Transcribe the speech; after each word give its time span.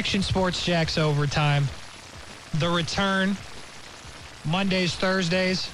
Action 0.00 0.22
Sports 0.22 0.64
Jax 0.64 0.96
overtime. 0.96 1.68
The 2.54 2.70
return. 2.70 3.36
Mondays, 4.46 4.94
Thursdays. 4.94 5.66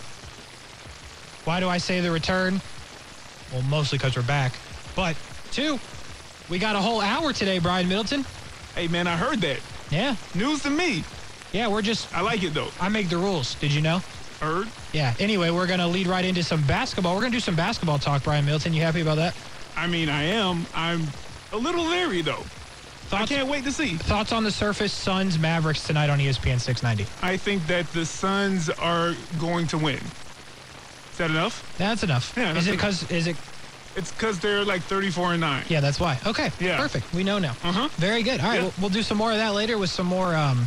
Why 1.44 1.60
do 1.60 1.68
I 1.68 1.78
say 1.78 2.00
the 2.00 2.10
return? 2.10 2.60
Well, 3.52 3.62
mostly 3.62 3.98
because 3.98 4.16
we're 4.16 4.22
back. 4.22 4.54
But 4.96 5.16
two, 5.52 5.78
we 6.50 6.58
got 6.58 6.74
a 6.74 6.80
whole 6.80 7.00
hour 7.00 7.32
today, 7.32 7.60
Brian 7.60 7.88
Middleton. 7.88 8.24
Hey, 8.74 8.88
man, 8.88 9.06
I 9.06 9.16
heard 9.16 9.40
that. 9.42 9.60
Yeah. 9.92 10.16
News 10.34 10.64
to 10.64 10.70
me. 10.70 11.04
Yeah, 11.52 11.68
we're 11.68 11.80
just. 11.80 12.12
I 12.12 12.20
like 12.20 12.42
it, 12.42 12.52
though. 12.52 12.70
I 12.80 12.88
make 12.88 13.08
the 13.08 13.18
rules. 13.18 13.54
Did 13.54 13.70
you 13.70 13.80
know? 13.80 14.02
Heard. 14.40 14.66
Yeah. 14.92 15.14
Anyway, 15.20 15.50
we're 15.50 15.68
going 15.68 15.78
to 15.78 15.86
lead 15.86 16.08
right 16.08 16.24
into 16.24 16.42
some 16.42 16.66
basketball. 16.66 17.14
We're 17.14 17.20
going 17.20 17.30
to 17.30 17.36
do 17.36 17.40
some 17.40 17.54
basketball 17.54 18.00
talk, 18.00 18.24
Brian 18.24 18.44
Middleton. 18.44 18.74
You 18.74 18.82
happy 18.82 19.02
about 19.02 19.18
that? 19.18 19.36
I 19.76 19.86
mean, 19.86 20.08
I 20.08 20.24
am. 20.24 20.66
I'm 20.74 21.06
a 21.52 21.56
little 21.56 21.84
leery, 21.84 22.22
though. 22.22 22.42
Thoughts, 23.06 23.30
I 23.30 23.34
can't 23.36 23.48
wait 23.48 23.64
to 23.64 23.72
see. 23.72 23.94
Thoughts 23.96 24.32
on 24.32 24.42
the 24.44 24.50
surface, 24.50 24.92
Suns, 24.92 25.38
Mavericks 25.38 25.86
tonight 25.86 26.10
on 26.10 26.18
ESPN 26.18 26.60
690. 26.60 27.06
I 27.22 27.36
think 27.36 27.66
that 27.68 27.86
the 27.92 28.04
Suns 28.04 28.68
are 28.70 29.14
going 29.38 29.66
to 29.68 29.78
win. 29.78 29.94
Is 29.96 31.18
that 31.18 31.30
enough? 31.30 31.74
That's 31.78 32.02
enough. 32.02 32.34
Yeah, 32.36 32.54
is 32.56 32.66
it 32.66 32.72
because, 32.72 33.08
is 33.10 33.26
it, 33.28 33.36
It's 33.94 34.10
because 34.12 34.38
they're 34.40 34.64
like 34.64 34.82
34 34.82 35.32
and 35.32 35.40
9. 35.40 35.64
yeah, 35.68 35.80
that's 35.80 36.00
why. 36.00 36.18
Okay. 36.26 36.50
Yeah. 36.60 36.76
Perfect. 36.78 37.12
We 37.14 37.22
know 37.24 37.38
now. 37.38 37.52
Uh-huh. 37.62 37.88
Very 37.96 38.22
good. 38.22 38.40
All 38.40 38.48
right, 38.48 38.56
Yeah. 38.56 38.62
we'll, 38.62 38.72
we'll 38.80 38.90
do 38.90 39.02
some 39.02 39.16
more 39.18 39.30
of 39.30 39.38
that 39.38 39.54
later 39.54 39.78
with 39.78 39.90
some 39.90 40.06
more 40.06 40.34
um, 40.34 40.66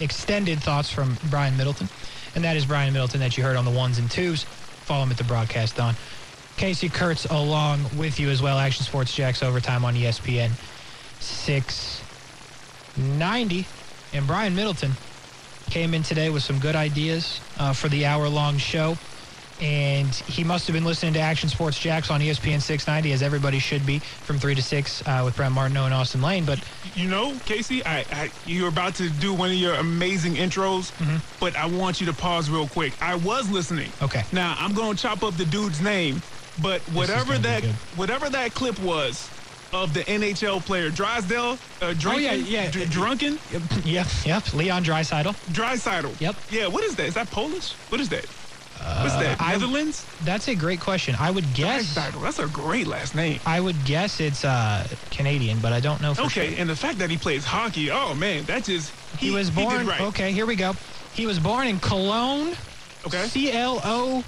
extended 0.00 0.60
thoughts 0.60 0.90
from 0.90 1.16
Brian 1.30 1.56
Middleton. 1.56 1.88
And 2.34 2.42
that 2.44 2.56
is 2.56 2.64
Brian 2.64 2.92
Middleton 2.94 3.20
that 3.20 3.36
you 3.36 3.44
heard 3.44 3.56
on 3.56 3.64
the 3.66 3.70
ones 3.70 3.98
and 3.98 4.10
twos. 4.10 4.44
Follow 4.44 5.02
him 5.04 5.10
at 5.10 5.18
the 5.18 5.24
broadcast 5.24 5.78
on. 5.78 5.94
Casey 6.56 6.88
Kurtz 6.88 7.24
along 7.26 7.84
with 7.96 8.18
you 8.18 8.30
as 8.30 8.40
well. 8.42 8.58
Action 8.58 8.84
Sports 8.84 9.14
Jax 9.14 9.42
overtime 9.42 9.84
on 9.84 9.94
ESPN 9.94 10.50
690. 11.22 13.66
And 14.14 14.26
Brian 14.26 14.54
Middleton 14.54 14.92
came 15.70 15.94
in 15.94 16.02
today 16.02 16.28
with 16.30 16.42
some 16.42 16.58
good 16.58 16.76
ideas 16.76 17.40
uh, 17.58 17.72
for 17.72 17.88
the 17.88 18.04
hour 18.06 18.28
long 18.28 18.58
show. 18.58 18.96
And 19.60 20.12
he 20.14 20.42
must 20.42 20.66
have 20.66 20.74
been 20.74 20.84
listening 20.84 21.12
to 21.14 21.20
Action 21.20 21.48
Sports 21.48 21.78
Jax 21.78 22.10
on 22.10 22.20
ESPN 22.20 22.60
690, 22.60 23.12
as 23.12 23.22
everybody 23.22 23.60
should 23.60 23.86
be, 23.86 24.00
from 24.00 24.38
3 24.40 24.56
to 24.56 24.62
6 24.62 25.02
uh, 25.06 25.22
with 25.24 25.36
Brent 25.36 25.54
Martineau 25.54 25.84
and 25.84 25.94
Austin 25.94 26.20
Lane. 26.20 26.44
But 26.44 26.58
You 26.96 27.08
know, 27.08 27.38
Casey, 27.46 27.84
I, 27.86 28.04
I 28.10 28.32
you're 28.44 28.68
about 28.68 28.96
to 28.96 29.08
do 29.08 29.32
one 29.32 29.50
of 29.50 29.56
your 29.56 29.74
amazing 29.74 30.34
intros, 30.34 30.90
but 31.38 31.54
I 31.54 31.66
want 31.66 32.00
you 32.00 32.06
to 32.06 32.12
pause 32.12 32.50
real 32.50 32.66
quick. 32.66 32.94
I 33.00 33.14
was 33.14 33.48
listening. 33.50 33.92
Okay. 34.02 34.24
Now 34.32 34.56
I'm 34.58 34.74
going 34.74 34.96
to 34.96 35.02
chop 35.02 35.22
up 35.22 35.36
the 35.36 35.44
dude's 35.46 35.80
name, 35.80 36.22
but 36.60 36.80
whatever 36.92 37.38
that 37.38 37.62
whatever 37.94 38.28
that 38.30 38.54
clip 38.54 38.80
was 38.80 39.30
of 39.72 39.94
the 39.94 40.04
NHL 40.04 40.64
player 40.64 40.90
Drysdale, 40.90 41.58
uh, 41.80 41.94
drinking, 41.94 42.28
Oh, 42.28 42.34
yeah, 42.34 42.34
yeah. 42.64 42.70
dr- 42.70 42.90
drunken, 42.90 43.38
yep, 43.84 44.06
yep, 44.24 44.52
Leon 44.54 44.84
Draisaitl. 44.84 45.34
Draisaitl. 45.50 46.20
Yep. 46.20 46.36
Yeah. 46.50 46.66
What 46.66 46.84
is 46.84 46.94
that? 46.96 47.06
Is 47.06 47.14
that 47.14 47.30
Polish? 47.30 47.76
What 47.88 48.00
is 48.00 48.08
that? 48.10 48.26
What's 49.00 49.14
that? 49.16 49.40
I- 49.40 49.52
Netherlands? 49.52 50.06
That's 50.20 50.48
a 50.48 50.54
great 50.54 50.80
question. 50.80 51.14
I 51.18 51.30
would 51.30 51.52
guess. 51.54 51.94
That's 51.94 52.38
a 52.40 52.48
great 52.48 52.86
last 52.86 53.14
name. 53.14 53.40
I 53.46 53.60
would 53.60 53.84
guess 53.84 54.20
it's 54.20 54.44
uh, 54.44 54.86
Canadian, 55.10 55.60
but 55.60 55.72
I 55.72 55.80
don't 55.80 56.00
know 56.00 56.14
for 56.14 56.22
Okay, 56.22 56.50
sure. 56.50 56.60
and 56.60 56.68
the 56.68 56.76
fact 56.76 56.98
that 56.98 57.08
he 57.10 57.16
plays 57.16 57.44
hockey, 57.44 57.90
oh 57.90 58.14
man, 58.14 58.44
that 58.44 58.64
just 58.64 58.92
He, 59.18 59.30
was 59.30 59.50
did 59.50 59.54
born. 59.56 59.86
right. 59.86 60.00
Okay, 60.00 60.32
here 60.32 60.46
we 60.46 60.56
go. 60.56 60.74
He 61.14 61.26
was 61.26 61.38
born 61.38 61.66
in 61.68 61.78
Cologne. 61.78 62.54
Okay. 63.06 63.24
C 63.26 63.52
L 63.52 63.80
O 63.84 64.24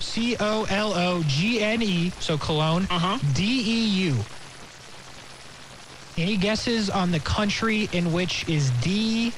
C 0.00 0.36
O 0.40 0.64
L 0.68 0.92
O 0.94 1.22
G 1.26 1.62
N 1.62 1.82
E. 1.82 2.10
So 2.20 2.36
Cologne. 2.38 2.86
Uh-huh. 2.90 3.18
D 3.34 3.42
E 3.44 3.84
U. 4.08 4.16
Any 6.16 6.36
guesses 6.36 6.90
on 6.90 7.10
the 7.10 7.20
country 7.20 7.88
in 7.92 8.12
which 8.12 8.48
is 8.48 8.70
D 8.82 9.32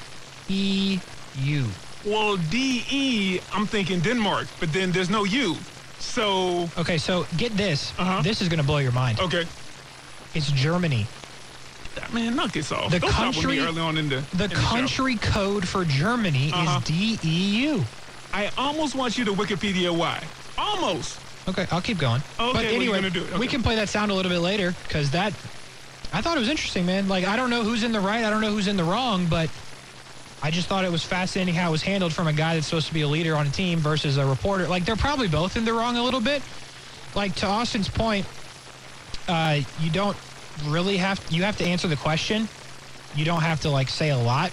E 0.49 0.99
U? 1.39 1.65
Well, 2.05 2.37
DE, 2.37 3.41
I'm 3.51 3.65
thinking 3.65 3.99
Denmark, 3.99 4.47
but 4.61 4.71
then 4.71 4.91
there's 4.93 5.09
no 5.09 5.25
U. 5.25 5.57
So, 5.99 6.69
Okay, 6.77 6.97
so 6.97 7.25
get 7.35 7.57
this. 7.57 7.91
Uh-huh. 7.97 8.21
This 8.21 8.41
is 8.41 8.47
going 8.47 8.59
to 8.59 8.65
blow 8.65 8.77
your 8.77 8.91
mind. 8.93 9.19
okay. 9.19 9.45
It's 10.33 10.49
Germany. 10.51 11.05
Man, 12.13 12.35
knock 12.35 12.51
this 12.51 12.71
off. 12.71 12.91
The 12.91 12.99
Don't 12.99 13.11
country- 13.11 13.57
me 13.57 13.59
early 13.59 13.81
on 13.81 13.97
in 13.97 14.07
the, 14.07 14.23
The 14.35 14.43
in 14.45 14.49
the 14.51 14.55
country 14.55 15.15
code 15.15 15.67
for 15.67 15.83
Germany 15.83 16.51
Uh-huh. 16.53 16.77
is 16.77 16.83
D 16.85 17.19
E 17.23 17.63
U. 17.71 17.83
I 18.31 18.51
almost 18.57 18.93
want 18.93 19.17
you 19.17 19.25
to 19.25 19.33
Wikipedia 19.33 19.89
why. 19.93 20.23
Almost. 20.57 21.19
Okay, 21.47 21.65
I'll 21.71 21.81
keep 21.81 21.97
going. 21.97 22.21
Okay, 22.39 22.51
but 22.51 22.53
what 22.53 22.65
are 22.65 22.69
you 22.69 22.93
anyway, 22.93 23.09
gonna 23.09 23.39
we 23.39 23.47
can 23.47 23.63
play 23.63 23.75
that 23.75 23.89
sound 23.89 24.11
a 24.11 24.13
little 24.13 24.31
bit 24.31 24.39
later 24.39 24.73
because 24.87 25.11
that 25.11 25.33
I 26.11 26.21
thought 26.21 26.35
it 26.35 26.39
was 26.39 26.49
interesting, 26.49 26.85
man. 26.85 27.07
Like 27.07 27.25
I 27.25 27.35
don't 27.35 27.49
know 27.49 27.63
who's 27.63 27.83
in 27.83 27.91
the 27.91 27.99
right, 27.99 28.23
I 28.23 28.29
don't 28.29 28.41
know 28.41 28.51
who's 28.51 28.67
in 28.67 28.75
the 28.75 28.83
wrong, 28.83 29.27
but 29.27 29.49
I 30.41 30.51
just 30.51 30.67
thought 30.67 30.85
it 30.85 30.91
was 30.91 31.03
fascinating 31.03 31.55
how 31.55 31.69
it 31.69 31.71
was 31.71 31.83
handled 31.83 32.13
from 32.13 32.27
a 32.27 32.33
guy 32.33 32.55
that's 32.55 32.67
supposed 32.67 32.87
to 32.87 32.93
be 32.93 33.01
a 33.01 33.07
leader 33.07 33.35
on 33.35 33.47
a 33.47 33.49
team 33.49 33.79
versus 33.79 34.17
a 34.17 34.25
reporter. 34.25 34.67
Like 34.67 34.85
they're 34.85 34.95
probably 34.95 35.27
both 35.27 35.57
in 35.57 35.65
the 35.65 35.73
wrong 35.73 35.97
a 35.97 36.03
little 36.03 36.21
bit. 36.21 36.41
Like 37.15 37.35
to 37.35 37.47
Austin's 37.47 37.89
point, 37.89 38.25
uh, 39.27 39.61
you 39.79 39.89
don't 39.89 40.17
really 40.65 40.97
have 40.97 41.23
you 41.29 41.43
have 41.43 41.57
to 41.57 41.65
answer 41.65 41.87
the 41.87 41.95
question. 41.95 42.47
You 43.15 43.25
don't 43.25 43.41
have 43.41 43.61
to 43.61 43.69
like 43.69 43.89
say 43.89 44.09
a 44.09 44.17
lot. 44.17 44.51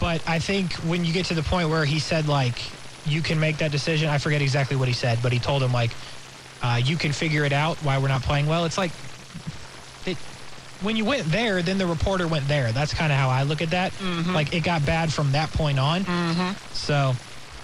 But 0.00 0.22
I 0.28 0.38
think 0.38 0.72
when 0.74 1.04
you 1.04 1.12
get 1.12 1.26
to 1.26 1.34
the 1.34 1.42
point 1.42 1.68
where 1.68 1.84
he 1.84 1.98
said 1.98 2.28
like 2.28 2.58
you 3.06 3.22
can 3.22 3.38
make 3.38 3.58
that 3.58 3.70
decision, 3.70 4.08
I 4.08 4.18
forget 4.18 4.42
exactly 4.42 4.76
what 4.76 4.88
he 4.88 4.94
said, 4.94 5.18
but 5.22 5.32
he 5.32 5.38
told 5.38 5.62
him 5.62 5.72
like 5.72 5.90
uh, 6.62 6.80
you 6.82 6.96
can 6.96 7.12
figure 7.12 7.44
it 7.44 7.52
out 7.52 7.76
why 7.78 7.98
we're 7.98 8.08
not 8.08 8.22
playing 8.22 8.46
well. 8.46 8.64
It's 8.64 8.78
like 8.78 8.92
it, 10.06 10.16
when 10.82 10.96
you 10.96 11.04
went 11.04 11.24
there, 11.30 11.62
then 11.62 11.78
the 11.78 11.86
reporter 11.86 12.26
went 12.26 12.48
there. 12.48 12.72
That's 12.72 12.94
kind 12.94 13.12
of 13.12 13.18
how 13.18 13.28
I 13.28 13.42
look 13.42 13.62
at 13.62 13.70
that. 13.70 13.92
Like 14.32 14.54
it 14.54 14.60
got 14.64 14.84
bad 14.86 15.12
from 15.12 15.32
that 15.32 15.50
point 15.52 15.78
on. 15.78 16.04
So 16.72 17.14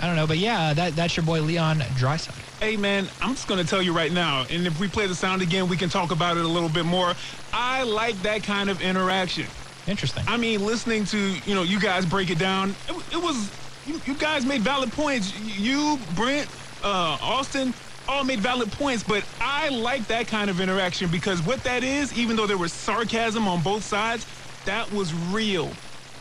I 0.01 0.06
don't 0.06 0.17
know, 0.17 0.27
but 0.27 0.39
yeah, 0.39 0.73
that 0.75 0.97
that's 0.97 1.17
your 1.17 1.25
boy 1.25 1.43
Leon 1.43 1.81
Draisaitl. 1.81 2.34
Hey, 2.61 2.77
man, 2.77 3.09
I'm 3.22 3.34
just 3.34 3.49
going 3.49 3.62
to 3.62 3.67
tell 3.67 3.81
you 3.81 3.95
right 3.95 4.12
now, 4.12 4.45
and 4.51 4.67
if 4.67 4.78
we 4.78 4.87
play 4.87 5.07
the 5.07 5.15
sound 5.15 5.41
again, 5.41 5.67
we 5.69 5.78
can 5.78 5.89
talk 5.89 6.11
about 6.11 6.37
it 6.37 6.45
a 6.45 6.49
little 6.49 6.69
bit 6.69 6.84
more. 6.84 7.15
I 7.55 7.84
like 7.84 8.21
that 8.22 8.43
kind 8.43 8.69
of 8.69 8.83
interaction. 8.83 9.47
Interesting. 9.87 10.25
I 10.28 10.37
mean, 10.37 10.65
listening 10.65 11.07
to, 11.07 11.19
you 11.19 11.55
know, 11.55 11.62
you 11.62 11.81
guys 11.81 12.05
break 12.05 12.28
it 12.28 12.39
down, 12.39 12.77
it, 12.87 12.93
it 13.12 13.17
was, 13.17 13.51
you, 13.91 14.01
you 14.06 14.15
guys 14.15 14.45
made 14.47 14.62
valid 14.62 14.93
points. 14.93 15.39
You, 15.41 15.99
Brent, 16.15 16.49
uh, 16.83 17.19
Austin, 17.21 17.75
all 18.09 18.25
made 18.25 18.41
valid 18.41 18.71
points, 18.73 19.03
but 19.03 19.25
I 19.41 19.69
like 19.69 20.06
that 20.09 20.27
kind 20.28 20.49
of 20.51 20.61
interaction 20.61 21.11
because 21.11 21.43
what 21.43 21.62
that 21.65 21.83
is, 21.83 22.17
even 22.17 22.37
though 22.37 22.47
there 22.47 22.59
was 22.59 22.73
sarcasm 22.73 23.47
on 23.49 23.62
both 23.62 23.84
sides, 23.84 24.27
that 24.65 24.91
was 24.93 25.12
real. 25.33 25.71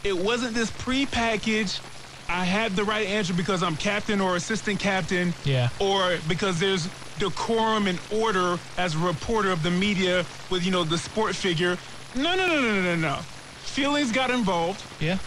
It 0.03 0.17
wasn't 0.17 0.53
this 0.53 0.71
prepackaged, 0.71 1.79
I 2.29 2.45
had 2.45 2.75
the 2.75 2.83
right 2.83 3.07
answer 3.07 3.33
because 3.33 3.63
I'm 3.63 3.75
captain 3.75 4.21
or 4.21 4.35
assistant 4.35 4.79
captain, 4.79 5.33
Yeah. 5.45 5.69
or 5.79 6.17
because 6.27 6.59
there's 6.59 6.87
decorum 7.17 7.87
and 7.87 7.99
order 8.11 8.57
as 8.77 8.95
a 8.95 8.99
reporter 8.99 9.51
of 9.51 9.63
the 9.63 9.71
media 9.71 10.25
with, 10.49 10.63
you 10.63 10.71
know, 10.71 10.83
the 10.83 10.97
sport 10.97 11.35
figure. 11.35 11.77
No, 12.15 12.35
no, 12.35 12.47
no, 12.47 12.61
no, 12.61 12.71
no, 12.75 12.81
no, 12.81 12.95
no. 12.95 13.15
Feelings 13.63 14.11
got 14.11 14.29
involved 14.29 14.83
yeah. 14.99 15.17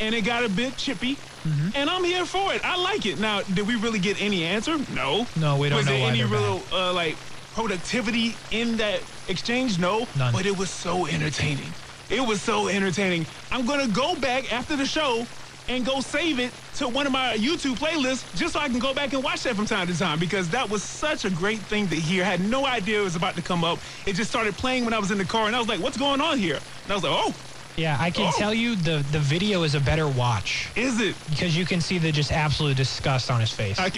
and 0.00 0.14
it 0.14 0.22
got 0.22 0.44
a 0.44 0.48
bit 0.48 0.76
chippy. 0.76 1.16
Mm-hmm. 1.46 1.76
And 1.76 1.88
I'm 1.88 2.04
here 2.04 2.26
for 2.26 2.52
it. 2.52 2.64
I 2.64 2.76
like 2.76 3.06
it. 3.06 3.20
Now, 3.20 3.42
did 3.42 3.66
we 3.66 3.76
really 3.76 3.98
get 3.98 4.20
any 4.20 4.44
answer? 4.44 4.78
No. 4.92 5.26
No, 5.36 5.56
we 5.56 5.68
don't 5.68 5.78
Was 5.78 5.86
know 5.86 5.92
Was 5.92 6.00
there 6.00 6.08
any 6.08 6.24
real 6.24 6.62
uh, 6.72 6.92
like 6.92 7.16
productivity 7.54 8.34
in 8.50 8.76
that 8.78 9.00
exchange? 9.28 9.78
No. 9.78 10.06
None. 10.16 10.32
But 10.32 10.46
it 10.46 10.56
was 10.58 10.70
so 10.70 11.06
entertaining. 11.06 11.72
It 12.10 12.20
was 12.20 12.40
so 12.42 12.68
entertaining. 12.68 13.26
I'm 13.50 13.66
gonna 13.66 13.88
go 13.88 14.14
back 14.16 14.52
after 14.52 14.76
the 14.76 14.86
show 14.86 15.26
and 15.68 15.84
go 15.84 16.00
save 16.00 16.38
it 16.38 16.52
to 16.76 16.88
one 16.88 17.06
of 17.06 17.12
my 17.12 17.36
YouTube 17.36 17.76
playlists 17.76 18.36
just 18.36 18.52
so 18.52 18.60
I 18.60 18.68
can 18.68 18.78
go 18.78 18.94
back 18.94 19.12
and 19.12 19.22
watch 19.24 19.42
that 19.42 19.56
from 19.56 19.66
time 19.66 19.86
to 19.88 19.98
time 19.98 20.18
because 20.18 20.48
that 20.50 20.68
was 20.68 20.82
such 20.82 21.24
a 21.24 21.30
great 21.30 21.58
thing 21.58 21.88
to 21.88 21.96
hear. 21.96 22.22
I 22.22 22.26
had 22.26 22.40
no 22.40 22.66
idea 22.66 23.00
it 23.00 23.04
was 23.04 23.16
about 23.16 23.34
to 23.36 23.42
come 23.42 23.64
up. 23.64 23.78
It 24.06 24.14
just 24.14 24.30
started 24.30 24.54
playing 24.54 24.84
when 24.84 24.94
I 24.94 24.98
was 24.98 25.10
in 25.10 25.18
the 25.18 25.24
car 25.24 25.46
and 25.46 25.56
I 25.56 25.58
was 25.58 25.68
like, 25.68 25.80
what's 25.80 25.96
going 25.96 26.20
on 26.20 26.38
here? 26.38 26.58
And 26.84 26.92
I 26.92 26.94
was 26.94 27.02
like, 27.02 27.12
oh, 27.12 27.34
Yeah, 27.76 27.96
I 28.00 28.10
can 28.10 28.26
Oh. 28.34 28.38
tell 28.38 28.54
you 28.54 28.74
the 28.76 29.04
the 29.10 29.18
video 29.18 29.62
is 29.62 29.74
a 29.74 29.80
better 29.80 30.08
watch 30.08 30.70
is 30.74 30.98
it? 31.00 31.14
because 31.28 31.56
you 31.56 31.66
can 31.66 31.80
see 31.80 31.98
the 31.98 32.10
just 32.10 32.32
absolute 32.32 32.76
disgust 32.76 33.30
on 33.30 33.40
his 33.40 33.52
face. 33.52 33.78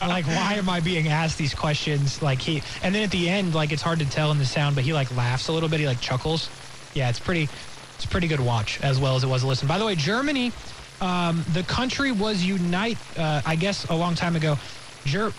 Like 0.00 0.26
why 0.26 0.54
am 0.54 0.68
I 0.68 0.80
being 0.80 1.08
asked 1.08 1.36
these 1.36 1.52
questions? 1.54 2.22
Like 2.22 2.40
he 2.40 2.62
and 2.82 2.94
then 2.94 3.02
at 3.02 3.10
the 3.10 3.28
end, 3.28 3.54
like 3.54 3.72
it's 3.72 3.82
hard 3.82 3.98
to 3.98 4.04
tell 4.06 4.30
in 4.30 4.38
the 4.38 4.44
sound, 4.46 4.76
but 4.76 4.84
he 4.84 4.92
like 4.92 5.10
laughs 5.16 5.48
a 5.48 5.52
little 5.52 5.68
bit. 5.68 5.80
He 5.80 5.86
like 5.86 6.00
chuckles. 6.00 6.48
Yeah, 6.94 7.08
it's 7.08 7.18
pretty. 7.18 7.48
It's 7.96 8.04
a 8.04 8.08
pretty 8.08 8.28
good 8.28 8.38
watch 8.40 8.78
as 8.82 9.00
well 9.00 9.16
as 9.16 9.24
it 9.24 9.26
was 9.26 9.42
a 9.42 9.46
listen. 9.48 9.66
By 9.66 9.78
the 9.78 9.84
way, 9.86 9.94
Germany, 9.96 10.52
um, 11.00 11.44
the 11.52 11.62
country 11.64 12.12
was 12.12 12.44
unite. 12.44 12.98
Uh, 13.16 13.40
I 13.44 13.56
guess 13.56 13.84
a 13.86 13.94
long 13.96 14.14
time 14.14 14.36
ago. 14.36 14.58
Ger- 15.06 15.32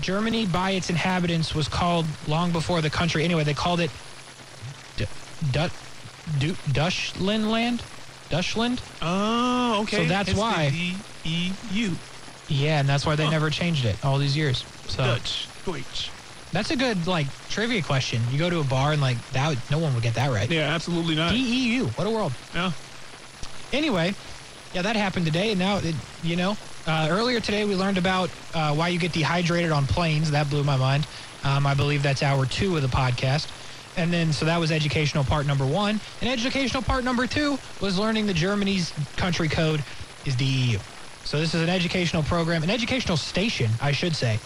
Germany, 0.00 0.46
by 0.46 0.70
its 0.72 0.88
inhabitants, 0.90 1.54
was 1.54 1.66
called 1.68 2.06
long 2.28 2.52
before 2.52 2.80
the 2.82 2.90
country. 2.90 3.24
Anyway, 3.24 3.44
they 3.44 3.54
called 3.54 3.80
it 3.80 3.90
D- 4.96 5.06
Du- 6.38 6.56
Dutchland 6.70 7.50
land. 7.50 7.84
Dutchland. 8.30 8.82
Oh, 9.02 9.82
okay. 9.82 9.96
So 9.96 10.04
that's 10.06 10.30
It's 10.30 10.38
why- 10.38 10.70
D-E-U. 10.70 12.00
Yeah, 12.48 12.80
and 12.80 12.88
that's 12.88 13.06
why 13.06 13.16
they 13.16 13.24
Huh. 13.24 13.30
never 13.30 13.50
changed 13.50 13.84
it 13.84 13.98
all 14.02 14.18
these 14.18 14.36
years. 14.36 14.66
So 14.86 15.04
Dutch. 15.04 15.50
Deutsch. 15.64 16.14
That's 16.52 16.70
a 16.70 16.76
good 16.76 17.06
like 17.06 17.28
trivia 17.48 17.82
question. 17.82 18.28
You 18.28 18.38
go 18.38 18.50
to 18.50 18.58
a 18.58 18.64
bar 18.64 18.92
and 18.92 19.00
like 19.00 19.18
that, 19.30 19.56
no 19.70 19.78
one 19.78 19.94
would 19.94 20.02
get 20.02 20.14
that 20.14 20.30
right. 20.32 20.50
Yeah, 20.50 20.74
absolutely 20.74 21.14
not. 21.14 21.30
DEU. 21.32 21.86
What 21.94 22.06
a 22.06 22.10
world. 22.10 22.32
Yeah. 22.54 22.72
Anyway, 23.72 24.16
yeah, 24.72 24.82
that 24.82 24.96
happened 24.96 25.26
today, 25.26 25.50
and 25.50 25.58
now 25.58 25.76
it, 25.78 25.94
you 26.22 26.36
know. 26.36 26.56
Uh, 26.86 27.06
earlier 27.10 27.40
today, 27.40 27.64
we 27.64 27.76
learned 27.76 27.98
about 27.98 28.30
uh, 28.52 28.74
why 28.74 28.88
you 28.88 28.98
get 28.98 29.12
dehydrated 29.12 29.70
on 29.70 29.86
planes. 29.86 30.30
That 30.32 30.48
blew 30.50 30.64
my 30.64 30.76
mind. 30.76 31.06
Um, 31.44 31.66
I 31.66 31.74
believe 31.74 32.02
that's 32.02 32.22
hour 32.22 32.46
two 32.46 32.74
of 32.76 32.82
the 32.82 32.88
podcast. 32.88 33.46
And 33.96 34.12
then, 34.12 34.32
so 34.32 34.44
that 34.46 34.58
was 34.58 34.70
educational 34.70 35.24
part 35.24 35.46
number 35.46 35.66
one. 35.66 36.00
And 36.20 36.30
educational 36.30 36.82
part 36.82 37.04
number 37.04 37.26
two 37.26 37.58
was 37.80 37.98
learning 37.98 38.26
the 38.26 38.34
Germany's 38.34 38.92
country 39.16 39.48
code 39.48 39.84
is 40.24 40.36
DEU. 40.36 40.78
So 41.24 41.38
this 41.38 41.54
is 41.54 41.62
an 41.62 41.68
educational 41.68 42.22
program, 42.22 42.62
an 42.62 42.70
educational 42.70 43.16
station, 43.16 43.72
I 43.80 43.92
should 43.92 44.16
say. 44.16 44.40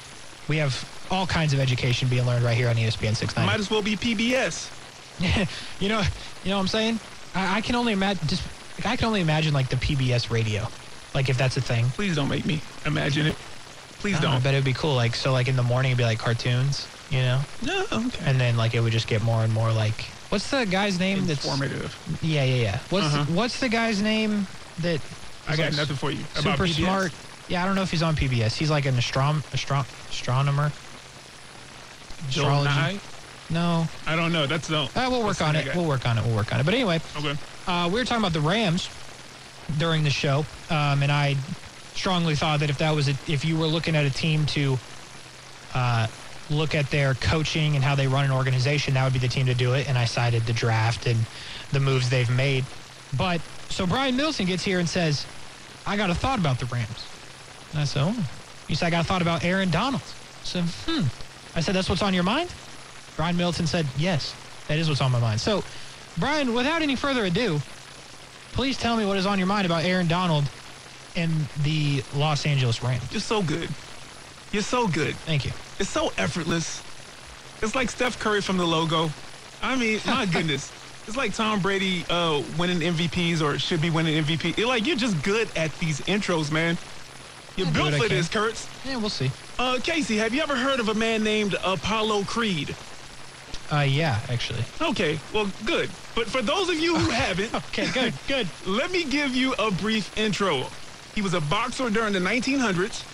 We 0.48 0.56
have 0.58 0.88
all 1.10 1.26
kinds 1.26 1.52
of 1.52 1.60
education 1.60 2.08
being 2.08 2.24
learned 2.24 2.44
right 2.44 2.56
here 2.56 2.68
on 2.68 2.76
ESPN 2.76 3.16
690 3.16 3.46
Might 3.46 3.60
as 3.60 3.70
well 3.70 3.82
be 3.82 3.96
PBS. 3.96 4.70
you 5.78 5.88
know, 5.88 6.02
you 6.42 6.50
know 6.50 6.56
what 6.56 6.62
I'm 6.62 6.68
saying? 6.68 7.00
I, 7.34 7.58
I 7.58 7.60
can 7.60 7.76
only 7.76 7.92
imagine 7.92 8.26
just 8.26 8.42
I 8.84 8.96
can 8.96 9.06
only 9.06 9.20
imagine 9.20 9.54
like 9.54 9.68
the 9.68 9.76
PBS 9.76 10.30
radio, 10.30 10.68
like 11.14 11.28
if 11.28 11.38
that's 11.38 11.56
a 11.56 11.60
thing. 11.60 11.90
Please 11.90 12.16
don't 12.16 12.28
make 12.28 12.44
me 12.44 12.64
imagine 12.84 13.26
it. 13.28 13.36
Please 13.98 14.16
I, 14.16 14.20
don't 14.20 14.30
I 14.30 14.34
don't. 14.34 14.44
bet 14.44 14.54
it'd 14.54 14.64
be 14.64 14.72
cool. 14.74 14.94
Like 14.96 15.14
so, 15.14 15.32
like 15.32 15.48
in 15.48 15.56
the 15.56 15.62
morning 15.62 15.92
it'd 15.92 15.98
be 15.98 16.04
like 16.04 16.18
cartoons, 16.18 16.90
you 17.10 17.20
know, 17.20 17.40
No, 17.62 17.84
okay. 17.92 18.24
and 18.24 18.40
then 18.40 18.56
like 18.56 18.74
it 18.74 18.80
would 18.80 18.92
just 18.92 19.06
get 19.06 19.22
more 19.22 19.42
and 19.44 19.52
more 19.52 19.72
like 19.72 20.04
what's 20.30 20.50
the 20.50 20.64
guy's 20.66 20.98
name? 20.98 21.26
That's 21.26 21.44
Informative. 21.44 22.18
yeah, 22.22 22.44
yeah, 22.44 22.54
yeah. 22.62 22.78
What's 22.90 23.06
Uh-huh. 23.06 23.24
what's 23.32 23.60
the 23.60 23.68
guy's 23.68 24.00
name 24.02 24.46
that? 24.80 25.00
I 25.46 25.56
got 25.56 25.66
like, 25.68 25.76
nothing 25.76 25.96
for 25.96 26.10
you 26.10 26.24
about 26.38 26.56
Super 26.58 26.64
PBS. 26.66 26.74
smart. 26.76 27.12
Yeah, 27.48 27.62
I 27.62 27.66
don't 27.66 27.74
know 27.76 27.82
if 27.82 27.90
he's 27.90 28.02
on 28.02 28.16
PBS. 28.16 28.54
He's 28.56 28.70
like 28.70 28.86
an 28.86 28.94
astrom 28.94 29.42
astro- 29.52 29.84
astronomer. 30.10 30.72
Astrology. 32.28 33.00
No, 33.50 33.86
I 34.06 34.16
don't 34.16 34.32
know. 34.32 34.46
That's 34.46 34.68
the. 34.68 34.78
uh, 34.78 35.08
we'll 35.10 35.22
work 35.22 35.42
on 35.42 35.54
it. 35.54 35.74
We'll 35.74 35.84
work 35.84 36.08
on 36.08 36.16
it. 36.16 36.24
We'll 36.24 36.34
work 36.34 36.52
on 36.54 36.60
it. 36.60 36.64
But 36.64 36.74
anyway, 36.74 37.00
Okay. 37.16 37.34
Uh, 37.66 37.88
we 37.92 37.98
were 38.00 38.04
talking 38.04 38.22
about 38.22 38.32
the 38.32 38.40
Rams 38.40 38.88
during 39.78 40.02
the 40.04 40.10
show, 40.10 40.44
um, 40.70 41.02
and 41.02 41.12
I 41.12 41.36
strongly 41.94 42.34
thought 42.34 42.60
that 42.60 42.70
if 42.70 42.78
that 42.78 42.94
was 42.94 43.08
a, 43.08 43.14
if 43.28 43.44
you 43.44 43.56
were 43.58 43.66
looking 43.66 43.94
at 43.94 44.04
a 44.06 44.10
team 44.10 44.46
to 44.46 44.78
uh, 45.74 46.06
look 46.50 46.74
at 46.74 46.90
their 46.90 47.14
coaching 47.14 47.74
and 47.74 47.84
how 47.84 47.94
they 47.94 48.06
run 48.06 48.24
an 48.24 48.30
organization, 48.30 48.94
that 48.94 49.04
would 49.04 49.12
be 49.12 49.18
the 49.18 49.28
team 49.28 49.46
to 49.46 49.54
do 49.54 49.74
it. 49.74 49.88
And 49.88 49.96
I 49.96 50.04
cited 50.04 50.46
the 50.46 50.52
draft 50.52 51.06
and 51.06 51.18
the 51.72 51.80
moves 51.80 52.10
they've 52.10 52.30
made. 52.30 52.64
But 53.16 53.40
so 53.70 53.86
Brian 53.86 54.16
Middleton 54.16 54.46
gets 54.46 54.64
here 54.64 54.78
and 54.78 54.88
says, 54.88 55.26
"I 55.86 55.96
got 55.96 56.10
a 56.10 56.14
thought 56.14 56.38
about 56.38 56.58
the 56.58 56.66
Rams." 56.66 57.10
And 57.72 57.80
I 57.80 57.84
said, 57.84 58.02
"Oh," 58.02 58.28
he 58.68 58.74
said, 58.74 58.86
"I 58.86 58.90
got 58.90 59.00
a 59.04 59.04
thought 59.04 59.22
about 59.22 59.44
Aaron 59.44 59.70
Donald." 59.70 60.02
I 60.02 60.46
said, 60.46 60.64
"Hmm." 60.86 61.06
I 61.54 61.60
said, 61.60 61.74
"That's 61.74 61.88
what's 61.88 62.02
on 62.02 62.14
your 62.14 62.24
mind." 62.24 62.54
Brian 63.16 63.36
Middleton 63.36 63.66
said, 63.66 63.86
"Yes, 63.96 64.36
that 64.66 64.78
is 64.78 64.88
what's 64.88 65.00
on 65.00 65.12
my 65.12 65.20
mind." 65.20 65.40
So, 65.40 65.64
Brian, 66.16 66.52
without 66.52 66.82
any 66.82 66.96
further 66.96 67.24
ado, 67.24 67.62
please 68.52 68.76
tell 68.76 68.96
me 68.96 69.04
what 69.04 69.16
is 69.16 69.26
on 69.26 69.38
your 69.38 69.46
mind 69.46 69.66
about 69.66 69.84
Aaron 69.84 70.08
Donald 70.08 70.50
and 71.16 71.48
the 71.56 72.04
Los 72.12 72.44
Angeles 72.44 72.82
Rams. 72.82 73.10
You're 73.10 73.20
so 73.20 73.42
good. 73.42 73.74
You're 74.52 74.62
so 74.62 74.88
good. 74.88 75.16
Thank 75.20 75.44
you. 75.44 75.52
It's 75.78 75.90
so 75.90 76.12
effortless. 76.18 76.82
It's 77.62 77.74
like 77.74 77.90
Steph 77.90 78.18
Curry 78.20 78.40
from 78.40 78.56
the 78.58 78.66
logo. 78.66 79.10
I 79.62 79.76
mean, 79.76 80.00
my 80.06 80.26
goodness. 80.32 80.70
It's 81.06 81.16
like 81.16 81.34
Tom 81.34 81.60
Brady 81.60 82.04
uh, 82.08 82.42
winning 82.58 82.80
MVPs 82.80 83.42
or 83.42 83.58
should 83.58 83.82
be 83.82 83.90
winning 83.90 84.22
MVP. 84.24 84.64
Like 84.66 84.86
you're 84.86 84.96
just 84.96 85.22
good 85.22 85.48
at 85.56 85.76
these 85.78 86.00
intros, 86.02 86.50
man. 86.50 86.78
You're 87.56 87.66
I 87.68 87.70
do 87.70 87.76
built 87.90 87.94
for 88.02 88.08
this, 88.08 88.28
Kurtz. 88.28 88.68
Yeah, 88.86 88.96
we'll 88.96 89.10
see. 89.10 89.30
Uh, 89.58 89.78
Casey, 89.82 90.16
have 90.16 90.34
you 90.34 90.42
ever 90.42 90.56
heard 90.56 90.80
of 90.80 90.88
a 90.88 90.94
man 90.94 91.22
named 91.22 91.54
Apollo 91.64 92.24
Creed? 92.24 92.74
Uh, 93.70 93.80
yeah, 93.80 94.18
actually. 94.28 94.64
Okay, 94.80 95.18
well, 95.32 95.50
good. 95.64 95.88
But 96.14 96.26
for 96.26 96.42
those 96.42 96.68
of 96.68 96.78
you 96.78 96.96
who 96.96 97.10
haven't, 97.12 97.54
Okay, 97.54 97.88
good, 97.92 98.12
good. 98.28 98.48
let 98.66 98.90
me 98.90 99.04
give 99.04 99.34
you 99.36 99.52
a 99.54 99.70
brief 99.70 100.16
intro. 100.18 100.64
He 101.14 101.22
was 101.22 101.34
a 101.34 101.40
boxer 101.42 101.90
during 101.90 102.12
the 102.12 102.18
1900s, 102.18 103.04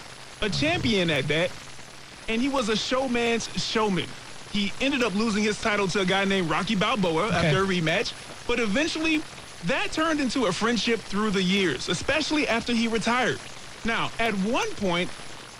a 0.42 0.48
champion 0.48 1.10
at 1.10 1.28
that, 1.28 1.50
and 2.30 2.40
he 2.40 2.48
was 2.48 2.68
a 2.68 2.76
showman's 2.76 3.50
showman. 3.56 4.06
He 4.52 4.72
ended 4.80 5.02
up 5.02 5.14
losing 5.14 5.42
his 5.42 5.60
title 5.60 5.88
to 5.88 6.00
a 6.00 6.04
guy 6.06 6.24
named 6.24 6.48
Rocky 6.48 6.76
Balboa 6.76 7.28
after 7.32 7.64
a 7.64 7.66
rematch, 7.66 8.14
but 8.46 8.60
eventually 8.60 9.24
that 9.64 9.90
turned 9.90 10.20
into 10.20 10.46
a 10.46 10.52
friendship 10.52 11.02
through 11.02 11.32
the 11.32 11.42
years, 11.42 11.88
especially 11.88 12.46
after 12.46 12.72
he 12.72 12.86
retired. 12.86 13.40
Now, 13.84 14.12
at 14.20 14.36
one 14.36 14.74
point 14.76 15.10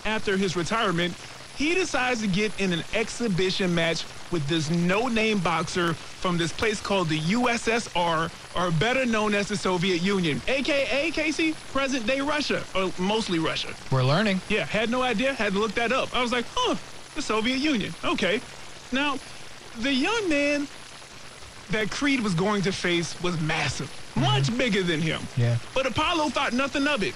after 0.05 0.37
his 0.37 0.55
retirement, 0.55 1.17
he 1.53 1.75
decides 1.75 2.21
to 2.21 2.27
get 2.27 2.53
in 2.57 2.71
an 2.71 2.83
exhibition 2.93 3.75
match 3.75 4.07
with 4.31 4.47
this 4.47 4.69
no-name 4.69 5.39
boxer 5.39 5.93
from 5.93 6.37
this 6.37 6.51
place 6.51 6.79
called 6.79 7.09
the 7.09 7.19
USSR, 7.19 8.31
or 8.55 8.71
better 8.71 9.05
known 9.05 9.33
as 9.33 9.47
the 9.47 9.57
Soviet 9.57 10.01
Union, 10.01 10.41
aka 10.47 11.11
Casey, 11.11 11.53
present-day 11.71 12.21
Russia, 12.21 12.63
or 12.75 12.91
mostly 12.97 13.39
Russia. 13.39 13.73
We're 13.91 14.03
learning. 14.03 14.41
Yeah, 14.49 14.65
had 14.65 14.89
no 14.89 15.01
idea, 15.01 15.33
had 15.33 15.53
to 15.53 15.59
look 15.59 15.73
that 15.73 15.91
up. 15.91 16.15
I 16.15 16.21
was 16.21 16.31
like, 16.31 16.45
huh, 16.55 16.75
the 17.15 17.21
Soviet 17.21 17.57
Union. 17.57 17.93
Okay. 18.03 18.41
Now, 18.91 19.17
the 19.79 19.93
young 19.93 20.29
man 20.29 20.67
that 21.69 21.89
Creed 21.89 22.19
was 22.19 22.33
going 22.33 22.61
to 22.63 22.71
face 22.71 23.21
was 23.21 23.39
massive, 23.41 23.89
much 24.15 24.55
bigger 24.57 24.83
than 24.83 24.99
him. 24.99 25.21
Yeah. 25.37 25.57
But 25.73 25.85
Apollo 25.85 26.29
thought 26.29 26.53
nothing 26.53 26.87
of 26.87 27.03
it. 27.03 27.15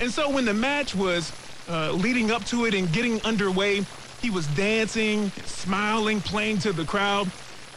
And 0.00 0.10
so 0.10 0.30
when 0.30 0.46
the 0.46 0.54
match 0.54 0.94
was 0.94 1.32
uh, 1.68 1.92
leading 1.92 2.30
up 2.30 2.44
to 2.46 2.64
it 2.64 2.74
and 2.74 2.90
getting 2.90 3.20
underway, 3.22 3.84
he 4.22 4.30
was 4.30 4.46
dancing, 4.48 5.30
smiling, 5.44 6.20
playing 6.20 6.58
to 6.58 6.72
the 6.72 6.84
crowd. 6.84 7.30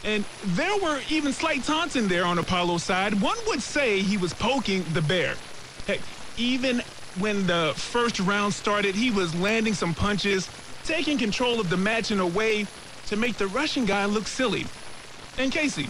And 0.04 0.26
there 0.48 0.76
were 0.82 1.02
even 1.10 1.32
slight 1.32 1.64
taunts 1.64 1.96
in 1.96 2.08
there 2.08 2.26
on 2.26 2.38
Apollo's 2.38 2.84
side. 2.84 3.20
One 3.22 3.38
would 3.48 3.62
say 3.62 4.02
he 4.02 4.18
was 4.18 4.34
poking 4.34 4.84
the 4.94 5.02
bear. 5.02 5.36
Heck, 5.88 6.00
even 6.38 6.82
when 7.20 7.48
the 7.48 7.74
first 7.76 8.20
round 8.20 8.54
started, 8.54 8.96
he 8.96 9.12
was 9.12 9.34
landing 9.36 9.74
some 9.74 9.94
punches, 9.94 10.50
taking 10.84 11.18
control 11.18 11.62
of 11.62 11.70
the 11.70 11.78
match 11.78 12.12
in 12.12 12.20
a 12.20 12.28
way 12.28 12.68
to 13.08 13.16
make 13.16 13.38
the 13.38 13.48
Russian 13.48 13.86
guy 13.86 14.06
look 14.06 14.28
silly. 14.28 14.66
And 15.38 15.52
Casey, 15.52 15.88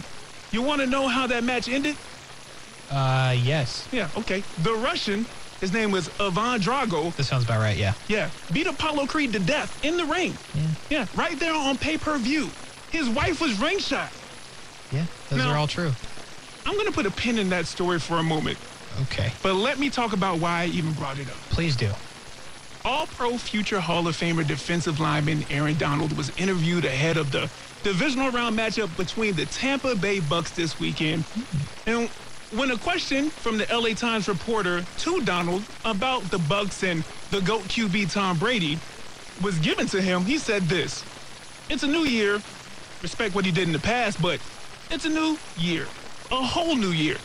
you 0.52 0.62
want 0.62 0.80
to 0.80 0.86
know 0.86 1.08
how 1.08 1.26
that 1.26 1.42
match 1.42 1.68
ended? 1.68 1.96
Uh, 2.90 3.34
yes. 3.42 3.88
Yeah, 3.90 4.08
okay. 4.16 4.44
The 4.62 4.74
Russian, 4.74 5.26
his 5.64 5.72
name 5.72 5.90
was 5.90 6.08
Ivan 6.20 6.60
Drago, 6.60 7.14
This 7.16 7.26
sounds 7.28 7.44
about 7.44 7.58
right, 7.58 7.74
yeah. 7.78 7.94
yeah, 8.06 8.28
beat 8.52 8.66
Apollo 8.66 9.06
Creed 9.06 9.32
to 9.32 9.38
death 9.38 9.82
in 9.82 9.96
the 9.96 10.04
ring. 10.04 10.36
Yeah, 10.54 10.66
Yeah. 10.90 11.06
right 11.14 11.38
there 11.38 11.54
on 11.54 11.78
pay-per-view. 11.78 12.50
His 12.90 13.08
wife 13.08 13.40
was 13.40 13.58
ring 13.58 13.78
shot. 13.78 14.12
Yeah, 14.92 15.06
those 15.30 15.38
No. 15.38 15.48
are 15.48 15.56
all 15.56 15.66
true. 15.66 15.94
I'm 16.66 16.74
going 16.74 16.84
to 16.86 16.92
put 16.92 17.06
a 17.06 17.10
pin 17.10 17.38
in 17.38 17.48
that 17.48 17.66
story 17.66 17.98
for 17.98 18.18
a 18.18 18.22
moment, 18.22 18.58
Okay, 19.04 19.32
but 19.42 19.54
let 19.54 19.78
me 19.78 19.88
talk 19.88 20.12
about 20.12 20.38
why 20.38 20.64
I 20.64 20.66
even 20.66 20.92
brought 20.92 21.18
it 21.18 21.28
up. 21.28 21.36
please 21.48 21.76
do. 21.76 21.90
All-Pro 22.84 23.38
future 23.38 23.80
Hall 23.80 24.06
of 24.06 24.14
Famer 24.14 24.46
defensive 24.46 25.00
lineman 25.00 25.46
Aaron 25.48 25.78
Donald 25.78 26.14
was 26.14 26.30
interviewed 26.36 26.84
ahead 26.84 27.16
of 27.16 27.30
the 27.32 27.48
divisional 27.82 28.30
round 28.30 28.58
matchup 28.58 28.94
between 28.98 29.34
the 29.34 29.46
Tampa 29.46 29.96
Bay 29.96 30.18
Bucs 30.20 30.54
this 30.54 30.78
weekend. 30.78 31.24
Mm-hmm. 31.24 31.90
And 31.90 32.10
when 32.56 32.70
a 32.70 32.78
question 32.78 33.30
from 33.30 33.58
the 33.58 33.66
LA 33.72 33.94
Times 33.94 34.28
reporter 34.28 34.84
to 34.98 35.20
Donald 35.22 35.64
about 35.84 36.22
the 36.30 36.38
Bucs 36.38 36.88
and 36.88 37.02
the 37.30 37.40
GOAT 37.40 37.62
QB 37.62 38.12
Tom 38.12 38.38
Brady 38.38 38.78
was 39.42 39.58
given 39.58 39.86
to 39.88 40.00
him, 40.00 40.22
he 40.24 40.38
said 40.38 40.62
this. 40.62 41.04
It's 41.68 41.82
a 41.82 41.88
new 41.88 42.04
year. 42.04 42.40
Respect 43.02 43.34
what 43.34 43.44
he 43.44 43.50
did 43.50 43.66
in 43.66 43.72
the 43.72 43.80
past, 43.80 44.22
but 44.22 44.40
it's 44.90 45.04
a 45.04 45.08
new 45.08 45.36
year. 45.58 45.86
A 46.30 46.36
whole 46.36 46.76
new 46.76 46.90
year. 46.90 47.16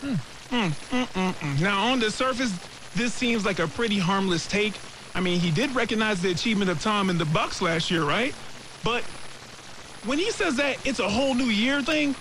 Hmm. 0.00 0.14
Hmm, 0.50 0.68
hmm, 0.90 1.62
now, 1.64 1.90
on 1.90 1.98
the 1.98 2.10
surface, 2.10 2.52
this 2.94 3.12
seems 3.12 3.44
like 3.44 3.58
a 3.58 3.66
pretty 3.66 3.98
harmless 3.98 4.46
take. 4.46 4.74
I 5.14 5.20
mean, 5.20 5.40
he 5.40 5.50
did 5.50 5.74
recognize 5.74 6.20
the 6.22 6.30
achievement 6.30 6.70
of 6.70 6.80
Tom 6.82 7.10
in 7.10 7.18
the 7.18 7.24
Bucs 7.24 7.60
last 7.60 7.90
year, 7.90 8.04
right? 8.04 8.34
But 8.84 9.02
when 10.06 10.18
he 10.18 10.30
says 10.30 10.56
that 10.56 10.76
it's 10.86 11.00
a 11.00 11.08
whole 11.08 11.34
new 11.34 11.46
year 11.46 11.82
thing, 11.82 12.14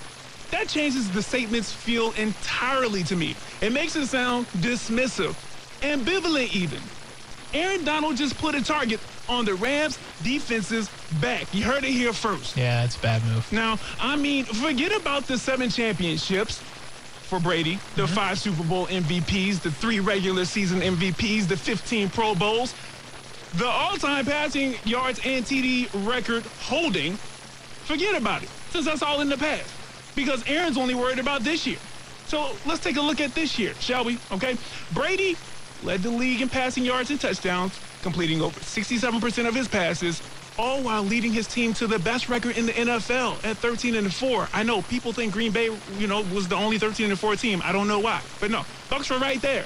that 0.53 0.67
changes 0.67 1.09
the 1.09 1.21
statement's 1.21 1.71
feel 1.71 2.11
entirely 2.11 3.01
to 3.03 3.15
me. 3.15 3.35
It 3.61 3.73
makes 3.73 3.95
it 3.95 4.05
sound 4.05 4.45
dismissive, 4.57 5.33
ambivalent 5.81 6.53
even. 6.53 6.79
Aaron 7.55 7.83
Donald 7.83 8.17
just 8.17 8.37
put 8.37 8.53
a 8.53 8.63
target 8.63 8.99
on 9.27 9.45
the 9.45 9.55
Rams' 9.55 9.97
defense's 10.21 10.89
back. 11.19 11.51
You 11.53 11.63
heard 11.63 11.83
it 11.83 11.91
here 11.91 12.13
first. 12.13 12.55
Yeah, 12.55 12.83
it's 12.83 12.95
a 12.95 12.99
bad 12.99 13.23
move. 13.25 13.51
Now, 13.51 13.79
I 13.99 14.15
mean, 14.15 14.45
forget 14.45 14.95
about 14.95 15.25
the 15.27 15.39
seven 15.39 15.69
championships 15.69 16.59
for 16.59 17.39
Brady, 17.39 17.79
the 17.95 18.03
mm-hmm. 18.03 18.13
five 18.13 18.37
Super 18.37 18.63
Bowl 18.63 18.85
MVPs, 18.87 19.61
the 19.61 19.71
three 19.71 19.99
regular 19.99 20.45
season 20.45 20.81
MVPs, 20.81 21.47
the 21.47 21.57
15 21.57 22.09
Pro 22.09 22.35
Bowls, 22.35 22.75
the 23.55 23.65
all-time 23.65 24.25
passing 24.25 24.75
yards 24.85 25.19
and 25.25 25.43
TD 25.43 25.89
record 26.07 26.43
holding. 26.61 27.13
Forget 27.85 28.19
about 28.19 28.43
it, 28.43 28.49
since 28.69 28.85
that's 28.85 29.01
all 29.01 29.21
in 29.21 29.29
the 29.29 29.37
past. 29.37 29.82
Because 30.15 30.43
Aaron's 30.47 30.77
only 30.77 30.95
worried 30.95 31.19
about 31.19 31.41
this 31.43 31.65
year. 31.65 31.79
So 32.25 32.55
let's 32.65 32.83
take 32.83 32.97
a 32.97 33.01
look 33.01 33.19
at 33.21 33.33
this 33.35 33.59
year, 33.59 33.73
shall 33.79 34.03
we? 34.03 34.17
Okay. 34.31 34.57
Brady 34.93 35.35
led 35.83 36.01
the 36.01 36.09
league 36.09 36.41
in 36.41 36.49
passing 36.49 36.85
yards 36.85 37.09
and 37.09 37.19
touchdowns, 37.19 37.79
completing 38.01 38.41
over 38.41 38.59
67% 38.59 39.47
of 39.47 39.53
his 39.53 39.67
passes, 39.67 40.21
all 40.57 40.81
while 40.81 41.03
leading 41.03 41.33
his 41.33 41.47
team 41.47 41.73
to 41.73 41.87
the 41.87 41.99
best 41.99 42.29
record 42.29 42.57
in 42.57 42.65
the 42.65 42.73
NFL 42.73 43.43
at 43.43 43.57
13 43.57 43.95
and 43.95 44.13
4. 44.13 44.47
I 44.53 44.63
know 44.63 44.81
people 44.83 45.11
think 45.11 45.33
Green 45.33 45.51
Bay, 45.51 45.69
you 45.97 46.07
know, 46.07 46.21
was 46.33 46.47
the 46.47 46.55
only 46.55 46.77
13 46.77 47.09
and 47.09 47.19
4 47.19 47.35
team. 47.35 47.61
I 47.65 47.71
don't 47.71 47.87
know 47.87 47.99
why, 47.99 48.21
but 48.39 48.51
no, 48.51 48.65
Bucs 48.89 49.09
were 49.09 49.19
right 49.19 49.41
there. 49.41 49.65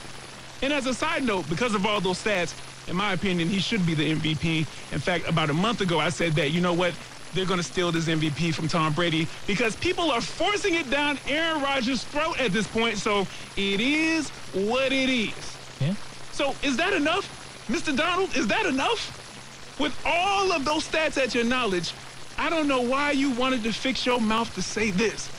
And 0.61 0.73
as 0.73 0.87
a 0.87 0.93
side 0.93 1.23
note, 1.23 1.47
because 1.49 1.75
of 1.75 1.85
all 1.85 2.01
those 2.01 2.23
stats, 2.23 2.55
in 2.87 2.95
my 2.95 3.13
opinion, 3.13 3.49
he 3.49 3.59
should 3.59 3.85
be 3.85 3.93
the 3.93 4.15
MVP. 4.15 4.59
In 4.91 4.99
fact, 4.99 5.27
about 5.27 5.49
a 5.49 5.53
month 5.53 5.81
ago, 5.81 5.99
I 5.99 6.09
said 6.09 6.33
that, 6.33 6.51
you 6.51 6.61
know 6.61 6.73
what? 6.73 6.93
They're 7.37 7.45
going 7.45 7.59
to 7.59 7.63
steal 7.63 7.91
this 7.91 8.07
MVP 8.07 8.51
from 8.55 8.67
Tom 8.67 8.93
Brady 8.93 9.27
because 9.45 9.75
people 9.75 10.09
are 10.09 10.21
forcing 10.21 10.73
it 10.73 10.89
down 10.89 11.19
Aaron 11.27 11.61
Rodgers' 11.61 12.03
throat 12.03 12.41
at 12.41 12.51
this 12.51 12.65
point. 12.65 12.97
So 12.97 13.27
it 13.55 13.79
is 13.79 14.29
what 14.55 14.91
it 14.91 15.07
is. 15.07 15.57
Yeah. 15.79 15.93
So 16.31 16.55
is 16.63 16.77
that 16.77 16.93
enough? 16.93 17.29
Mr. 17.69 17.95
Donald, 17.95 18.35
is 18.35 18.47
that 18.47 18.65
enough? 18.65 19.77
With 19.79 19.95
all 20.03 20.51
of 20.51 20.65
those 20.65 20.89
stats 20.89 21.21
at 21.23 21.35
your 21.35 21.43
knowledge, 21.43 21.93
I 22.39 22.49
don't 22.49 22.67
know 22.67 22.81
why 22.81 23.11
you 23.11 23.29
wanted 23.29 23.61
to 23.65 23.71
fix 23.71 24.03
your 24.03 24.19
mouth 24.19 24.51
to 24.55 24.63
say 24.63 24.89
this. 24.89 25.29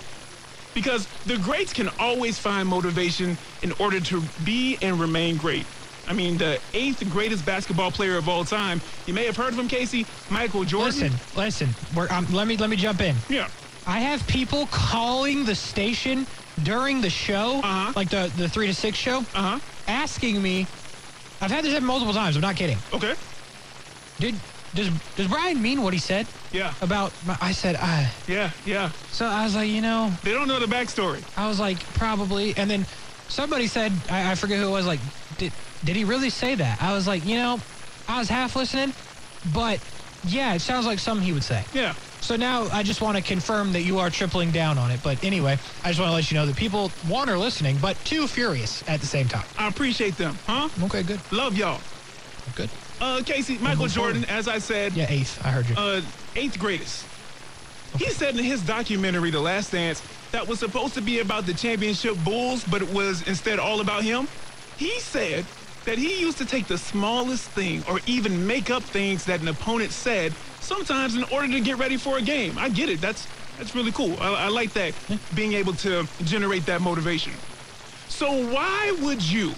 Because 0.75 1.09
the 1.27 1.39
greats 1.39 1.73
can 1.73 1.91
always 1.99 2.39
find 2.39 2.69
motivation 2.69 3.37
in 3.63 3.73
order 3.81 3.99
to 3.99 4.23
be 4.45 4.79
and 4.83 5.01
remain 5.01 5.37
great. 5.37 5.67
I 6.09 6.15
mean, 6.15 6.39
the 6.39 6.61
eighth 6.73 7.07
greatest 7.09 7.45
basketball 7.45 7.93
player 7.93 8.17
of 8.17 8.29
all 8.29 8.45
time. 8.45 8.81
You 9.07 9.13
may 9.13 9.27
have 9.27 9.37
heard 9.37 9.53
of 9.53 9.59
him, 9.59 9.69
Casey. 9.69 10.09
Michael 10.31 10.65
Jordan. 10.65 10.87
Listen, 10.87 11.21
listen. 11.35 11.77
We're, 11.93 12.09
um, 12.11 12.27
let 12.31 12.47
me 12.49 12.57
let 12.57 12.71
me 12.71 12.77
jump 12.77 13.03
in. 13.03 13.23
Yeah. 13.29 13.49
I 13.85 14.01
have 14.01 14.27
people 14.27 14.67
calling 14.69 15.45
the 15.45 15.55
station 15.55 16.27
during 16.63 17.03
the 17.03 17.11
show, 17.11 17.61
Uh-huh. 17.63 17.93
like 17.95 18.09
the 18.09 18.33
the 18.35 18.49
three 18.49 18.67
to 18.69 18.75
six 18.75 18.99
show, 18.99 19.27
Uh 19.35 19.43
huh. 19.43 19.61
asking 19.87 20.41
me. 20.43 20.71
I've 21.41 21.51
had 21.53 21.63
this 21.65 21.73
happen 21.73 21.87
multiple 21.87 22.15
times. 22.15 22.37
I'm 22.37 22.43
not 22.43 22.57
kidding. 22.57 22.83
Okay. 22.93 23.15
Did 24.19 24.41
does 24.75 24.91
does 25.15 25.29
Brian 25.29 25.61
mean 25.61 25.83
what 25.83 25.93
he 25.93 25.99
said 26.01 26.27
Yeah. 26.53 26.75
about? 26.81 27.15
My, 27.23 27.37
I 27.41 27.53
said, 27.53 27.77
uh, 27.79 28.07
Yeah. 28.27 28.51
Yeah. 28.65 28.93
so 29.11 29.27
I 29.27 29.45
was 29.45 29.55
like, 29.55 29.69
you 29.69 29.81
know, 29.83 30.19
They 30.23 30.33
don't 30.33 30.49
know 30.49 30.59
the 30.59 30.67
backstory. 30.67 31.27
I 31.37 31.49
was 31.49 31.61
like, 31.61 31.93
probably. 31.93 32.57
And 32.57 32.69
then 32.71 32.87
somebody 33.29 33.67
said, 33.67 33.93
I, 34.11 34.33
I 34.33 34.35
forget 34.35 34.59
who 34.59 34.67
it 34.69 34.71
was, 34.71 34.87
like, 34.87 35.01
did, 35.37 35.53
did 35.85 35.97
he 35.97 36.05
really 36.05 36.31
say 36.31 36.55
that? 36.57 36.83
I 36.83 36.93
was 36.93 37.07
like, 37.07 37.25
you 37.25 37.37
know, 37.37 37.61
I 38.09 38.19
was 38.19 38.29
half 38.29 38.57
listening, 38.57 38.95
but 39.45 39.81
yeah, 40.25 40.55
it 40.55 40.61
sounds 40.61 40.87
like 40.87 40.99
something 40.99 41.25
he 41.25 41.33
would 41.33 41.45
say. 41.45 41.67
Yeah. 41.73 41.95
So 42.21 42.35
now 42.35 42.69
I 42.69 42.83
just 42.83 43.01
want 43.01 43.17
to 43.17 43.23
confirm 43.23 43.73
that 43.75 43.83
you 43.83 43.99
are 44.01 44.11
tripling 44.11 44.51
down 44.51 44.77
on 44.77 44.91
it. 44.91 45.01
But 45.03 45.23
anyway, 45.23 45.59
I 45.85 45.89
just 45.89 46.01
want 46.01 46.11
to 46.11 46.15
let 46.15 46.31
you 46.31 46.37
know 46.37 46.47
that 46.47 46.57
people, 46.57 46.93
one, 47.03 47.29
are 47.29 47.39
listening, 47.39 47.79
but 47.79 48.05
two, 48.05 48.27
furious 48.27 48.83
at 48.89 49.01
the 49.01 49.07
same 49.07 49.29
time. 49.29 49.47
I 49.57 49.69
appreciate 49.69 50.17
them. 50.17 50.41
Huh? 50.49 50.69
Okay, 50.85 51.05
good. 51.05 51.21
Love 51.31 51.57
y'all. 51.57 51.85
Good. 52.55 52.71
Uh, 53.01 53.23
Casey, 53.25 53.59
Michael 53.59 53.85
move 53.85 53.93
forward. 53.93 54.15
Jordan, 54.15 54.31
as 54.31 54.49
I 54.49 54.59
said, 54.59 54.95
Yeah, 54.95 55.07
eighth. 55.09 55.39
I 55.45 55.51
heard 55.51 55.69
you. 55.69 55.77
uh, 55.77 56.01
eighth 56.35 56.59
greatest. 56.59 57.07
He 57.97 58.11
said 58.11 58.37
in 58.37 58.45
his 58.45 58.63
documentary, 58.63 59.31
The 59.31 59.41
Last 59.41 59.71
Dance, 59.71 60.03
that 60.33 60.47
was 60.47 60.59
supposed 60.59 60.95
to 60.95 61.01
be 61.03 61.21
about 61.21 61.47
the 61.47 61.55
championship 61.55 62.17
Bulls, 62.25 62.65
but 62.65 62.83
it 62.83 62.89
was 62.89 63.23
instead 63.23 63.59
all 63.59 63.81
about 63.81 64.03
him. 64.03 64.29
He 64.77 65.01
said 65.01 65.47
that 65.85 65.99
he 65.99 66.21
used 66.21 66.39
to 66.39 66.47
take 66.47 66.67
the 66.67 66.79
smallest 66.79 67.51
thing 67.51 67.83
or 67.89 68.01
even 68.07 68.47
make 68.47 68.71
up 68.71 68.83
things 68.83 69.25
that 69.25 69.41
an 69.41 69.49
opponent 69.49 69.91
said 69.91 70.35
sometimes 70.61 71.15
in 71.17 71.25
order 71.25 71.49
to 71.49 71.61
get 71.61 71.79
ready 71.79 71.97
for 71.97 72.19
a 72.19 72.23
game. 72.23 72.59
I 72.59 72.69
get 72.69 72.89
it. 72.89 73.01
That's 73.01 73.27
that's 73.57 73.75
really 73.75 73.91
cool. 73.93 74.17
I, 74.21 74.45
I 74.45 74.49
like 74.49 74.73
that, 74.75 74.95
being 75.35 75.53
able 75.55 75.75
to 75.75 76.07
generate 76.23 76.67
that 76.67 76.81
motivation. 76.81 77.33
So 78.07 78.31
why 78.53 78.95
would 79.01 79.21
you, 79.21 79.55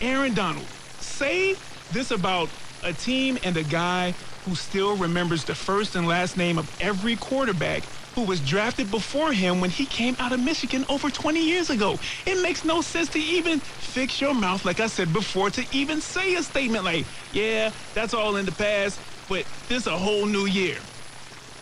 Aaron 0.00 0.32
Donald, 0.32 0.66
say 0.98 1.56
this 1.90 2.10
about 2.10 2.48
a 2.82 2.94
team 2.94 3.38
and 3.42 3.56
a 3.56 3.62
guy 3.64 4.14
who 4.44 4.54
still 4.54 4.96
remembers 4.96 5.44
the 5.44 5.54
first 5.54 5.94
and 5.94 6.06
last 6.08 6.36
name 6.36 6.58
of 6.58 6.70
every 6.80 7.16
quarterback 7.16 7.82
who 8.14 8.22
was 8.22 8.40
drafted 8.40 8.90
before 8.90 9.32
him 9.32 9.60
when 9.60 9.70
he 9.70 9.86
came 9.86 10.16
out 10.18 10.32
of 10.32 10.40
Michigan 10.40 10.84
over 10.88 11.10
20 11.10 11.44
years 11.44 11.70
ago? 11.70 11.98
It 12.26 12.40
makes 12.42 12.64
no 12.64 12.80
sense 12.80 13.08
to 13.10 13.18
even 13.18 13.60
fix 13.60 14.20
your 14.20 14.34
mouth, 14.34 14.64
like 14.64 14.80
I 14.80 14.86
said 14.86 15.12
before, 15.12 15.50
to 15.50 15.66
even 15.72 16.00
say 16.00 16.34
a 16.34 16.42
statement 16.42 16.84
like, 16.84 17.06
yeah, 17.32 17.70
that's 17.94 18.14
all 18.14 18.36
in 18.36 18.46
the 18.46 18.52
past, 18.52 19.00
but 19.28 19.44
this 19.68 19.86
a 19.86 19.96
whole 19.96 20.26
new 20.26 20.46
year. 20.46 20.78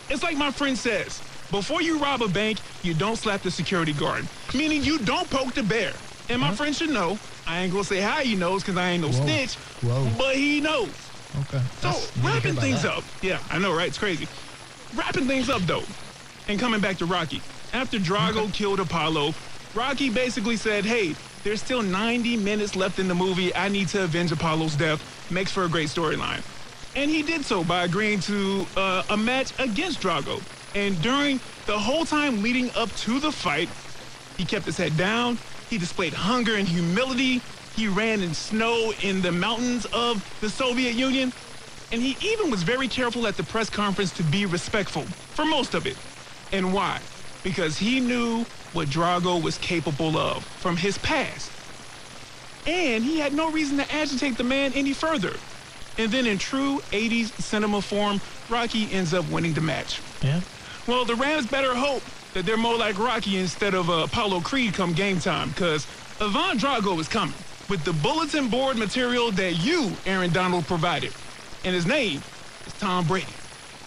It's 0.09 0.23
like 0.23 0.37
my 0.37 0.51
friend 0.51 0.77
says, 0.77 1.21
before 1.49 1.81
you 1.81 1.97
rob 1.99 2.21
a 2.21 2.27
bank, 2.27 2.59
you 2.83 2.93
don't 2.93 3.15
slap 3.15 3.41
the 3.41 3.51
security 3.51 3.93
guard, 3.93 4.27
meaning 4.53 4.83
you 4.83 4.99
don't 4.99 5.29
poke 5.29 5.53
the 5.53 5.63
bear. 5.63 5.93
And 6.29 6.39
my 6.39 6.47
uh-huh. 6.47 6.55
friend 6.55 6.75
should 6.75 6.89
know. 6.89 7.17
I 7.45 7.59
ain't 7.63 7.71
gonna 7.71 7.83
say 7.83 7.99
how 7.99 8.21
he 8.21 8.35
knows 8.35 8.61
because 8.63 8.77
I 8.77 8.91
ain't 8.91 9.01
no 9.01 9.09
Whoa. 9.09 9.23
snitch, 9.23 9.55
Whoa. 9.81 10.07
but 10.17 10.35
he 10.35 10.61
knows. 10.61 10.89
Okay. 11.41 11.61
So 11.81 11.87
That's- 11.87 12.11
you 12.15 12.21
didn't 12.21 12.23
hear 12.23 12.33
wrapping 12.33 12.55
things 12.61 12.81
that. 12.83 12.97
up. 12.97 13.03
Yeah, 13.21 13.39
I 13.49 13.59
know, 13.59 13.73
right? 13.73 13.87
It's 13.87 13.97
crazy. 13.97 14.27
Wrapping 14.95 15.27
things 15.27 15.49
up 15.49 15.61
though, 15.63 15.83
and 16.47 16.59
coming 16.59 16.81
back 16.81 16.97
to 16.97 17.05
Rocky. 17.05 17.41
After 17.73 17.97
Drago 17.97 18.53
killed 18.53 18.79
Apollo, 18.79 19.33
Rocky 19.73 20.09
basically 20.09 20.57
said, 20.57 20.85
"Hey, 20.85 21.15
there's 21.43 21.61
still 21.61 21.81
90 21.81 22.37
minutes 22.37 22.75
left 22.75 22.99
in 22.99 23.07
the 23.07 23.15
movie. 23.15 23.55
I 23.55 23.69
need 23.69 23.87
to 23.89 24.03
avenge 24.03 24.31
Apollo's 24.31 24.75
death." 24.75 25.01
Makes 25.31 25.51
for 25.51 25.63
a 25.63 25.69
great 25.69 25.89
storyline. 25.89 26.43
And 26.95 27.09
he 27.09 27.23
did 27.23 27.43
so 27.43 27.63
by 27.63 27.85
agreeing 27.85 28.19
to 28.21 28.67
uh, 28.77 29.03
a 29.09 29.17
match 29.17 29.51
against 29.59 29.99
Drago. 29.99 30.41
And 30.75 31.01
during 31.01 31.39
the 31.65 31.77
whole 31.77 32.05
time 32.05 32.43
leading 32.43 32.69
up 32.75 32.91
to 32.97 33.19
the 33.19 33.31
fight, 33.31 33.69
he 34.37 34.45
kept 34.45 34.65
his 34.65 34.77
head 34.77 34.95
down. 34.97 35.39
He 35.69 35.77
displayed 35.77 36.13
hunger 36.13 36.55
and 36.55 36.67
humility. 36.67 37.41
He 37.75 37.87
ran 37.87 38.21
in 38.21 38.33
snow 38.35 38.93
in 39.01 39.21
the 39.21 39.31
mountains 39.31 39.85
of 39.93 40.23
the 40.41 40.49
Soviet 40.49 40.93
Union. 40.93 41.33
And 41.91 42.01
he 42.01 42.15
even 42.27 42.51
was 42.51 42.61
very 42.63 42.87
careful 42.87 43.25
at 43.25 43.37
the 43.37 43.43
press 43.43 43.69
conference 43.69 44.11
to 44.13 44.23
be 44.23 44.45
respectful 44.45 45.03
for 45.03 45.45
most 45.45 45.73
of 45.73 45.87
it. 45.87 45.97
And 46.53 46.71
why? 46.71 47.01
Because 47.43 47.77
he 47.77 47.99
knew 47.99 48.45
what 48.73 48.87
Drago 48.87 49.41
was 49.41 49.57
capable 49.57 50.17
of 50.17 50.45
from 50.45 50.77
his 50.77 50.97
past. 50.99 51.51
And 52.67 53.03
he 53.03 53.19
had 53.19 53.33
no 53.33 53.51
reason 53.51 53.77
to 53.77 53.91
agitate 53.93 54.37
the 54.37 54.43
man 54.43 54.71
any 54.73 54.93
further. 54.93 55.33
And 55.97 56.11
then 56.11 56.25
in 56.27 56.37
true 56.37 56.79
80s 56.91 57.31
cinema 57.41 57.81
form, 57.81 58.21
Rocky 58.49 58.87
ends 58.91 59.13
up 59.13 59.27
winning 59.29 59.53
the 59.53 59.61
match. 59.61 59.99
Yeah. 60.21 60.41
Well, 60.87 61.05
the 61.05 61.15
Rams 61.15 61.47
better 61.47 61.75
hope 61.75 62.03
that 62.33 62.45
they're 62.45 62.55
more 62.55 62.77
like 62.77 62.97
Rocky 62.99 63.37
instead 63.37 63.73
of 63.73 63.89
uh, 63.89 64.03
Apollo 64.03 64.41
Creed 64.41 64.73
come 64.73 64.93
game 64.93 65.19
time, 65.19 65.49
because 65.49 65.87
Ivan 66.21 66.57
Drago 66.57 66.99
is 66.99 67.07
coming 67.07 67.35
with 67.69 67.83
the 67.83 67.93
bulletin 67.93 68.47
board 68.47 68.77
material 68.77 69.31
that 69.31 69.53
you, 69.53 69.91
Aaron 70.05 70.31
Donald, 70.31 70.65
provided. 70.67 71.13
And 71.63 71.73
his 71.73 71.85
name 71.85 72.21
is 72.65 72.73
Tom 72.73 73.05
Brady. 73.05 73.27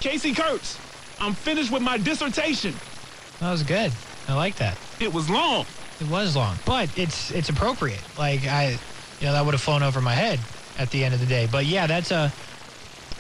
Casey 0.01 0.33
Kurtz, 0.33 0.79
I'm 1.21 1.35
finished 1.35 1.73
with 1.73 1.83
my 1.83 1.99
dissertation. 1.99 2.75
That 3.41 3.51
was 3.51 3.63
good. 3.63 3.93
I 4.29 4.35
like 4.35 4.57
that. 4.57 4.79
It 5.01 5.13
was 5.13 5.31
long. 5.31 5.67
It 6.01 6.09
was 6.09 6.37
long, 6.37 6.57
but 6.67 6.97
it's 6.99 7.31
it's 7.31 7.49
appropriate. 7.49 8.03
Like 8.19 8.47
I, 8.47 8.79
you 9.21 9.27
know, 9.27 9.33
that 9.33 9.45
would 9.45 9.55
have 9.55 9.61
flown 9.61 9.83
over 9.83 10.01
my 10.01 10.13
head 10.13 10.41
at 10.79 10.91
the 10.91 11.05
end 11.05 11.15
of 11.15 11.21
the 11.21 11.27
day. 11.27 11.49
But 11.51 11.65
yeah, 11.65 11.87
that's 11.87 12.11
a 12.11 12.33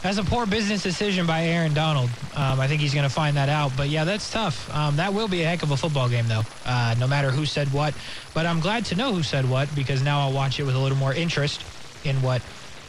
that's 0.03 0.19
a 0.19 0.25
poor 0.25 0.47
business 0.47 0.83
decision 0.83 1.26
by 1.26 1.45
Aaron 1.45 1.75
Donald. 1.75 2.11
Um, 2.37 2.61
I 2.61 2.69
think 2.69 2.81
he's 2.81 2.95
going 2.95 3.09
to 3.09 3.12
find 3.12 3.37
that 3.37 3.49
out. 3.49 3.73
But 3.76 3.88
yeah, 3.88 4.05
that's 4.05 4.31
tough. 4.31 4.73
Um, 4.75 4.97
that 4.97 5.12
will 5.12 5.26
be 5.26 5.43
a 5.43 5.47
heck 5.47 5.62
of 5.62 5.71
a 5.71 5.76
football 5.76 6.09
game, 6.09 6.29
though. 6.29 6.43
Uh, 6.65 6.95
no 6.99 7.07
matter 7.07 7.31
who 7.31 7.47
said 7.47 7.73
what. 7.73 7.95
But 8.35 8.47
I'm 8.47 8.61
glad 8.61 8.85
to 8.87 8.95
know 8.95 9.12
who 9.12 9.23
said 9.23 9.49
what 9.49 9.75
because 9.75 10.03
now 10.03 10.21
I'll 10.21 10.33
watch 10.33 10.61
it 10.61 10.65
with 10.65 10.75
a 10.75 10.79
little 10.79 10.99
more 10.99 11.15
interest 11.15 11.65
in 12.05 12.21
what 12.23 12.43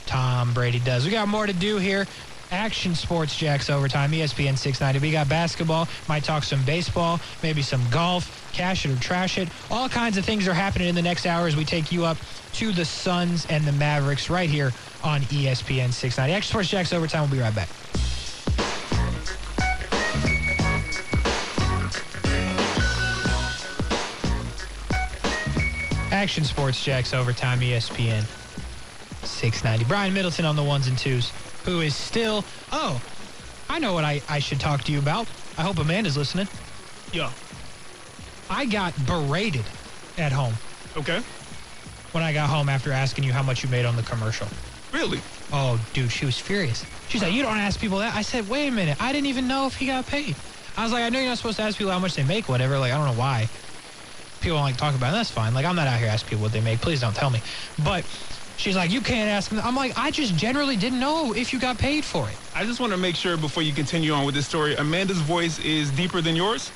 Tom 0.06 0.54
Brady 0.54 0.80
does. 0.80 1.06
We 1.06 1.12
got 1.12 1.28
more 1.28 1.48
to 1.48 1.54
do 1.54 1.78
here. 1.78 2.08
Action 2.52 2.96
Sports 2.96 3.36
Jax 3.36 3.70
Overtime, 3.70 4.12
ESPN 4.12 4.58
690. 4.58 5.00
We 5.06 5.12
got 5.12 5.28
basketball, 5.28 5.88
might 6.08 6.24
talk 6.24 6.44
some 6.44 6.64
baseball, 6.64 7.20
maybe 7.44 7.62
some 7.62 7.84
golf, 7.90 8.52
cash 8.54 8.86
it 8.86 8.92
or 8.92 9.00
trash 9.02 9.38
it. 9.38 9.50
All 9.70 9.90
kinds 9.90 10.18
of 10.18 10.26
things 10.26 10.48
are 10.48 10.54
happening 10.54 10.88
in 10.88 10.96
the 10.96 11.02
next 11.02 11.26
hour 11.26 11.48
as 11.48 11.56
we 11.56 11.66
take 11.66 11.92
you 11.92 12.06
up 12.06 12.18
to 12.54 12.72
the 12.72 12.86
Suns 12.86 13.46
and 13.48 13.66
the 13.66 13.74
Mavericks 13.74 14.30
right 14.30 14.50
here 14.50 14.72
on 15.04 15.22
ESPN 15.22 15.92
690. 15.92 16.34
Action 16.34 16.50
Sports 16.50 16.70
Jax 16.70 16.94
Overtime. 16.94 17.24
We'll 17.24 17.32
be 17.32 17.40
right 17.40 17.54
back. 17.54 17.70
Action 26.12 26.44
Sports 26.46 26.84
Jax 26.84 27.14
Overtime, 27.14 27.60
ESPN 27.60 28.24
690. 29.24 29.86
Brian 29.86 30.14
Middleton 30.14 30.46
on 30.46 30.56
the 30.56 30.64
ones 30.64 30.88
and 30.88 30.98
twos, 30.98 31.32
who 31.68 31.82
is 31.82 31.96
still. 31.96 32.44
Oh, 32.72 33.00
I 33.70 33.78
know 33.78 33.94
what 33.94 34.06
I, 34.06 34.22
I 34.30 34.40
should 34.40 34.60
talk 34.60 34.84
to 34.86 34.92
you 34.92 35.00
about. 35.00 35.28
I 35.58 35.62
hope 35.62 35.78
Amanda's 35.78 36.18
listening. 36.18 36.48
Yeah. 37.12 37.30
I 38.50 38.66
got 38.66 38.94
berated 39.06 39.66
at 40.18 40.32
home 40.32 40.54
Okay. 40.96 41.20
when 42.14 42.24
I 42.24 42.32
got 42.32 42.50
home 42.50 42.70
after 42.70 42.92
asking 42.94 43.26
you 43.26 43.34
how 43.34 43.44
much 43.44 43.64
you 43.64 43.70
made 43.70 43.86
on 43.86 43.98
the 43.98 44.04
commercial. 44.04 44.48
Really? 44.94 45.20
Oh, 45.52 45.80
dude, 45.94 46.10
she 46.12 46.26
was 46.26 46.40
furious. 46.40 46.86
She's 47.10 47.22
like, 47.22 47.34
You 47.34 47.44
don't 47.44 47.58
ask 47.58 47.80
people 47.80 47.98
that. 48.00 48.16
I 48.16 48.22
said, 48.22 48.48
Wait 48.48 48.70
a 48.70 48.72
minute. 48.72 49.02
I 49.02 49.12
didn't 49.12 49.28
even 49.28 49.48
know 49.50 49.68
if 49.68 49.76
he 49.76 49.88
got 49.88 50.08
paid. 50.08 50.36
I 50.78 50.84
was 50.84 50.94
like, 50.94 51.04
I 51.04 51.10
know 51.10 51.20
you're 51.20 51.28
not 51.28 51.38
supposed 51.38 51.58
to 51.58 51.64
ask 51.64 51.78
people 51.78 51.92
how 51.92 52.00
much 52.00 52.16
they 52.16 52.24
make, 52.24 52.48
whatever. 52.48 52.80
Like, 52.80 52.94
I 52.94 52.98
don't 52.98 53.08
know 53.14 53.20
why. 53.20 53.50
People 54.40 54.58
don't 54.58 54.64
like 54.66 54.78
talk 54.78 54.96
about 54.96 55.10
it. 55.10 55.14
That's 55.18 55.32
fine. 55.32 55.54
Like, 55.54 55.66
I'm 55.66 55.76
not 55.76 55.88
out 55.88 56.00
here 56.00 56.08
asking 56.08 56.30
people 56.30 56.44
what 56.44 56.52
they 56.54 56.62
make. 56.62 56.80
Please 56.80 57.02
don't 57.02 57.16
tell 57.16 57.32
me. 57.32 57.42
But 57.84 58.06
She's 58.58 58.76
like, 58.76 58.90
you 58.92 59.02
can't 59.02 59.30
ask 59.30 59.52
him. 59.52 59.60
I'm 59.64 59.76
like, 59.76 59.98
I 59.98 60.10
just 60.12 60.36
generally 60.36 60.76
didn't 60.76 61.00
know 61.00 61.34
if 61.34 61.54
you 61.54 61.60
got 61.60 61.78
paid 61.78 62.04
for 62.04 62.28
it. 62.28 62.36
I 62.56 62.66
just 62.66 62.80
want 62.80 62.92
to 62.92 62.98
make 62.98 63.16
sure 63.16 63.38
before 63.38 63.62
you 63.64 63.72
continue 63.72 64.12
on 64.14 64.26
with 64.26 64.34
this 64.34 64.48
story, 64.48 64.76
Amanda's 64.76 65.20
voice 65.20 65.60
is 65.60 65.92
deeper 65.92 66.22
than 66.22 66.36
yours. 66.36 66.72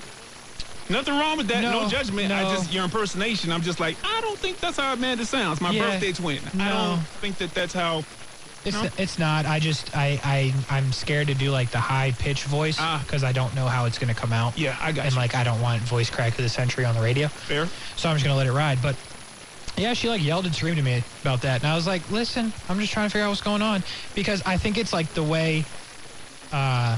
Nothing 0.89 1.15
wrong 1.17 1.37
with 1.37 1.47
that. 1.47 1.61
No, 1.61 1.83
No, 1.83 1.89
judgment. 1.89 2.31
I 2.31 2.43
just 2.53 2.71
your 2.71 2.83
impersonation. 2.83 3.51
I'm 3.51 3.61
just 3.61 3.79
like 3.79 3.95
I 4.03 4.21
don't 4.21 4.37
think 4.37 4.59
that's 4.59 4.77
how 4.77 4.93
Amanda 4.93 5.25
sounds. 5.25 5.59
My 5.61 5.71
Yeah. 5.71 5.89
birthday 5.89 6.11
twin. 6.11 6.39
I 6.59 6.69
don't 6.69 6.99
think 7.21 7.37
that 7.37 7.53
that's 7.53 7.73
how. 7.73 8.03
It's 8.65 8.75
No? 8.75 8.89
it's 8.97 9.17
not. 9.17 9.45
I 9.45 9.59
just 9.59 9.95
I 9.97 10.19
I 10.23 10.53
I'm 10.69 10.91
scared 10.91 11.27
to 11.27 11.33
do 11.33 11.49
like 11.49 11.71
the 11.71 11.79
high 11.79 12.11
pitch 12.19 12.43
voice 12.43 12.75
Ah. 12.79 13.01
because 13.05 13.23
I 13.23 13.31
don't 13.31 13.55
know 13.55 13.67
how 13.67 13.85
it's 13.85 13.97
gonna 13.97 14.13
come 14.13 14.33
out. 14.33 14.57
Yeah, 14.57 14.75
I 14.81 14.91
got 14.91 15.05
And 15.05 15.13
you. 15.15 15.19
like 15.19 15.33
I 15.33 15.43
don't 15.43 15.61
want 15.61 15.81
voice 15.83 16.09
crack 16.09 16.33
of 16.37 16.43
the 16.43 16.49
century 16.49 16.83
on 16.85 16.93
the 16.93 17.01
radio, 17.01 17.27
Fair. 17.29 17.67
so 17.95 18.09
I'm 18.09 18.15
just 18.17 18.25
gonna 18.25 18.37
let 18.37 18.45
it 18.47 18.51
ride. 18.51 18.81
But 18.81 18.95
yeah, 19.77 19.93
she 19.93 20.09
like 20.09 20.21
yelled 20.21 20.45
and 20.45 20.55
screamed 20.55 20.77
at 20.77 20.83
me 20.83 21.05
about 21.21 21.41
that, 21.41 21.61
and 21.63 21.71
I 21.71 21.75
was 21.75 21.87
like, 21.87 22.09
listen, 22.09 22.53
I'm 22.67 22.79
just 22.79 22.91
trying 22.93 23.07
to 23.07 23.11
figure 23.11 23.25
out 23.25 23.29
what's 23.29 23.41
going 23.41 23.61
on 23.61 23.83
because 24.13 24.41
I 24.45 24.57
think 24.57 24.77
it's 24.77 24.93
like 24.93 25.13
the 25.13 25.23
way. 25.23 25.69
uh 26.51 26.97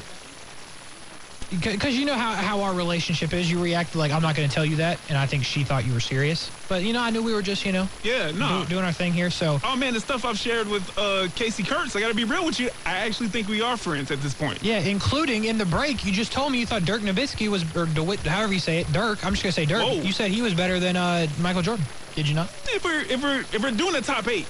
because 1.60 1.98
you 1.98 2.06
know 2.06 2.16
how, 2.16 2.34
how 2.34 2.62
our 2.62 2.74
relationship 2.74 3.34
is, 3.34 3.50
you 3.52 3.60
react 3.60 3.96
like 3.96 4.12
I'm 4.12 4.22
not 4.22 4.36
going 4.36 4.48
to 4.50 4.54
tell 4.54 4.66
you 4.66 4.78
that, 4.78 5.02
and 5.10 5.18
I 5.18 5.26
think 5.26 5.46
she 5.46 5.64
thought 5.64 5.86
you 5.86 5.94
were 5.94 6.00
serious. 6.00 6.52
But 6.68 6.84
you 6.84 6.94
know, 6.94 7.02
I 7.02 7.10
knew 7.12 7.22
we 7.22 7.34
were 7.34 7.42
just 7.42 7.66
you 7.66 7.72
know 7.72 7.90
Yeah. 8.04 8.32
No. 8.32 8.64
do, 8.64 8.70
doing 8.70 8.84
our 8.86 8.94
thing 8.94 9.14
here. 9.14 9.30
So 9.30 9.60
Oh 9.64 9.76
man, 9.76 9.94
the 9.94 10.00
stuff 10.00 10.26
I've 10.26 10.38
shared 10.38 10.68
with 10.68 10.90
uh, 10.98 11.28
Casey 11.36 11.64
Kurtz, 11.64 11.96
I 11.96 12.00
gotta 12.00 12.14
be 12.16 12.24
real 12.24 12.46
with 12.46 12.60
you. 12.60 12.70
I 12.86 13.00
actually 13.00 13.30
think 13.30 13.48
we 13.48 13.62
are 13.62 13.78
friends 13.78 14.10
at 14.12 14.22
this 14.22 14.34
point. 14.34 14.60
Yeah, 14.62 14.80
including 14.80 15.44
in 15.46 15.58
the 15.58 15.66
break, 15.66 16.04
you 16.04 16.12
just 16.12 16.32
told 16.32 16.52
me 16.52 16.60
you 16.60 16.66
thought 16.66 16.86
Dirk 16.86 17.02
Nowitzki 17.02 17.48
was, 17.50 17.64
or 17.76 17.86
DeWitt, 17.86 18.26
however 18.26 18.54
you 18.54 18.60
say 18.60 18.80
it, 18.80 18.92
Dirk. 18.92 19.26
I'm 19.26 19.34
just 19.34 19.44
gonna 19.44 19.52
say 19.52 19.66
Dirk. 19.66 19.84
Whoa. 19.84 20.02
You 20.02 20.12
said 20.12 20.32
he 20.32 20.42
was 20.42 20.54
better 20.54 20.80
than 20.80 20.96
uh, 20.96 21.28
Michael 21.38 21.62
Jordan. 21.62 21.86
Did 22.16 22.28
you 22.28 22.36
not? 22.36 22.50
If 22.70 22.84
we're 22.84 23.02
if 23.02 23.22
we're 23.22 23.42
if 23.52 23.62
we're 23.62 23.72
doing 23.72 23.96
a 23.96 24.02
top 24.02 24.28
eight, 24.28 24.48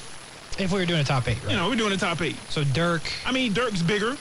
If 0.57 0.71
we 0.71 0.79
were 0.79 0.85
doing 0.85 0.99
a 1.01 1.03
top 1.03 1.27
eight, 1.27 1.41
right? 1.43 1.51
you 1.51 1.57
know, 1.57 1.67
we're 1.69 1.75
doing 1.75 1.93
a 1.93 1.97
top 1.97 2.21
eight. 2.21 2.37
So 2.49 2.63
Dirk, 2.63 3.11
I 3.25 3.31
mean, 3.31 3.53
Dirk's 3.53 3.81
bigger? 3.81 4.17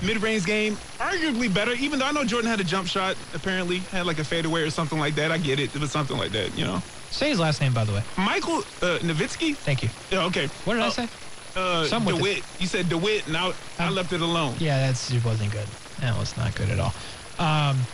Mid-range 0.00 0.44
game, 0.46 0.76
arguably 0.98 1.52
better. 1.52 1.72
Even 1.72 1.98
though 1.98 2.06
I 2.06 2.12
know 2.12 2.24
Jordan 2.24 2.48
had 2.50 2.60
a 2.60 2.64
jump 2.64 2.88
shot, 2.88 3.16
apparently 3.34 3.78
had 3.80 4.06
like 4.06 4.18
a 4.18 4.24
fadeaway 4.24 4.62
or 4.62 4.70
something 4.70 4.98
like 4.98 5.14
that. 5.16 5.30
I 5.30 5.38
get 5.38 5.60
it. 5.60 5.74
It 5.74 5.80
was 5.80 5.92
something 5.92 6.16
like 6.16 6.32
that, 6.32 6.56
you 6.56 6.64
know. 6.64 6.82
say 7.10 7.28
his 7.28 7.38
last 7.38 7.60
name 7.60 7.74
by 7.74 7.84
the 7.84 7.92
way. 7.92 8.02
Michael 8.16 8.58
uh, 8.80 8.98
Nowitzki. 9.00 9.54
Thank 9.56 9.82
you. 9.82 9.90
Yeah, 10.10 10.24
okay. 10.26 10.46
What 10.64 10.74
did 10.74 10.82
I 10.82 10.86
Uh, 10.86 10.90
say? 10.90 11.08
Uh, 11.54 11.86
DeWitt. 12.00 12.42
You 12.58 12.66
said 12.66 12.88
DeWitt, 12.88 13.26
and 13.26 13.36
I, 13.36 13.52
I 13.78 13.86
Um, 13.88 13.94
left 13.94 14.12
it 14.12 14.22
alone. 14.22 14.56
Yeah, 14.58 14.78
that's 14.78 15.10
it 15.10 15.22
wasn't 15.24 15.52
good. 15.52 15.66
That 16.00 16.16
was 16.16 16.34
not 16.36 16.54
good 16.54 16.70
at 16.70 16.78
all. 16.80 16.94
Um, 17.38 17.86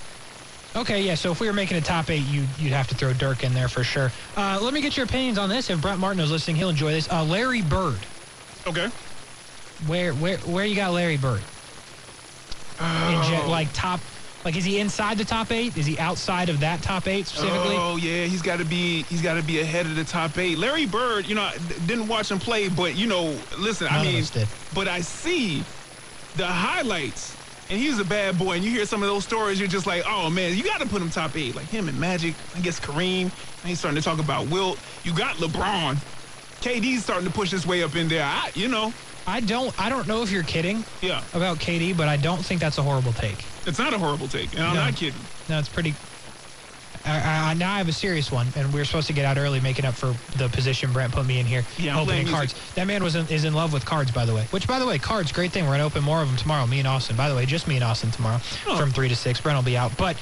okay, 0.77 1.03
yeah. 1.03 1.17
So 1.17 1.33
if 1.33 1.41
we 1.41 1.49
were 1.49 1.53
making 1.53 1.77
a 1.77 1.81
top 1.81 2.09
eight, 2.11 2.23
you 2.25 2.47
you'd 2.59 2.73
have 2.73 2.87
to 2.89 2.95
throw 2.95 3.13
Dirk 3.13 3.43
in 3.43 3.53
there 3.55 3.69
for 3.69 3.83
sure. 3.83 4.13
Uh, 4.37 4.59
let 4.63 4.73
me 4.73 4.81
get 4.81 4.97
your 4.97 5.05
opinions 5.05 5.37
on 5.39 5.49
this. 5.49 5.69
If 5.69 5.81
Brett 5.81 5.99
Martin 5.99 6.21
is 6.21 6.31
listening, 6.31 6.57
he'll 6.57 6.69
enjoy 6.71 6.93
this. 6.93 7.11
Uh, 7.11 7.25
Larry 7.25 7.61
Bird, 7.63 7.99
Okay. 8.67 8.89
where 9.87 10.13
where 10.15 10.39
where 10.39 10.65
you 10.65 10.77
got 10.77 10.93
Larry 10.93 11.17
Bird? 11.17 11.43
In 12.81 12.85
oh. 12.85 13.27
gen- 13.29 13.49
like 13.49 13.73
top, 13.73 14.01
like 14.45 14.57
is 14.57 14.65
he 14.65 14.79
inside 14.79 15.19
the 15.19 15.25
top 15.25 15.51
eight? 15.51 15.77
Is 15.77 15.85
he 15.85 15.99
outside 15.99 16.49
of 16.49 16.61
that 16.61 16.81
top 16.81 17.09
eight 17.09 17.27
specifically? 17.27 17.77
Oh 17.77 17.97
yeah, 17.97 18.25
he's 18.25 18.43
got 18.43 18.59
to 18.59 18.65
be 18.65 19.03
he's 19.05 19.21
got 19.23 19.35
to 19.35 19.43
be 19.43 19.61
ahead 19.61 19.87
of 19.87 19.97
the 19.97 20.05
top 20.05 20.39
eight. 20.39 20.59
Larry 20.59 20.87
Bird, 20.87 21.27
you 21.27 21.35
know, 21.35 21.43
I 21.43 21.57
didn't 21.87 22.07
watch 22.07 22.31
him 22.31 22.39
play, 22.39 22.69
but 22.69 22.95
you 22.95 23.07
know, 23.07 23.37
listen, 23.59 23.89
I 23.89 24.03
None 24.05 24.07
of 24.07 24.35
mean, 24.35 24.47
but 24.75 24.87
I 24.87 25.01
see 25.01 25.65
the 26.37 26.47
highlights, 26.47 27.37
and 27.69 27.81
he's 27.81 27.99
a 27.99 28.05
bad 28.05 28.39
boy. 28.39 28.55
And 28.55 28.65
you 28.65 28.71
hear 28.71 28.87
some 28.87 29.03
of 29.03 29.09
those 29.09 29.25
stories, 29.25 29.59
you're 29.59 29.69
just 29.69 29.87
like, 29.87 30.05
oh 30.07 30.31
man, 30.31 30.57
you 30.57 30.63
got 30.63 30.81
to 30.81 30.87
put 30.87 31.03
him 31.03 31.11
top 31.11 31.37
eight, 31.37 31.57
like 31.57 31.67
him 31.67 31.89
and 31.89 31.99
Magic. 31.99 32.35
I 32.55 32.61
guess 32.61 32.79
Kareem. 32.79 33.23
And 33.23 33.33
he's 33.65 33.81
starting 33.81 34.01
to 34.01 34.05
talk 34.09 34.21
about 34.21 34.47
Wilt. 34.47 34.79
You 35.03 35.13
got 35.15 35.37
LeBron. 35.37 35.99
KD's 36.61 37.03
starting 37.03 37.27
to 37.27 37.33
push 37.33 37.51
his 37.51 37.67
way 37.67 37.83
up 37.83 37.97
in 37.97 38.09
there. 38.09 38.25
I, 38.25 38.51
you 38.55 38.69
know, 38.69 38.93
I 39.29 39.41
don't 39.41 39.79
I 39.79 39.89
don't 39.91 40.09
know 40.09 40.23
if 40.23 40.31
you're 40.31 40.43
kidding 40.43 40.85
yeah, 41.03 41.23
about 41.35 41.59
KD, 41.59 41.97
but 41.97 42.09
I 42.09 42.17
don't 42.17 42.43
think 42.45 42.61
that's 42.61 42.79
a 42.79 42.83
horrible 42.83 43.13
take. 43.13 43.45
it's 43.67 43.79
not 43.79 43.93
a 43.93 43.99
horrible 43.99 44.27
take, 44.29 44.55
and 44.55 44.63
I'm 44.63 44.75
No. 44.75 44.85
not 44.87 44.97
kidding. 44.97 45.21
No, 45.49 45.59
it's 45.59 45.69
pretty. 45.69 45.95
I, 47.05 47.51
I, 47.51 47.55
now 47.55 47.73
I 47.73 47.79
have 47.79 47.89
a 47.89 47.93
serious 47.93 48.31
one, 48.33 48.47
and 48.57 48.71
we 48.73 48.81
are 48.81 48.85
supposed 48.85 49.07
to 49.07 49.13
get 49.15 49.25
out 49.25 49.39
early, 49.39 49.61
making 49.61 49.85
up 49.87 49.95
for 49.95 50.15
the 50.37 50.49
position 50.49 50.93
Brent 50.93 51.13
put 51.13 51.25
me 51.27 51.39
in 51.41 51.47
here, 51.47 51.65
Yeah, 51.79 51.99
opening 51.99 52.27
cards. 52.27 52.55
That 52.75 52.87
man 52.87 53.03
was 53.03 53.15
in, 53.17 53.27
is 53.29 53.45
in 53.45 53.55
love 53.55 53.73
with 53.73 53.85
cards, 53.87 54.11
by 54.11 54.25
the 54.27 54.35
way. 54.35 54.43
Which, 54.51 54.67
by 54.67 54.79
the 54.79 54.87
way, 54.87 54.99
cards, 54.99 55.31
great 55.33 55.51
thing. 55.53 55.65
We're 55.65 55.73
gonna 55.73 55.85
open 55.85 56.03
more 56.05 56.21
of 56.21 56.29
them 56.29 56.37
tomorrow. 56.37 56.67
Me 56.67 56.79
and 56.81 56.89
Austin. 56.89 57.17
By 57.17 57.29
the 57.29 57.35
way, 57.37 57.47
just 57.47 57.67
me 57.69 57.77
and 57.77 57.85
Austin 57.85 58.11
tomorrow 58.11 58.41
Oh. 58.67 58.77
from 58.79 58.91
three 58.93 59.09
to 59.09 59.17
six. 59.17 59.41
Brent 59.41 59.57
will 59.57 59.63
be 59.63 59.77
out, 59.77 59.97
but 59.97 60.17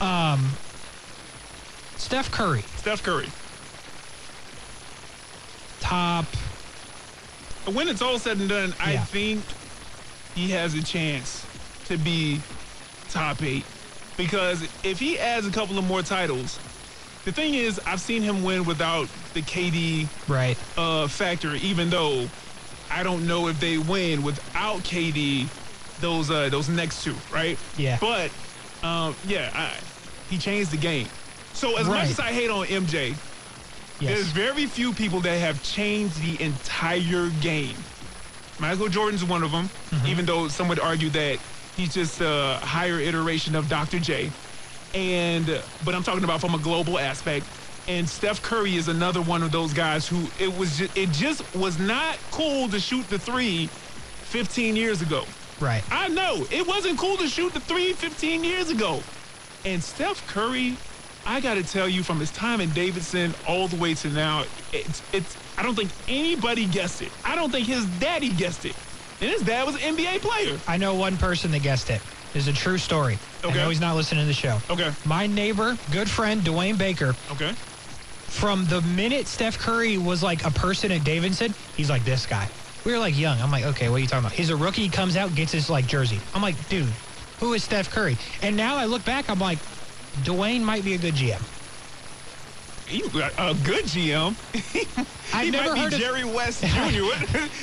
um, 0.00 0.50
Steph 1.96 2.30
Curry, 2.30 2.62
Steph 2.76 3.02
Curry. 3.02 3.28
top. 5.80 6.26
When 7.70 7.88
it's 7.88 8.02
all 8.02 8.18
said 8.18 8.38
and 8.38 8.48
done, 8.48 8.74
I 8.80 8.92
Yeah. 8.94 9.04
think 9.04 9.54
he 10.34 10.48
has 10.50 10.74
a 10.74 10.82
chance 10.82 11.46
to 11.84 11.98
be 11.98 12.42
top 13.08 13.42
eight. 13.42 13.66
Because 14.16 14.66
if 14.82 14.98
he 14.98 15.18
adds 15.18 15.46
a 15.46 15.50
couple 15.50 15.78
of 15.78 15.84
more 15.84 16.02
titles, 16.02 16.60
the 17.24 17.32
thing 17.32 17.54
is, 17.54 17.80
I've 17.86 18.00
seen 18.00 18.22
him 18.22 18.42
win 18.42 18.64
without 18.64 19.08
the 19.32 19.42
KD 19.42 20.10
Right. 20.26 20.58
uh, 20.76 21.06
factor, 21.08 21.54
even 21.54 21.90
though 21.90 22.30
I 22.90 23.02
don't 23.02 23.26
know 23.26 23.48
if 23.48 23.58
they 23.60 23.78
win 23.78 24.22
without 24.22 24.82
KD 24.82 25.50
those 25.98 26.30
uh, 26.30 26.48
those 26.48 26.68
next 26.68 27.02
two, 27.02 27.20
right? 27.30 27.58
Yeah. 27.76 27.98
But 28.00 28.32
um, 28.82 29.16
yeah, 29.24 29.50
I, 29.52 29.80
he 30.28 30.38
changed 30.38 30.70
the 30.70 30.76
game. 30.76 31.10
So 31.52 31.76
as 31.76 31.86
Right. 31.88 32.02
much 32.02 32.10
as 32.10 32.20
I 32.20 32.32
hate 32.32 32.50
on 32.50 32.66
MJ, 32.66 33.18
there's 34.00 34.26
very 34.28 34.66
few 34.66 34.92
people 34.92 35.20
that 35.20 35.38
have 35.38 35.62
changed 35.62 36.20
the 36.22 36.42
entire 36.42 37.28
game. 37.40 37.76
Michael 38.60 38.88
Jordan's 38.88 39.24
one 39.24 39.42
of 39.42 39.52
them, 39.52 39.68
Mm-hmm. 39.90 40.06
even 40.06 40.26
though 40.26 40.48
some 40.48 40.68
would 40.68 40.80
argue 40.80 41.08
that 41.10 41.38
he's 41.76 41.94
just 41.94 42.20
a 42.20 42.58
higher 42.62 42.98
iteration 43.00 43.54
of 43.56 43.68
Dr. 43.68 43.98
J. 43.98 44.30
And 44.94 45.46
but 45.84 45.94
I'm 45.94 46.02
talking 46.02 46.24
about 46.24 46.40
from 46.40 46.54
a 46.54 46.58
global 46.58 46.98
aspect. 46.98 47.46
And 47.88 48.06
Steph 48.06 48.42
Curry 48.42 48.76
is 48.76 48.88
another 48.88 49.22
one 49.22 49.42
of 49.42 49.50
those 49.50 49.72
guys 49.72 50.06
who 50.06 50.26
it 50.38 50.54
was 50.58 50.76
just, 50.78 50.96
it 50.96 51.10
just 51.10 51.56
was 51.56 51.78
not 51.78 52.18
cool 52.30 52.68
to 52.68 52.78
shoot 52.78 53.08
the 53.08 53.18
three 53.18 53.66
15 53.68 54.76
years 54.76 55.00
ago. 55.00 55.24
Right. 55.58 55.82
I 55.90 56.08
know 56.08 56.46
it 56.50 56.66
wasn't 56.66 56.98
cool 56.98 57.16
to 57.16 57.28
shoot 57.28 57.54
the 57.54 57.60
three 57.60 57.94
15 57.94 58.44
years 58.44 58.68
ago. 58.70 59.00
And 59.64 59.82
Steph 59.82 60.26
Curry, 60.28 60.76
I 61.28 61.40
got 61.40 61.54
to 61.54 61.62
tell 61.62 61.86
you, 61.86 62.02
from 62.02 62.18
his 62.20 62.30
time 62.30 62.60
in 62.62 62.70
Davidson 62.72 63.34
all 63.46 63.68
the 63.68 63.76
way 63.76 63.94
to 63.94 64.08
now, 64.08 64.44
it's 64.72 65.02
it's. 65.12 65.36
I 65.58 65.62
don't 65.62 65.74
think 65.76 65.92
anybody 66.08 66.64
guessed 66.66 67.02
it. 67.02 67.12
I 67.22 67.36
don't 67.36 67.50
think 67.52 67.66
his 67.66 67.84
daddy 67.84 68.30
guessed 68.30 68.64
it, 68.64 68.74
and 69.20 69.30
his 69.30 69.42
dad 69.42 69.64
was 69.66 69.74
an 69.74 69.94
NBA 69.94 70.22
player. 70.22 70.58
I 70.66 70.78
know 70.78 70.94
one 70.94 71.18
person 71.18 71.50
that 71.50 71.60
guessed 71.60 71.90
it. 71.90 72.00
It's 72.32 72.46
a 72.46 72.52
true 72.52 72.78
story. 72.78 73.18
Okay. 73.44 73.58
I 73.60 73.62
know 73.62 73.68
he's 73.68 73.80
not 73.80 73.94
listening 73.94 74.22
to 74.22 74.26
the 74.26 74.32
show. 74.32 74.58
Okay. 74.70 74.90
My 75.04 75.26
neighbor, 75.26 75.76
good 75.90 76.08
friend, 76.10 76.42
Dwayne 76.42 76.78
Baker, 76.78 77.14
Okay. 77.30 77.52
from 78.28 78.64
the 78.66 78.80
minute 78.82 79.26
Steph 79.28 79.58
Curry 79.58 79.98
was 79.98 80.22
like 80.22 80.44
a 80.46 80.50
person 80.50 80.90
at 80.92 81.04
Davidson, 81.04 81.54
he's 81.76 81.90
like 81.90 82.04
this 82.04 82.26
guy. 82.26 82.48
We 82.84 82.92
were 82.92 82.98
like 82.98 83.16
young. 83.18 83.40
I'm 83.40 83.50
like, 83.50 83.64
okay, 83.64 83.88
what 83.90 83.96
are 83.96 84.00
you 84.00 84.06
talking 84.06 84.24
about? 84.26 84.32
He's 84.32 84.50
a 84.50 84.56
rookie. 84.56 84.82
He 84.82 84.88
comes 84.88 85.16
out, 85.16 85.34
gets 85.34 85.52
his 85.52 85.68
like 85.68 85.86
jersey. 85.86 86.20
I'm 86.32 86.40
like, 86.42 86.68
dude, 86.68 86.92
who 87.40 87.52
is 87.54 87.64
Steph 87.64 87.90
Curry? 87.90 88.16
And 88.42 88.56
now 88.56 88.76
I 88.76 88.86
look 88.86 89.04
back, 89.04 89.28
I'm 89.28 89.38
like, 89.38 89.58
Dwayne 90.18 90.62
might 90.62 90.84
be 90.84 90.94
a 90.94 90.98
good 90.98 91.14
GM. 91.14 91.42
He, 92.88 93.02
a 93.02 93.54
good 93.64 93.84
GM. 93.84 94.34
He 95.42 95.50
never 95.50 95.74
might 95.74 95.78
heard 95.78 95.90
be 95.90 95.96
of- 95.96 96.00
Jerry 96.00 96.24
West 96.24 96.62
Jr. 96.62 96.68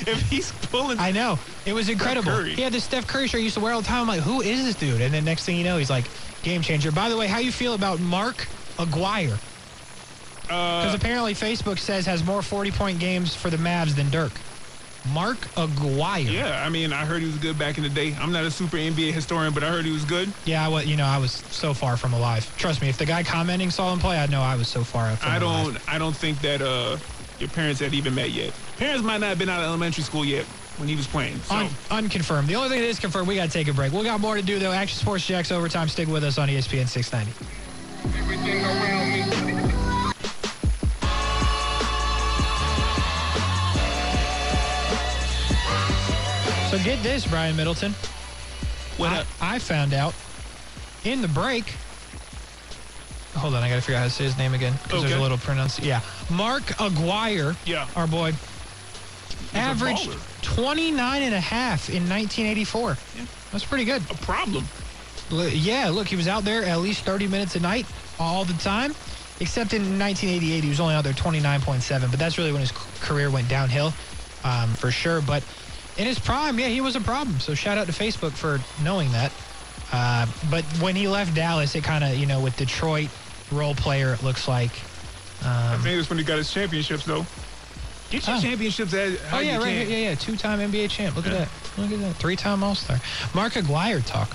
if 0.08 0.30
he's 0.30 0.52
pulling. 0.70 0.98
I 1.00 1.10
know. 1.10 1.38
It 1.66 1.72
was 1.72 1.88
incredible. 1.88 2.44
He 2.44 2.62
had 2.62 2.72
this 2.72 2.84
Steph 2.84 3.08
Curry 3.08 3.26
shirt 3.26 3.40
he 3.40 3.44
used 3.44 3.56
to 3.56 3.60
wear 3.60 3.72
all 3.72 3.80
the 3.80 3.86
time. 3.86 4.02
I'm 4.02 4.06
like, 4.06 4.20
who 4.20 4.40
is 4.40 4.64
this 4.64 4.76
dude? 4.76 5.00
And 5.00 5.12
then 5.12 5.24
next 5.24 5.44
thing 5.44 5.56
you 5.56 5.64
know, 5.64 5.76
he's 5.76 5.90
like, 5.90 6.04
game 6.42 6.62
changer. 6.62 6.92
By 6.92 7.08
the 7.08 7.16
way, 7.16 7.26
how 7.26 7.38
you 7.38 7.50
feel 7.50 7.74
about 7.74 7.98
Mark 7.98 8.46
Aguirre? 8.78 9.36
Because 10.42 10.94
uh, 10.94 10.96
apparently 10.96 11.34
Facebook 11.34 11.78
says 11.80 12.06
has 12.06 12.24
more 12.24 12.40
40 12.40 12.70
point 12.70 13.00
games 13.00 13.34
for 13.34 13.50
the 13.50 13.56
Mavs 13.56 13.96
than 13.96 14.08
Dirk. 14.10 14.32
Mark 15.06 15.48
Aguirre. 15.56 16.20
yeah, 16.20 16.64
I 16.64 16.68
mean, 16.68 16.92
I 16.92 17.04
heard 17.04 17.20
he 17.22 17.26
was 17.26 17.38
good 17.38 17.58
back 17.58 17.78
in 17.78 17.84
the 17.84 17.90
day. 17.90 18.16
I'm 18.18 18.32
not 18.32 18.44
a 18.44 18.50
super 18.50 18.76
NBA 18.76 19.12
historian, 19.12 19.54
but 19.54 19.64
I 19.64 19.68
heard 19.68 19.84
he 19.84 19.92
was 19.92 20.04
good. 20.04 20.32
Yeah, 20.44 20.64
I 20.64 20.68
was, 20.68 20.86
you 20.86 20.96
know, 20.96 21.06
I 21.06 21.18
was 21.18 21.44
so 21.50 21.74
far 21.74 21.96
from 21.96 22.12
alive. 22.12 22.52
Trust 22.56 22.82
me, 22.82 22.88
if 22.88 22.98
the 22.98 23.06
guy 23.06 23.22
commenting 23.22 23.70
saw 23.70 23.92
him 23.92 23.98
play, 23.98 24.18
I'd 24.18 24.30
know 24.30 24.42
I 24.42 24.56
was 24.56 24.68
so 24.68 24.84
far 24.84 25.16
from 25.16 25.30
I 25.30 25.38
don't. 25.38 25.78
I 25.88 25.98
don't 25.98 26.16
think 26.16 26.40
that 26.40 26.62
uh, 26.62 26.98
your 27.38 27.48
parents 27.48 27.80
had 27.80 27.94
even 27.94 28.14
met 28.14 28.30
yet. 28.30 28.54
Parents 28.76 29.02
might 29.02 29.18
not 29.18 29.28
have 29.28 29.38
been 29.38 29.48
out 29.48 29.60
of 29.60 29.66
elementary 29.66 30.02
school 30.02 30.24
yet 30.24 30.46
when 30.76 30.88
he 30.88 30.96
was 30.96 31.06
playing. 31.06 31.40
So 31.42 31.54
Un- 31.54 31.70
unconfirmed. 31.90 32.48
The 32.48 32.56
only 32.56 32.68
thing 32.68 32.80
that 32.80 32.88
is 32.88 32.98
confirmed, 32.98 33.28
we 33.28 33.36
got 33.36 33.44
to 33.44 33.50
take 33.50 33.68
a 33.68 33.72
break. 33.72 33.92
We 33.92 34.04
got 34.04 34.20
more 34.20 34.36
to 34.36 34.42
do, 34.42 34.58
though. 34.58 34.72
Action 34.72 34.98
Sports 34.98 35.24
Jax 35.24 35.50
overtime. 35.50 35.88
Stick 35.88 36.08
with 36.08 36.24
us 36.24 36.38
on 36.38 36.48
ESPN 36.48 36.88
690. 36.88 37.36
Get 46.86 47.02
this, 47.02 47.26
Brian 47.26 47.56
Middleton. 47.56 47.92
what 48.96 49.10
I. 49.10 49.24
I 49.40 49.58
found 49.58 49.92
out 49.92 50.14
in 51.04 51.20
the 51.20 51.28
break. 51.28 51.74
Hold 53.34 53.54
on, 53.54 53.62
I 53.62 53.68
got 53.68 53.74
to 53.74 53.80
figure 53.80 53.96
out 53.96 53.98
how 53.98 54.04
to 54.04 54.10
say 54.10 54.24
his 54.24 54.38
name 54.38 54.54
again 54.54 54.72
because 54.84 55.02
there's 55.02 55.14
a 55.14 55.20
little 55.20 55.36
pronounce. 55.36 55.80
Yeah, 55.80 56.00
Mark 56.30 56.80
Aguirre. 56.80 57.56
Yeah. 57.66 57.88
our 57.96 58.06
boy. 58.06 58.32
averaged 59.52 60.08
baller. 60.08 60.54
29 60.54 61.22
and 61.22 61.34
a 61.34 61.40
half 61.40 61.88
in 61.88 62.08
1984. 62.08 62.90
Yeah. 62.90 63.26
That's 63.50 63.64
pretty 63.64 63.84
good. 63.84 64.02
A 64.08 64.14
problem. 64.14 64.64
Yeah, 65.30 65.90
look, 65.90 66.06
he 66.06 66.14
was 66.14 66.28
out 66.28 66.44
there 66.44 66.62
at 66.62 66.78
least 66.78 67.04
30 67.04 67.26
minutes 67.26 67.56
a 67.56 67.60
night 67.60 67.84
all 68.20 68.44
the 68.44 68.54
time. 68.54 68.94
Except 69.40 69.74
in 69.74 69.98
1988, 69.98 70.62
he 70.62 70.68
was 70.70 70.80
only 70.80 70.94
out 70.94 71.02
there 71.02 71.12
29.7. 71.12 72.10
But 72.10 72.18
that's 72.18 72.38
really 72.38 72.52
when 72.52 72.60
his 72.60 72.72
career 73.00 73.28
went 73.28 73.48
downhill, 73.48 73.92
um, 74.44 74.72
for 74.74 74.90
sure. 74.90 75.20
But 75.20 75.42
in 75.98 76.06
his 76.06 76.18
prime, 76.18 76.58
yeah, 76.58 76.68
he 76.68 76.80
was 76.80 76.96
a 76.96 77.00
problem. 77.00 77.40
So 77.40 77.54
shout 77.54 77.78
out 77.78 77.86
to 77.86 77.92
Facebook 77.92 78.32
for 78.32 78.60
knowing 78.82 79.10
that. 79.12 79.32
Uh, 79.92 80.26
but 80.50 80.64
when 80.80 80.96
he 80.96 81.08
left 81.08 81.34
Dallas, 81.34 81.74
it 81.74 81.84
kind 81.84 82.02
of, 82.04 82.16
you 82.16 82.26
know, 82.26 82.40
with 82.40 82.56
Detroit 82.56 83.08
role 83.52 83.74
player, 83.74 84.12
it 84.14 84.22
looks 84.22 84.48
like. 84.48 84.72
I 85.44 85.74
Um, 85.74 85.82
think 85.82 85.98
it's 86.00 86.08
when 86.10 86.18
he 86.18 86.24
got 86.24 86.38
his 86.38 86.50
championships, 86.52 87.04
though. 87.04 87.24
Get 88.10 88.26
your 88.26 88.36
Oh. 88.36 88.40
championships 88.40 88.92
as 88.94 89.18
oh 89.32 89.38
yeah, 89.38 89.56
right. 89.56 89.64
can. 89.64 89.86
here, 89.86 89.98
Yeah, 89.98 90.08
yeah. 90.10 90.14
Two-time 90.16 90.60
NBA 90.60 90.88
champ. 90.88 91.16
Look 91.16 91.26
Yeah. 91.26 91.32
at 91.32 91.38
that. 91.38 91.48
Look 91.80 91.92
at 91.92 92.00
that. 92.00 92.16
Three-time 92.16 92.62
All-Star. 92.62 93.00
Mark 93.34 93.56
Aguirre 93.56 94.00
talk 94.02 94.30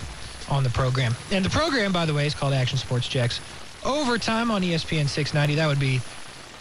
on 0.49 0.63
the 0.63 0.69
program, 0.69 1.15
and 1.31 1.43
the 1.45 1.49
program, 1.49 1.91
by 1.91 2.05
the 2.05 2.13
way, 2.13 2.25
is 2.27 2.33
called 2.33 2.53
Action 2.53 2.77
Sports 2.77 3.07
Jax. 3.07 3.39
Overtime 3.83 4.51
on 4.51 4.61
ESPN 4.63 5.07
690. 5.07 5.55
That 5.55 5.67
would 5.67 5.79
be 5.79 6.01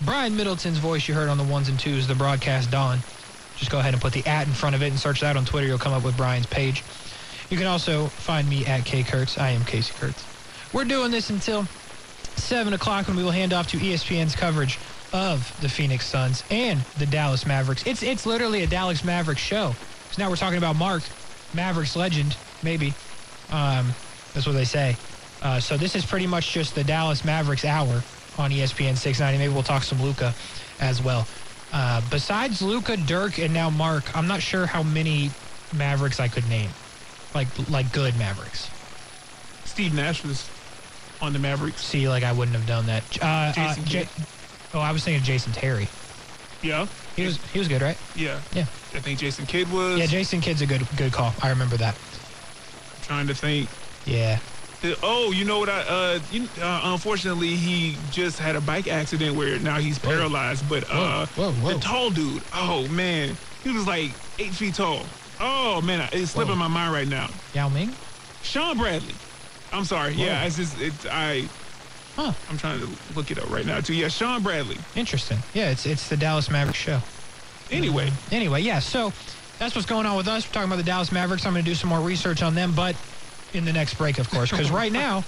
Brian 0.03 0.37
Middleton's 0.37 0.79
voice 0.79 1.07
you 1.09 1.15
heard 1.15 1.29
on 1.29 1.37
the 1.39 1.45
ones 1.45 1.69
and 1.69 1.79
twos, 1.79 2.07
the 2.07 2.15
broadcast 2.15 2.71
dawn. 2.71 3.03
Just 3.61 3.71
go 3.71 3.79
ahead 3.79 3.93
and 3.93 4.01
put 4.03 4.15
the 4.15 4.27
at 4.27 4.47
in 4.47 4.55
front 4.55 4.75
of 4.75 4.83
it 4.83 4.87
and 4.87 4.99
search 4.99 5.21
that 5.21 5.37
on 5.37 5.45
Twitter. 5.45 5.67
You'll 5.67 5.79
come 5.79 5.93
up 5.93 6.03
with 6.03 6.17
Brian's 6.17 6.47
page. 6.47 6.83
You 7.51 7.59
can 7.59 7.67
also 7.67 8.07
find 8.07 8.49
me 8.49 8.65
at 8.65 8.87
K 8.87 9.03
Kurtz. 9.03 9.37
I 9.37 9.51
am 9.51 9.65
Casey 9.65 9.93
Kurtz. 9.99 10.25
We're 10.73 10.87
doing 10.87 11.11
this 11.11 11.29
until 11.29 11.65
7 12.37 12.73
o'clock 12.73 13.07
when 13.07 13.17
we 13.17 13.23
will 13.23 13.33
hand 13.33 13.53
off 13.53 13.69
to 13.69 13.77
ESPN's 13.77 14.35
coverage 14.35 14.79
of 15.13 15.55
the 15.61 15.69
Phoenix 15.69 16.07
Suns 16.07 16.43
and 16.51 16.81
the 16.99 17.05
Dallas 17.05 17.45
Mavericks. 17.45 17.87
It's 17.87 18.03
it's 18.03 18.25
literally 18.25 18.63
a 18.63 18.67
Dallas 18.67 19.05
Mavericks 19.05 19.43
show. 19.43 19.75
So 20.13 20.23
now 20.23 20.31
we're 20.31 20.37
talking 20.37 20.59
about 20.59 20.77
Mark, 20.77 21.03
Mavericks 21.53 21.97
legend, 21.97 22.37
maybe. 22.63 22.95
Um, 23.53 23.93
that's 24.33 24.47
what 24.47 24.53
they 24.53 24.65
say. 24.65 24.97
Uh, 25.43 25.61
so 25.61 25.77
this 25.77 25.95
is 25.95 26.07
pretty 26.07 26.27
much 26.27 26.53
just 26.53 26.75
the 26.75 26.85
Dallas 26.85 27.25
Mavericks 27.27 27.65
hour 27.67 28.03
on 28.39 28.51
ESPN 28.51 28.97
690. 28.97 29.39
Maybe 29.39 29.53
we'll 29.53 29.63
talk 29.63 29.83
some 29.83 30.01
Luka 30.01 30.35
as 30.81 31.03
well. 31.03 31.27
Uh, 31.73 32.01
besides 32.11 32.61
Luka, 32.63 32.97
Dirk, 32.97 33.39
and 33.39 33.55
now 33.55 33.71
Mark, 33.71 34.17
I'm 34.17 34.27
not 34.27 34.43
sure 34.43 34.67
how 34.67 34.83
many 34.83 35.31
Mavericks 35.75 36.19
I 36.19 36.29
could 36.29 36.49
name. 36.49 36.71
Like 37.35 37.47
like 37.71 37.93
good 37.93 38.17
Mavericks. 38.19 38.69
Steve 39.65 39.95
Nash 39.95 40.25
was 40.25 40.49
on 41.23 41.33
the 41.33 41.39
Mavericks. 41.39 41.85
See, 41.85 42.09
like 42.09 42.25
I 42.25 42.33
wouldn't 42.33 42.57
have 42.57 42.67
done 42.67 42.87
that. 42.87 43.05
Uh, 43.23 43.25
uh, 43.27 43.53
Jason 43.53 43.85
Ja- 43.85 43.91
Kidd. 44.01 44.09
oh, 44.75 44.81
I 44.81 44.91
was 44.91 45.05
thinking 45.05 45.21
of 45.21 45.27
Jason 45.27 45.53
Terry. 45.53 45.89
Yeah. 46.63 46.87
He 47.15 47.25
was 47.25 47.39
he 47.53 47.59
was 47.61 47.69
good, 47.69 47.83
right? 47.83 47.97
Yeah. 48.17 48.41
Yeah. 48.53 48.63
I 48.95 48.99
think 49.01 49.21
Jason 49.21 49.47
Kidd 49.47 49.71
was. 49.73 49.99
Yeah, 49.99 50.07
Jason 50.07 50.41
Kidd's 50.41 50.61
a 50.61 50.67
good 50.67 50.83
good 50.97 51.13
call. 51.13 51.33
I 51.41 51.51
remember 51.51 51.77
that. 51.77 51.95
I'm 51.95 53.03
trying 53.03 53.27
to 53.29 53.35
think. 53.35 53.69
Yeah. 54.07 54.41
The- 54.83 54.97
Oh, 55.03 55.31
you 55.33 55.45
know 55.45 55.59
what? 55.59 55.69
I 55.69 55.81
uh, 55.83 56.19
you, 56.33 56.49
uh, 56.61 56.81
unfortunately, 56.85 57.55
he 57.55 57.97
just 58.11 58.39
had 58.39 58.57
a 58.57 58.61
bike 58.61 58.89
accident 58.89 59.37
where 59.37 59.59
now 59.59 59.79
he's 59.79 59.99
Whoa. 59.99 60.11
paralyzed. 60.11 60.69
But 60.69 60.85
uh, 60.91 61.27
Whoa, 61.27 61.51
whoa, 61.51 61.53
whoa. 61.53 61.73
the 61.75 61.81
tall 61.81 62.11
dude. 62.11 62.43
Oh 62.55 62.89
man, 62.89 63.37
he 63.63 63.71
was 63.71 63.87
like 63.87 64.13
eight 64.39 64.53
feet 64.55 64.75
tall. 64.75 65.05
Oh 65.39 65.81
man, 65.83 66.09
it's 66.13 66.33
slipping 66.33 66.53
Whoa. 66.55 66.61
my 66.61 66.69
mind 66.69 66.93
right 66.93 67.09
now. 67.09 67.29
Yao 67.55 67.69
Ming? 67.69 67.93
Shawn 68.43 68.79
Bradley. 68.79 69.15
I'm 69.73 69.85
sorry. 69.85 70.15
Yeah, 70.15 70.41
Whoa. 70.41 70.47
it's 70.47 70.57
just 70.57 70.81
it. 70.81 70.93
I 71.11 71.49
Huh. 72.17 72.33
I'm 72.51 72.59
trying 72.59 72.81
to 72.81 72.89
look 73.15 73.31
it 73.31 73.39
up 73.39 73.49
right 73.51 73.65
now 73.65 73.81
too. 73.81 73.95
Yeah, 73.95 74.09
Shawn 74.09 74.43
Bradley. 74.43 74.77
Interesting. 74.97 75.39
Yeah, 75.55 75.71
it's 75.71 75.85
it's 75.87 76.09
the 76.09 76.17
Dallas 76.17 76.51
Mavericks 76.51 76.79
show. 76.79 77.01
Anyway, 77.71 78.11
Anyway, 78.33 78.63
yeah, 78.63 78.81
so 78.81 79.13
that's 79.59 79.75
what's 79.77 79.87
going 79.87 80.05
on 80.07 80.17
with 80.17 80.27
us. 80.27 80.45
We're 80.49 80.53
talking 80.55 80.69
about 80.69 80.77
the 80.79 80.83
Dallas 80.83 81.13
Mavericks. 81.13 81.47
I'm 81.47 81.53
going 81.53 81.65
to 81.65 81.71
do 81.71 81.75
some 81.77 81.89
more 81.91 82.01
research 82.01 82.43
on 82.43 82.55
them, 82.57 82.73
but 82.75 82.97
in 83.55 83.65
the 83.65 83.73
next 83.73 83.95
break, 83.95 84.19
of 84.19 84.31
course, 84.31 84.51
because 84.51 84.71
right 84.71 84.93
now 84.93 85.25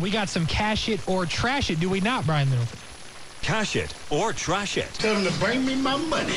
we 0.00 0.10
got 0.10 0.28
some 0.28 0.46
cash 0.46 0.88
it 0.88 1.06
or 1.08 1.26
trash 1.26 1.70
it, 1.70 1.80
do 1.80 1.88
we 1.88 2.00
not, 2.00 2.26
Brian 2.26 2.48
Middleton? 2.50 2.78
Cash 3.42 3.74
it 3.76 3.94
or 4.10 4.34
trash 4.34 4.76
it 4.76 4.92
Tell 4.94 5.14
them 5.14 5.24
to 5.24 5.38
bring 5.40 5.64
me 5.64 5.74
my 5.74 5.96
money. 5.96 6.36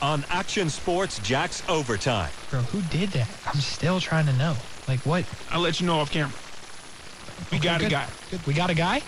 on 0.00 0.24
Action 0.30 0.68
Sports 0.70 1.18
Jack's 1.18 1.62
Overtime. 1.68 2.30
Bro, 2.50 2.60
who 2.62 2.80
did 2.82 3.10
that? 3.10 3.28
I'm 3.46 3.60
still 3.60 3.98
trying 3.98 4.26
to 4.26 4.32
know. 4.34 4.54
Like, 4.86 5.00
what? 5.00 5.24
I'll 5.50 5.60
let 5.60 5.80
you 5.80 5.86
know 5.86 5.98
off 5.98 6.12
camera. 6.12 6.32
We 7.50 7.58
Okay, 7.58 7.64
got 7.66 7.82
a 7.82 7.88
guy. 7.88 8.06
Good. 8.30 8.46
We 8.46 8.54
got 8.54 8.70
a 8.70 8.74
guy? 8.74 9.02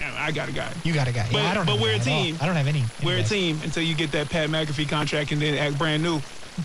I 0.00 0.30
got 0.30 0.48
a 0.48 0.52
guy. 0.52 0.72
You 0.84 0.92
got 0.94 1.08
a 1.08 1.12
guy. 1.12 1.26
But- 1.32 1.42
yeah, 1.42 1.50
I 1.50 1.54
don't 1.54 1.66
but 1.66 1.80
we're 1.80 1.94
a 1.94 1.98
guy 1.98 2.02
at 2.04 2.08
all. 2.08 2.22
team. 2.24 2.38
I 2.40 2.46
don't 2.46 2.56
have 2.56 2.66
any. 2.68 2.84
We're 3.02 3.18
a 3.18 3.22
team 3.22 3.60
until 3.64 3.82
you 3.82 3.94
get 3.94 4.12
that 4.12 4.28
Pat 4.28 4.48
McAfee 4.50 4.88
contract 4.88 5.32
and 5.32 5.40
then 5.42 5.54
act 5.58 5.76
brand 5.78 6.02
new. 6.02 6.20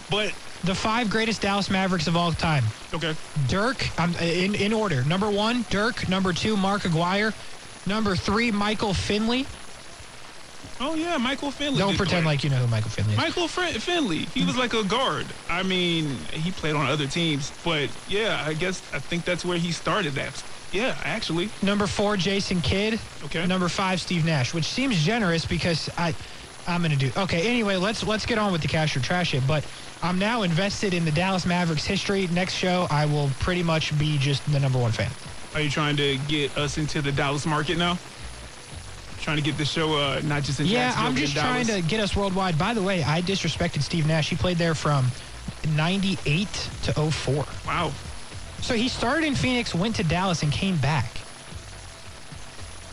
But 0.10 0.34
The 0.64 0.76
five 0.76 1.10
greatest 1.10 1.42
Dallas 1.42 1.70
Mavericks 1.72 2.06
of 2.08 2.16
all 2.16 2.32
time. 2.32 2.64
okay, 2.94 3.16
Dirk, 3.48 4.00
um, 4.00 4.14
in, 4.22 4.54
in 4.54 4.74
order. 4.74 5.04
Number 5.04 5.30
one, 5.30 5.66
Dirk. 5.72 6.08
Number 6.08 6.34
two, 6.34 6.56
Mark 6.56 6.86
Aguirre. 6.86 7.34
Number 7.88 8.16
three, 8.16 8.52
Michael 8.52 8.94
Finley. 8.94 9.48
oh 10.80 10.94
yeah, 10.94 11.18
Michael 11.18 11.50
Finley. 11.50 11.80
Don't 11.80 11.98
pretend 11.98 12.24
play. 12.24 12.34
like 12.34 12.44
you 12.44 12.52
know 12.52 12.58
who 12.58 12.68
Michael 12.68 12.92
Finley 12.92 13.14
is. 13.14 13.18
Michael 13.18 13.48
Fin- 13.48 13.80
Finley. 13.80 14.20
He 14.36 14.46
was 14.46 14.56
like 14.56 14.74
a 14.76 14.84
guard. 14.84 15.26
I 15.50 15.64
mean, 15.64 16.16
he 16.32 16.52
played 16.52 16.76
on 16.76 16.86
other 16.86 17.08
teams, 17.08 17.52
but 17.64 17.90
yeah, 18.08 18.44
I 18.46 18.54
guess 18.54 18.82
I 18.94 19.00
think 19.00 19.26
that's 19.26 19.44
where 19.44 19.58
he 19.58 19.72
started. 19.72 20.14
That. 20.14 20.44
Yeah, 20.72 20.96
actually. 21.04 21.50
Number 21.64 21.88
four, 21.88 22.18
Jason 22.18 22.62
Kidd. 22.62 23.00
Okay. 23.26 23.48
Number 23.48 23.68
five, 23.68 24.00
Steve 24.00 24.26
Nash, 24.26 24.54
which 24.54 24.66
seems 24.66 25.04
generous 25.04 25.44
because 25.44 25.90
I, 25.98 26.14
I'm 26.68 26.84
gonna 26.84 26.96
do. 26.96 27.12
Okay. 27.18 27.48
Anyway, 27.48 27.78
let's 27.78 28.04
let's 28.06 28.28
get 28.28 28.38
on 28.38 28.52
with 28.52 28.62
the 28.62 28.68
cash 28.68 28.96
or 28.96 29.00
trash 29.00 29.34
it. 29.34 29.42
But 29.48 29.66
I'm 30.04 30.18
now 30.18 30.42
invested 30.42 30.94
in 30.94 31.06
the 31.06 31.12
Dallas 31.12 31.46
Mavericks 31.46 31.86
history. 31.86 32.28
Next 32.28 32.54
show, 32.54 32.88
I 32.90 33.06
will 33.06 33.30
pretty 33.40 33.62
much 33.64 33.98
be 34.00 34.18
just 34.18 34.50
the 34.52 34.60
number 34.60 34.80
one 34.80 34.92
fan. 34.92 35.12
Are 35.54 35.62
you 35.62 35.70
trying 35.70 35.96
to 35.98 36.18
get 36.28 36.58
us 36.58 36.78
into 36.78 37.02
the 37.02 37.12
Dallas 37.12 37.46
market 37.46 37.78
now? 37.78 37.98
Trying 39.20 39.38
to 39.38 39.44
get 39.44 39.58
the 39.58 39.66
show 39.66 39.94
uh, 39.96 40.20
not 40.24 40.42
just 40.42 40.60
in 40.60 40.66
Yeah, 40.66 40.94
I'm 40.98 41.16
just 41.16 41.34
trying 41.36 41.68
Dallas? 41.68 41.84
to 41.84 41.88
get 41.88 42.00
us 42.00 42.16
worldwide. 42.16 42.58
By 42.58 42.74
the 42.74 42.82
way, 42.82 43.04
I 43.04 43.22
disrespected 43.22 43.84
Steve 43.84 44.08
Nash. 44.08 44.30
He 44.30 44.36
played 44.36 44.58
there 44.58 44.74
from 44.74 45.06
98 45.76 46.48
to 46.84 46.94
04. 47.12 47.46
Wow. 47.68 47.92
So 48.62 48.74
he 48.74 48.88
started 48.90 49.26
in 49.26 49.36
Phoenix, 49.36 49.76
went 49.76 49.96
to 49.98 50.04
Dallas, 50.04 50.42
and 50.42 50.52
came 50.52 50.78
back. 50.78 51.12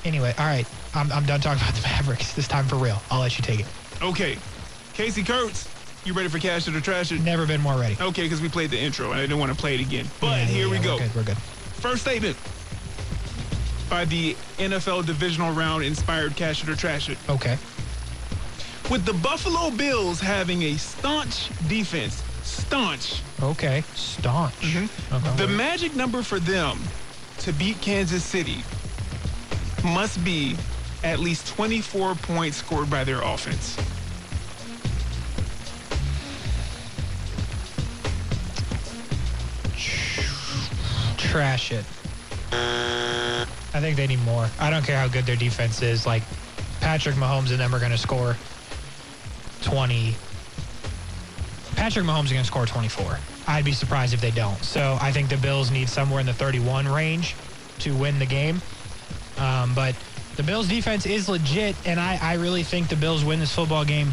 Anyway, 0.05 0.35
all 0.39 0.47
right. 0.47 0.67
I'm, 0.95 1.11
I'm 1.13 1.25
done 1.25 1.41
talking 1.41 1.63
about 1.63 1.75
the 1.75 1.83
Mavericks. 1.83 2.35
This 2.35 2.49
time 2.49 2.67
for 2.67 2.77
real. 2.77 3.01
I'll 3.11 3.21
let 3.21 3.39
you 3.39 3.45
take 3.45 3.61
it. 3.61 3.67
Okay, 4.03 4.37
Casey 4.95 5.23
Kurtz, 5.25 5.69
you 6.09 6.15
ready 6.15 6.29
for 6.29 6.39
cash 6.39 6.67
it 6.67 6.75
or 6.75 6.81
trash 6.81 7.13
it? 7.13 7.21
Never 7.21 7.47
been 7.47 7.61
more 7.61 7.79
ready. 7.79 7.97
Okay, 8.01 8.23
because 8.23 8.41
we 8.41 8.49
played 8.49 8.71
the 8.71 8.79
intro 8.79 9.11
and 9.13 9.21
I 9.21 9.23
didn't 9.23 9.39
want 9.39 9.53
to 9.53 9.59
play 9.59 9.75
it 9.75 9.81
again. 9.81 10.07
But 10.21 10.27
Yeah, 10.29 10.37
yeah, 10.39 10.45
here 10.47 10.69
we 10.71 10.77
yeah, 10.79 10.83
go. 10.85 10.93
We're 10.95 11.01
good. 11.03 11.15
We're 11.15 11.23
good. 11.25 11.37
First 11.39 12.01
statement 12.03 12.37
by 13.91 14.07
the 14.07 14.35
NFL 14.57 15.07
divisional 15.07 15.53
round 15.53 15.85
inspired 15.85 16.35
cash 16.35 16.63
it 16.63 16.69
or 16.69 16.75
trash 16.77 17.09
it. 17.11 17.19
Okay. 17.29 17.59
With 18.91 19.05
the 19.05 19.13
Buffalo 19.13 19.71
Bills 19.71 20.19
having 20.19 20.63
a 20.63 20.77
staunch 20.79 21.51
defense, 21.69 22.23
staunch, 22.43 23.23
Okay. 23.43 23.85
Staunch. 23.95 24.55
Mm-hmm. 24.55 25.37
the 25.37 25.47
magic 25.49 25.95
number 25.95 26.23
for 26.23 26.41
them 26.41 26.79
to 27.41 27.53
beat 27.53 27.81
Kansas 27.83 28.25
City 28.25 28.63
must 29.85 30.25
be 30.25 30.57
at 31.05 31.21
least 31.21 31.47
24 31.49 32.15
points 32.17 32.57
scored 32.57 32.91
by 32.91 33.05
their 33.05 33.21
offense. 33.23 33.77
Trash 41.39 41.71
it. 41.71 41.85
I 42.51 43.47
think 43.81 43.97
they 43.97 44.09
need 44.09 44.21
more. 44.25 44.49
I 44.59 44.71
don't 44.71 44.85
care 44.85 44.99
how 44.99 45.07
good 45.07 45.25
their 45.25 45.37
defense 45.37 45.83
is. 45.83 46.05
Like, 46.05 46.25
Patrick 46.81 47.15
Mahomes 47.15 47.53
and 47.53 47.61
them 47.61 47.73
are 47.73 47.79
going 47.79 47.93
to 47.93 47.97
score 47.97 48.37
20. 49.63 50.17
Patrick 51.77 52.05
Mahomes 52.05 52.25
is 52.25 52.33
going 52.33 52.43
to 52.43 52.49
score 52.49 52.67
24. 52.67 53.21
I'd 53.47 53.65
be 53.65 53.71
surprised 53.71 54.15
if 54.15 54.21
they 54.21 54.33
don't. 54.33 54.61
So 54.65 54.99
I 55.01 55.13
think 55.13 55.29
the 55.29 55.37
Bills 55.37 55.71
need 55.71 55.89
somewhere 55.89 56.19
in 56.19 56.27
the 56.27 56.33
31 56.33 56.89
range 56.89 57.37
to 57.79 57.95
win 57.95 58.19
the 58.19 58.27
game. 58.27 58.61
Um, 59.39 59.77
but 59.77 59.95
the 60.35 60.43
Bills 60.43 60.67
defense 60.67 61.07
is 61.07 61.29
legit, 61.29 61.77
and 61.87 62.01
I, 62.01 62.19
I 62.21 62.35
really 62.35 62.65
think 62.65 62.89
the 62.89 62.97
Bills 62.97 63.25
win 63.25 63.39
this 63.39 63.55
football 63.55 63.85
game. 63.85 64.11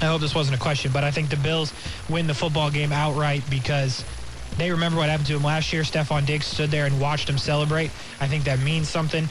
I 0.00 0.06
hope 0.06 0.22
this 0.22 0.34
wasn't 0.34 0.56
a 0.56 0.60
question, 0.60 0.90
but 0.90 1.04
I 1.04 1.10
think 1.10 1.28
the 1.28 1.36
Bills 1.36 1.74
win 2.08 2.26
the 2.26 2.32
football 2.32 2.70
game 2.70 2.92
outright 2.92 3.42
because 3.50 4.06
they 4.56 4.70
remember 4.70 4.98
what 4.98 5.08
happened 5.08 5.26
to 5.28 5.36
him 5.36 5.42
last 5.44 5.72
year. 5.72 5.82
Stefon 5.82 6.26
Diggs 6.26 6.46
stood 6.46 6.70
there 6.70 6.86
and 6.86 7.00
watched 7.00 7.28
him 7.28 7.38
celebrate. 7.38 7.90
I 8.20 8.26
think 8.26 8.44
that 8.44 8.58
means 8.60 8.88
something. 8.88 9.28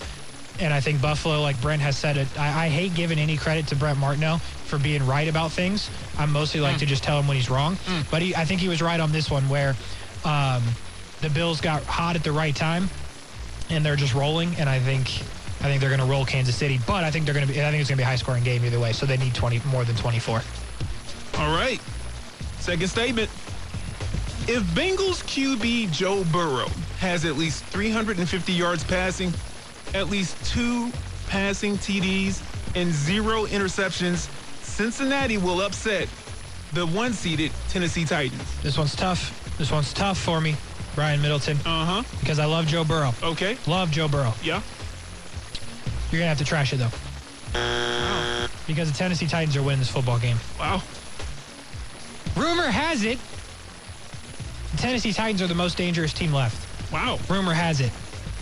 And 0.60 0.74
I 0.74 0.82
think 0.82 1.02
Buffalo, 1.02 1.42
like 1.42 1.60
Brent 1.62 1.82
has 1.82 1.98
said 1.98 2.18
it, 2.18 2.28
I, 2.38 2.66
I 2.66 2.70
hate 2.70 2.94
giving 2.94 3.18
any 3.18 3.38
credit 3.38 3.68
to 3.68 3.76
Brent 3.76 3.98
Martineau 3.98 4.38
for 4.38 4.78
being 4.78 5.06
right 5.06 5.28
about 5.28 5.52
things. 5.52 5.90
I 6.18 6.26
mostly 6.26 6.60
like 6.60 6.78
to 6.80 6.86
just 6.86 7.04
tell 7.04 7.18
him 7.20 7.28
when 7.28 7.38
he's 7.38 7.50
wrong. 7.50 7.78
But 8.12 8.22
he, 8.22 8.36
I 8.36 8.44
think 8.46 8.60
he 8.60 8.68
was 8.68 8.82
right 8.82 9.00
on 9.00 9.12
this 9.12 9.32
one 9.32 9.48
where 9.48 9.76
um, 10.26 10.62
the 11.22 11.30
Bills 11.30 11.62
got 11.62 11.84
hot 11.84 12.16
at 12.18 12.24
the 12.24 12.32
right 12.34 12.56
time 12.56 12.90
and 13.70 13.86
they're 13.86 13.96
just 13.96 14.14
rolling. 14.14 14.56
And 14.58 14.68
I 14.68 14.80
think 14.80 15.08
I 15.62 15.64
think 15.64 15.80
they're 15.82 15.90
going 15.96 16.02
to 16.02 16.06
roll 16.08 16.26
Kansas 16.26 16.56
City. 16.56 16.80
But 16.88 17.04
I 17.04 17.12
think 17.12 17.26
they're 17.26 17.34
going 17.34 17.48
to 17.48 17.54
be. 17.54 17.62
I 17.62 17.70
think 17.70 17.80
it's 17.82 17.90
going 17.90 17.98
to 17.98 18.02
be 18.02 18.04
a 18.04 18.08
high 18.08 18.16
scoring 18.16 18.44
game 18.44 18.66
either 18.66 18.80
way. 18.80 18.92
So 18.94 19.06
they 19.06 19.18
need 19.18 19.34
20 19.36 19.62
more 19.72 19.84
than 19.86 19.96
24. 19.96 20.42
All 21.38 21.56
right. 21.56 21.80
Second 22.60 22.88
statement. 22.90 23.30
If 24.52 24.64
Bengals 24.74 25.22
QB 25.26 25.92
Joe 25.92 26.24
Burrow 26.32 26.70
has 26.98 27.24
at 27.24 27.36
least 27.36 27.64
350 27.66 28.52
yards 28.52 28.84
passing, 28.84 29.32
at 29.94 30.10
least 30.10 30.44
two 30.44 30.92
passing 31.28 31.78
TDs, 31.78 32.42
and 32.76 32.92
zero 32.92 33.46
interceptions, 33.46 34.28
Cincinnati 34.64 35.38
will 35.38 35.62
upset 35.62 36.10
the 36.74 36.84
one-seeded 36.88 37.52
Tennessee 37.70 38.06
Titans. 38.06 38.42
This 38.64 38.76
one's 38.76 38.96
tough. 38.96 39.36
This 39.60 39.72
one's 39.72 39.94
tough 39.94 40.18
for 40.18 40.42
me, 40.42 40.56
Brian 40.96 41.22
Middleton, 41.22 41.58
Uh-huh. 41.64 42.02
because 42.20 42.40
I 42.40 42.46
love 42.46 42.66
Joe 42.66 42.84
Burrow. 42.84 43.14
Okay. 43.22 43.56
Love 43.68 43.92
Joe 43.92 44.08
Burrow. 44.08 44.34
Yeah. 44.42 44.62
You're 46.12 46.22
gonna 46.22 46.30
have 46.30 46.40
to 46.40 46.46
trash 46.46 46.74
it 46.74 46.78
though, 46.78 46.90
because 48.66 48.92
the 48.92 48.98
Tennessee 48.98 49.28
Titans 49.28 49.56
are 49.56 49.62
winning 49.62 49.80
this 49.80 49.90
football 49.90 50.18
game. 50.18 50.40
Wow. 50.60 50.82
Rumor 52.36 52.72
has 52.72 53.04
it, 53.04 53.20
the 54.72 54.78
Tennessee 54.78 55.14
Titans 55.14 55.42
are 55.42 55.48
the 55.48 55.56
most 55.56 55.78
dangerous 55.78 56.14
team 56.14 56.34
left. 56.34 56.92
Wow. 56.92 57.20
Rumor 57.30 57.54
has 57.54 57.80
it. 57.82 57.92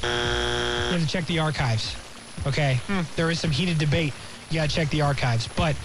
You 0.03 0.09
have 0.09 1.01
to 1.01 1.07
check 1.07 1.25
the 1.25 1.39
archives. 1.39 1.95
Okay, 2.45 2.79
there 3.15 3.29
is 3.31 3.39
some 3.39 3.51
heated 3.51 3.77
debate. 3.77 4.13
You 4.49 4.59
got 4.59 4.69
to 4.69 4.75
check 4.75 4.89
the 4.89 5.01
archives, 5.01 5.47
but 5.49 5.75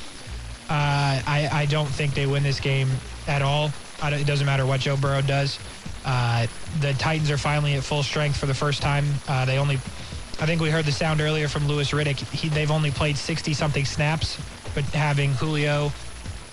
uh, 0.70 1.18
I, 1.26 1.48
I 1.52 1.66
don't 1.66 1.88
think 1.88 2.14
they 2.14 2.26
win 2.26 2.42
this 2.42 2.60
game 2.60 2.88
at 3.26 3.42
all. 3.42 3.72
I 4.02 4.10
don't- 4.10 4.20
it 4.20 4.26
doesn't 4.26 4.46
matter 4.46 4.64
what 4.66 4.80
Joe 4.80 4.96
Burrow 4.96 5.22
does. 5.22 5.58
Uh, 6.04 6.46
the 6.80 6.92
Titans 6.94 7.30
are 7.30 7.38
finally 7.38 7.74
at 7.74 7.82
full 7.82 8.02
strength 8.02 8.36
for 8.36 8.46
the 8.46 8.54
first 8.54 8.82
time. 8.82 9.06
Uh, 9.28 9.44
they 9.44 9.58
only, 9.58 9.76
I 10.40 10.46
think 10.46 10.60
we 10.60 10.70
heard 10.70 10.84
the 10.84 10.92
sound 10.92 11.20
earlier 11.20 11.48
from 11.48 11.66
Louis 11.66 11.90
Riddick. 11.90 12.18
He, 12.32 12.48
they've 12.48 12.70
only 12.70 12.90
played 12.90 13.16
60 13.16 13.54
something 13.54 13.84
snaps, 13.84 14.38
but 14.74 14.84
having 14.84 15.32
Julio, 15.34 15.86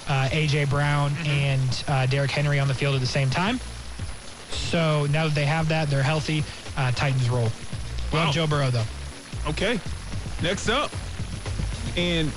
uh, 0.07 0.29
AJ 0.31 0.69
Brown, 0.69 1.13
and 1.25 1.83
uh, 1.87 2.05
Derrick 2.07 2.31
Henry 2.31 2.59
on 2.59 2.67
the 2.67 2.73
field 2.73 2.95
at 2.95 3.01
the 3.01 3.07
same 3.07 3.29
time. 3.29 3.59
So 4.51 5.05
now 5.07 5.25
that 5.25 5.35
they 5.35 5.45
have 5.45 5.67
that, 5.69 5.89
they're 5.89 6.03
healthy. 6.03 6.43
Uh, 6.77 6.91
Titans 6.91 7.29
roll. 7.29 7.49
Wow. 8.13 8.25
Love 8.25 8.33
Joe 8.35 8.47
Burrow 8.47 8.69
though. 8.69 8.85
Okay. 9.47 9.79
Next 10.41 10.69
up. 10.69 10.91
And 11.97 12.31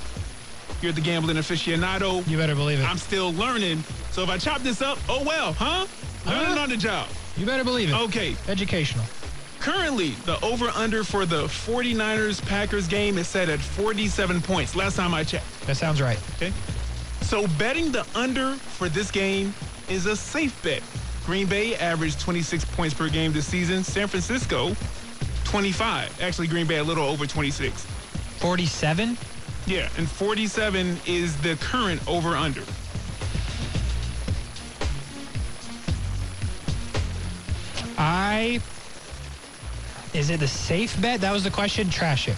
you're 0.81 0.91
the 0.91 1.01
gambling 1.01 1.37
aficionado. 1.37 2.27
You 2.27 2.37
better 2.37 2.55
believe 2.55 2.79
it. 2.79 2.89
I'm 2.89 2.97
still 2.97 3.31
learning. 3.33 3.83
So 4.11 4.23
if 4.23 4.29
I 4.29 4.37
chop 4.37 4.61
this 4.61 4.81
up, 4.81 4.97
oh 5.09 5.23
well, 5.23 5.53
huh? 5.53 5.85
Learning 6.25 6.55
Huh? 6.57 6.63
on 6.63 6.69
the 6.69 6.77
job. 6.77 7.07
you 7.37 7.45
better 7.45 7.63
believe 7.63 7.89
it. 7.89 7.95
Okay. 7.95 8.35
Educational. 8.47 9.05
Currently, 9.59 10.09
the 10.25 10.43
over-under 10.43 11.05
for 11.05 11.25
the 11.25 11.43
49ers-Packers 11.47 12.85
game 12.87 13.17
is 13.17 13.27
set 13.29 13.47
at 13.47 13.59
47 13.59 14.41
points. 14.41 14.75
Last 14.75 14.97
time 14.97 15.13
I 15.13 15.23
checked. 15.23 15.45
That 15.67 15.77
sounds 15.77 16.01
right. 16.01 16.19
Okay. 16.35 16.51
So 17.21 17.47
betting 17.57 17.91
the 17.91 18.05
under 18.13 18.55
for 18.55 18.89
this 18.89 19.09
game 19.09 19.53
is 19.89 20.05
a 20.05 20.17
safe 20.17 20.61
bet. 20.63 20.83
Green 21.25 21.47
Bay 21.47 21.75
averaged 21.75 22.19
26 22.19 22.65
points 22.65 22.93
per 22.93 23.09
game 23.09 23.31
this 23.31 23.47
season. 23.47 23.83
San 23.83 24.07
Francisco, 24.07 24.75
25. 25.45 26.21
Actually, 26.21 26.47
Green 26.47 26.67
Bay 26.67 26.77
a 26.77 26.83
little 26.83 27.05
over 27.05 27.25
26. 27.25 27.85
47. 28.39 29.17
Yeah, 29.65 29.87
and 29.97 30.09
47 30.09 30.99
is 31.05 31.37
the 31.41 31.55
current 31.55 32.05
over-under. 32.07 32.63
I. 37.97 38.59
Is 40.13 40.29
it 40.29 40.41
a 40.41 40.47
safe 40.47 40.99
bet? 41.01 41.21
That 41.21 41.31
was 41.31 41.43
the 41.43 41.49
question. 41.49 41.89
Trash 41.89 42.27
it. 42.27 42.35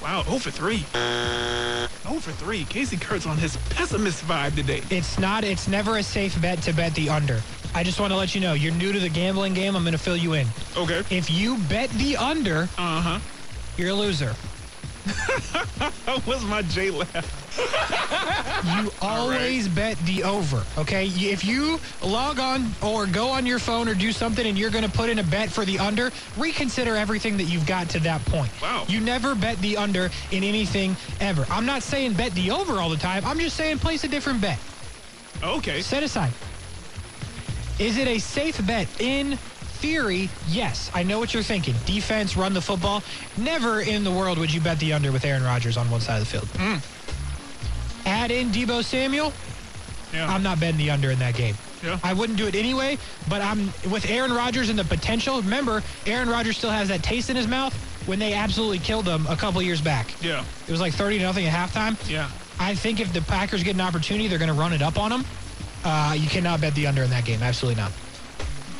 Wow, 0.00 0.22
0 0.22 0.38
for 0.38 0.50
3. 0.52 0.76
0 0.76 2.20
for 2.20 2.30
3. 2.30 2.64
Casey 2.66 2.96
Kurtz 2.96 3.26
on 3.26 3.36
his 3.36 3.56
pessimist 3.70 4.24
vibe 4.24 4.54
today. 4.54 4.82
It's 4.90 5.18
not. 5.18 5.42
It's 5.42 5.66
never 5.66 5.96
a 5.96 6.02
safe 6.02 6.40
bet 6.40 6.62
to 6.62 6.72
bet 6.72 6.94
the 6.94 7.10
under. 7.10 7.42
I 7.74 7.82
just 7.82 8.00
want 8.00 8.12
to 8.12 8.16
let 8.16 8.34
you 8.34 8.40
know 8.40 8.54
you're 8.54 8.72
new 8.74 8.92
to 8.92 8.98
the 9.00 9.08
gambling 9.08 9.54
game. 9.54 9.76
I'm 9.76 9.82
going 9.82 9.92
to 9.92 9.98
fill 9.98 10.16
you 10.16 10.32
in. 10.34 10.46
Okay. 10.76 11.02
If 11.10 11.30
you 11.30 11.58
bet 11.68 11.90
the 11.90 12.16
under, 12.16 12.68
Uh-huh. 12.78 13.18
you're 13.76 13.90
a 13.90 13.94
loser. 13.94 14.34
What's 16.24 16.42
my 16.44 16.62
J 16.62 16.90
laugh? 16.90 17.42
You 18.76 18.90
always 19.00 19.68
bet 19.68 19.96
the 20.00 20.24
over, 20.24 20.64
okay? 20.78 21.06
If 21.06 21.44
you 21.44 21.78
log 22.02 22.40
on 22.40 22.72
or 22.82 23.06
go 23.06 23.28
on 23.28 23.46
your 23.46 23.58
phone 23.60 23.88
or 23.88 23.94
do 23.94 24.10
something 24.10 24.44
and 24.46 24.58
you're 24.58 24.70
going 24.70 24.84
to 24.84 24.90
put 24.90 25.08
in 25.08 25.18
a 25.20 25.22
bet 25.22 25.48
for 25.50 25.64
the 25.64 25.78
under, 25.78 26.10
reconsider 26.36 26.96
everything 26.96 27.36
that 27.36 27.44
you've 27.44 27.66
got 27.66 27.88
to 27.90 28.00
that 28.00 28.24
point. 28.26 28.50
Wow. 28.60 28.84
You 28.88 29.00
never 29.00 29.34
bet 29.36 29.58
the 29.58 29.76
under 29.76 30.10
in 30.32 30.42
anything 30.42 30.96
ever. 31.20 31.46
I'm 31.50 31.66
not 31.66 31.82
saying 31.82 32.14
bet 32.14 32.32
the 32.32 32.50
over 32.50 32.80
all 32.80 32.88
the 32.90 32.96
time. 32.96 33.24
I'm 33.24 33.38
just 33.38 33.56
saying 33.56 33.78
place 33.78 34.02
a 34.04 34.08
different 34.08 34.40
bet. 34.40 34.58
Okay. 35.42 35.82
Set 35.82 36.02
aside. 36.02 36.32
Is 37.78 37.98
it 37.98 38.08
a 38.08 38.18
safe 38.18 38.64
bet? 38.66 38.88
In 39.00 39.36
theory, 39.36 40.30
yes. 40.48 40.90
I 40.94 41.02
know 41.02 41.18
what 41.18 41.34
you're 41.34 41.42
thinking. 41.42 41.74
Defense, 41.84 42.36
run 42.36 42.54
the 42.54 42.60
football. 42.62 43.02
Never 43.36 43.80
in 43.80 44.04
the 44.04 44.10
world 44.10 44.38
would 44.38 44.52
you 44.52 44.60
bet 44.60 44.78
the 44.78 44.92
under 44.94 45.12
with 45.12 45.24
Aaron 45.24 45.42
Rodgers 45.42 45.76
on 45.76 45.90
one 45.90 46.00
side 46.00 46.20
of 46.20 46.30
the 46.30 46.38
field. 46.38 46.48
Mm. 46.54 48.06
Add 48.06 48.30
in 48.30 48.48
Deebo 48.48 48.82
Samuel. 48.84 49.32
Yeah. 50.12 50.32
I'm 50.32 50.42
not 50.42 50.60
betting 50.60 50.78
the 50.78 50.90
under 50.90 51.10
in 51.10 51.18
that 51.18 51.34
game. 51.34 51.56
Yeah. 51.84 51.98
I 52.02 52.14
wouldn't 52.14 52.38
do 52.38 52.46
it 52.46 52.54
anyway, 52.54 52.96
but 53.28 53.42
I'm 53.42 53.66
with 53.90 54.08
Aaron 54.08 54.32
Rodgers 54.32 54.70
and 54.70 54.78
the 54.78 54.84
potential. 54.84 55.42
Remember, 55.42 55.82
Aaron 56.06 56.28
Rodgers 56.28 56.56
still 56.56 56.70
has 56.70 56.88
that 56.88 57.02
taste 57.02 57.28
in 57.28 57.36
his 57.36 57.46
mouth 57.46 57.74
when 58.06 58.18
they 58.18 58.32
absolutely 58.32 58.78
killed 58.78 59.04
them 59.04 59.26
a 59.28 59.36
couple 59.36 59.60
years 59.60 59.80
back. 59.80 60.14
yeah. 60.22 60.44
It 60.66 60.70
was 60.70 60.80
like 60.80 60.94
30 60.94 61.18
to 61.18 61.24
nothing 61.24 61.46
at 61.46 61.52
halftime. 61.52 61.96
Yeah. 62.08 62.30
I 62.58 62.74
think 62.74 63.00
if 63.00 63.12
the 63.12 63.20
Packers 63.20 63.62
get 63.62 63.74
an 63.74 63.80
opportunity, 63.82 64.28
they're 64.28 64.38
going 64.38 64.48
to 64.48 64.54
run 64.58 64.72
it 64.72 64.80
up 64.80 64.98
on 64.98 65.10
them. 65.10 65.24
Uh, 65.88 66.14
you 66.14 66.28
cannot 66.28 66.60
bet 66.60 66.74
the 66.74 66.84
under 66.84 67.04
in 67.04 67.10
that 67.10 67.24
game. 67.24 67.40
Absolutely 67.44 67.80
not. 67.80 67.92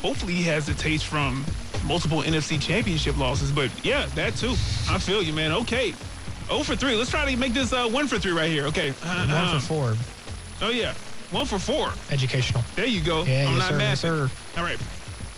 Hopefully 0.01 0.33
he 0.33 0.43
has 0.43 0.65
the 0.65 0.73
taste 0.73 1.05
from 1.05 1.45
multiple 1.85 2.21
NFC 2.21 2.61
championship 2.61 3.17
losses. 3.17 3.49
But 3.49 3.71
yeah, 3.83 4.07
that 4.15 4.35
too. 4.35 4.51
I 4.89 4.97
feel 4.99 5.23
you, 5.23 5.31
man. 5.31 5.53
Okay. 5.53 5.93
0 6.47 6.63
for 6.63 6.75
3. 6.75 6.95
Let's 6.95 7.09
try 7.09 7.29
to 7.31 7.37
make 7.37 7.53
this 7.53 7.71
uh, 7.71 7.87
1 7.87 8.07
for 8.07 8.19
3 8.19 8.33
right 8.33 8.51
here. 8.51 8.65
Okay. 8.65 8.89
Uh, 9.03 9.25
One 9.25 9.31
um, 9.31 9.59
for 9.61 9.65
four. 9.65 9.95
Oh, 10.61 10.69
yeah. 10.69 10.93
1 11.31 11.45
for 11.45 11.57
4. 11.57 11.93
Educational. 12.11 12.61
There 12.75 12.85
you 12.85 12.99
go. 12.99 13.23
Yeah, 13.23 13.47
I'm 13.47 13.55
yes, 13.55 13.57
not 13.57 13.69
sir, 13.69 13.77
mad. 13.77 13.89
yes, 13.89 13.99
sir. 14.01 14.29
All 14.57 14.63
right. 14.63 14.79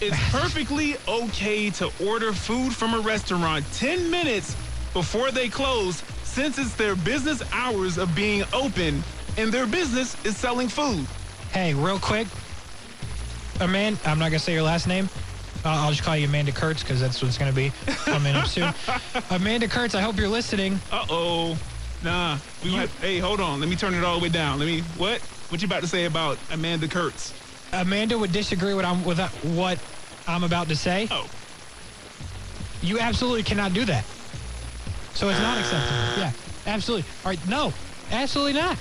It's 0.01 0.17
perfectly 0.32 0.95
okay 1.08 1.69
to 1.71 1.91
order 2.03 2.34
food 2.34 2.75
from 2.75 2.95
a 2.95 2.99
restaurant 2.99 3.63
10 3.73 4.10
minutes 4.10 4.55
before 4.93 5.29
they 5.29 5.49
close 5.49 6.01
since 6.23 6.58
it's 6.58 6.73
their 6.73 6.95
business 6.95 7.43
hours 7.53 7.99
of 7.99 8.15
being 8.15 8.43
open 8.53 9.03
and 9.38 9.51
their 9.51 9.67
business 9.67 10.17
is 10.25 10.36
selling 10.36 10.67
food. 10.67 11.05
Hey, 11.52 11.74
real 11.74 12.00
quick. 12.00 12.28
Amanda, 13.60 14.00
I'm 14.06 14.20
not 14.20 14.30
going 14.30 14.40
to 14.40 14.46
say 14.46 14.54
your 14.54 14.64
last 14.64 14.88
name. 14.88 15.10
Uh, 15.66 15.70
I'll 15.70 15.92
just 15.92 16.04
call 16.04 16.16
you 16.16 16.28
Amanda 16.28 16.52
Kurtz 16.54 16.82
because 16.84 17.02
that's 17.02 17.22
what 17.22 17.28
it's 17.28 17.38
going 17.38 17.52
to 17.52 17.56
be 17.56 17.72
coming 18.06 18.36
up 18.36 18.48
soon. 18.48 18.74
Amanda 19.30 19.68
Kurtz, 19.68 19.94
I 19.96 20.02
hope 20.02 20.18
you're 20.18 20.30
listening. 20.30 20.80
Uh-oh. 20.92 21.58
Nah. 22.04 22.38
We 22.64 22.72
might, 22.72 22.90
hey, 23.02 23.20
hold 23.20 23.42
on. 23.42 23.60
Let 23.60 23.68
me 23.68 23.76
turn 23.76 23.94
it 23.94 24.04
all 24.06 24.18
the 24.18 24.24
way 24.24 24.30
down. 24.30 24.58
Let 24.60 24.68
me, 24.68 24.82
what? 24.98 25.20
What 25.50 25.62
you 25.62 25.66
about 25.68 25.82
to 25.82 25.88
say 25.88 26.06
about 26.06 26.38
Amanda 26.52 26.88
Kurtz? 26.88 27.34
Amanda 27.74 28.18
would 28.18 28.32
disagree 28.32 28.74
with, 28.74 28.86
I'm, 28.86 29.04
with 29.04 29.20
uh, 29.20 29.28
what 29.58 29.80
I'm 30.28 30.44
about 30.44 30.70
to 30.70 30.76
say. 30.76 31.08
Oh, 31.12 31.28
You 32.82 33.00
absolutely 33.00 33.44
cannot 33.44 33.74
do 33.74 33.84
that. 33.86 34.06
So 35.14 35.28
it's 35.28 35.40
not 35.40 35.58
acceptable. 35.58 35.90
Ah. 35.92 36.18
Yeah, 36.18 36.32
absolutely. 36.74 37.10
All 37.26 37.32
right, 37.32 37.50
no, 37.50 37.74
absolutely 38.12 38.54
not. 38.54 38.78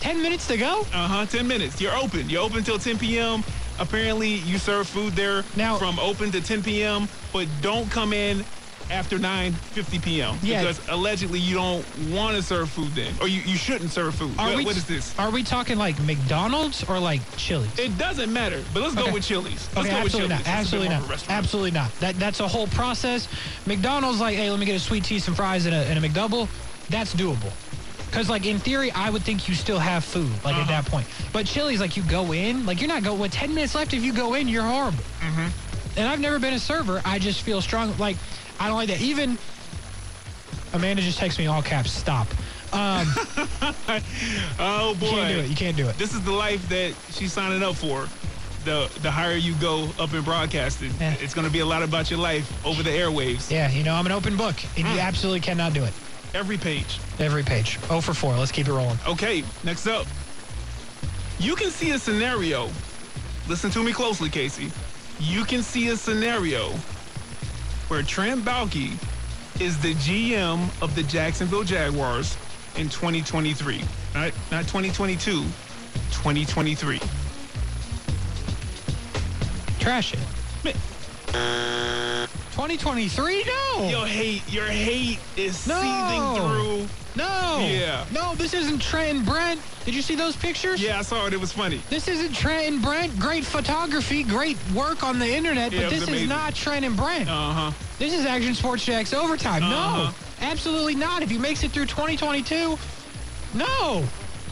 10 0.00 0.22
minutes 0.22 0.46
to 0.48 0.56
go? 0.56 0.80
uh-huh. 0.92 1.26
10 1.26 1.46
minutes. 1.46 1.80
You're 1.80 1.96
open. 1.96 2.28
You're 2.28 2.42
open 2.42 2.64
till 2.64 2.78
10 2.78 2.98
p.m. 2.98 3.44
Apparently, 3.78 4.28
you 4.28 4.58
serve 4.58 4.86
food 4.88 5.14
there 5.14 5.44
Now- 5.56 5.76
from 5.78 5.98
open 5.98 6.30
to 6.32 6.40
10 6.40 6.62
p.m., 6.62 7.08
but 7.32 7.46
don't 7.62 7.90
come 7.90 8.12
in 8.12 8.44
after 8.90 9.18
9.50 9.18 10.02
p.m. 10.02 10.36
Yeah. 10.42 10.60
Because 10.62 10.80
allegedly 10.88 11.38
you 11.38 11.54
don't 11.54 11.84
want 12.10 12.34
to 12.36 12.42
serve 12.42 12.68
food 12.70 12.88
then. 12.96 13.14
Or 13.20 13.28
you, 13.28 13.40
you 13.42 13.56
shouldn't 13.56 13.90
serve 13.92 14.14
food. 14.16 14.32
Are 14.38 14.48
What- 14.48 14.56
we, 14.56 14.64
what 14.64 14.76
is 14.76 14.84
this? 14.86 15.16
Are 15.18 15.30
we 15.30 15.42
talking 15.44 15.78
like 15.78 15.98
McDonald's 16.02 16.82
or 16.84 16.98
like 16.98 17.20
Chili's? 17.36 17.78
It 17.78 17.96
doesn't 17.98 18.32
matter, 18.32 18.62
but 18.74 18.82
let's 18.82 18.94
go 18.96 19.12
with 19.12 19.22
Chili's. 19.24 19.68
Let's 19.76 19.86
Okay, 19.88 19.90
go 19.90 20.02
with 20.04 20.06
absolutely 20.14 20.28
Chili's. 20.28 20.46
not. 20.46 20.48
Absolutely 20.48 20.88
not. 20.88 21.00
of 21.02 21.06
a 21.08 21.10
restaurant. 21.12 21.38
Absolutely 21.38 21.70
not. 21.70 22.00
That 22.00 22.18
that's 22.18 22.40
a 22.40 22.48
whole 22.48 22.66
process. 22.68 23.28
McDonald's 23.66 24.18
like, 24.20 24.34
hey, 24.36 24.50
let 24.50 24.58
me 24.58 24.66
get 24.66 24.74
a 24.76 24.80
sweet 24.80 25.04
tea, 25.04 25.18
some 25.20 25.34
fries, 25.34 25.66
and 25.66 25.74
a, 25.74 25.78
and 25.86 26.02
a 26.04 26.08
McDouble. 26.08 26.48
That's 26.88 27.14
doable. 27.14 27.52
Because 28.10 28.28
like 28.28 28.44
in 28.44 28.58
theory, 28.58 28.90
I 28.90 29.08
would 29.08 29.22
think 29.22 29.48
you 29.48 29.54
still 29.54 29.78
have 29.78 30.04
food 30.04 30.30
like 30.44 30.56
at 30.56 30.62
Uh-huh. 30.62 30.70
that 30.82 30.86
point. 30.86 31.06
But 31.32 31.46
Chili's 31.46 31.80
like 31.80 31.96
you 31.96 32.02
go 32.02 32.32
in, 32.32 32.66
like 32.66 32.80
you're 32.80 32.88
not 32.88 33.02
going 33.04 33.20
with 33.20 33.32
10 33.32 33.54
minutes 33.54 33.74
left. 33.74 33.94
If 33.94 34.02
you 34.02 34.12
go 34.12 34.34
in, 34.34 34.48
you're 34.48 34.64
horrible. 34.64 35.04
Mm-hmm. 35.20 35.48
And 35.98 36.08
I've 36.08 36.20
never 36.20 36.38
been 36.38 36.54
a 36.54 36.58
server. 36.58 37.00
I 37.04 37.18
just 37.18 37.42
feel 37.42 37.60
strong. 37.60 37.96
Like 37.98 38.16
I 38.58 38.66
don't 38.66 38.76
like 38.76 38.88
that. 38.88 39.00
Even 39.00 39.38
Amanda 40.72 41.02
just 41.02 41.18
texts 41.18 41.38
me 41.38 41.46
all 41.46 41.62
caps. 41.62 41.90
Stop. 41.92 42.26
Um, 42.72 43.06
Oh, 44.58 44.94
boy. 45.00 45.06
you 45.06 45.12
can't 45.16 45.28
do 45.34 45.40
it. 45.40 45.48
You 45.50 45.56
can't 45.56 45.76
do 45.76 45.88
it. 45.88 45.98
This 45.98 46.14
is 46.14 46.22
the 46.22 46.30
life 46.32 46.68
that 46.68 46.94
she's 47.12 47.32
signing 47.32 47.62
up 47.62 47.74
for. 47.76 48.08
The 48.64 48.90
the 49.02 49.10
higher 49.10 49.36
you 49.36 49.54
go 49.54 49.88
up 49.98 50.12
in 50.12 50.22
broadcasting, 50.22 50.92
Yeah. 51.00 51.14
it's 51.20 51.32
going 51.32 51.46
to 51.46 51.52
be 51.52 51.60
a 51.60 51.64
lot 51.66 51.82
about 51.82 52.10
your 52.10 52.20
life 52.20 52.46
over 52.66 52.82
the 52.82 52.90
airwaves. 52.90 53.50
Yeah, 53.50 53.70
you 53.70 53.82
know 53.82 53.94
I'm 53.94 54.04
an 54.04 54.12
open 54.12 54.36
book, 54.36 54.56
and 54.76 54.86
Mm. 54.86 54.94
you 54.94 55.00
absolutely 55.00 55.40
cannot 55.40 55.72
do 55.72 55.82
it. 55.84 55.94
Every 56.32 56.56
page. 56.56 57.00
Every 57.18 57.42
page. 57.42 57.78
Oh 57.90 58.00
for 58.00 58.14
four. 58.14 58.34
Let's 58.34 58.52
keep 58.52 58.68
it 58.68 58.72
rolling. 58.72 58.98
Okay, 59.06 59.42
next 59.64 59.86
up. 59.86 60.06
You 61.38 61.56
can 61.56 61.70
see 61.70 61.90
a 61.90 61.98
scenario. 61.98 62.70
Listen 63.48 63.70
to 63.72 63.82
me 63.82 63.92
closely, 63.92 64.28
Casey. 64.28 64.70
You 65.18 65.44
can 65.44 65.62
see 65.62 65.88
a 65.88 65.96
scenario 65.96 66.68
where 67.88 68.02
Trent 68.02 68.44
Baalke 68.44 68.92
is 69.60 69.78
the 69.80 69.94
GM 69.94 70.68
of 70.82 70.94
the 70.94 71.02
Jacksonville 71.02 71.64
Jaguars 71.64 72.36
in 72.76 72.88
2023. 72.88 73.82
Not, 74.14 74.32
not 74.50 74.62
2022, 74.68 75.42
2023. 75.42 77.00
Trash 79.78 80.14
it. 80.14 80.20
Man, 80.64 80.74
2023? 82.52 83.44
No. 83.44 83.88
Your 83.88 84.06
hate, 84.06 84.42
your 84.52 84.66
hate 84.66 85.18
is 85.36 85.66
No. 85.66 85.80
seething 85.80 86.34
through. 86.36 86.88
No. 87.16 87.66
Yeah. 87.68 88.04
No, 88.12 88.34
this 88.36 88.54
isn't 88.54 88.80
Trent 88.80 89.16
and 89.18 89.26
Brent. 89.26 89.60
Did 89.84 89.94
you 89.94 90.02
see 90.02 90.14
those 90.14 90.36
pictures? 90.36 90.80
Yeah, 90.80 90.98
I 90.98 91.02
saw 91.02 91.26
it. 91.26 91.32
It 91.32 91.40
was 91.40 91.52
funny. 91.52 91.80
This 91.90 92.06
isn't 92.08 92.34
Trent 92.34 92.66
and 92.68 92.82
Brent. 92.82 93.18
Great 93.18 93.44
photography, 93.44 94.22
great 94.22 94.56
work 94.74 95.02
on 95.02 95.18
the 95.18 95.26
internet, 95.28 95.72
Yeah, 95.72 95.82
but 95.82 95.90
this 95.90 96.08
is 96.08 96.28
not 96.28 96.54
Trent 96.54 96.84
and 96.84 96.96
Brent. 96.96 97.28
Uh 97.28 97.52
huh. 97.52 97.72
This 97.98 98.12
is 98.14 98.26
Action 98.26 98.54
Sports 98.54 98.84
Jax 98.84 99.12
overtime. 99.12 99.62
Uh-huh. 99.62 100.10
No, 100.10 100.46
absolutely 100.46 100.94
not. 100.94 101.22
If 101.22 101.30
he 101.30 101.38
makes 101.38 101.64
it 101.64 101.72
through 101.72 101.86
2022, 101.86 102.78
no, 103.54 104.04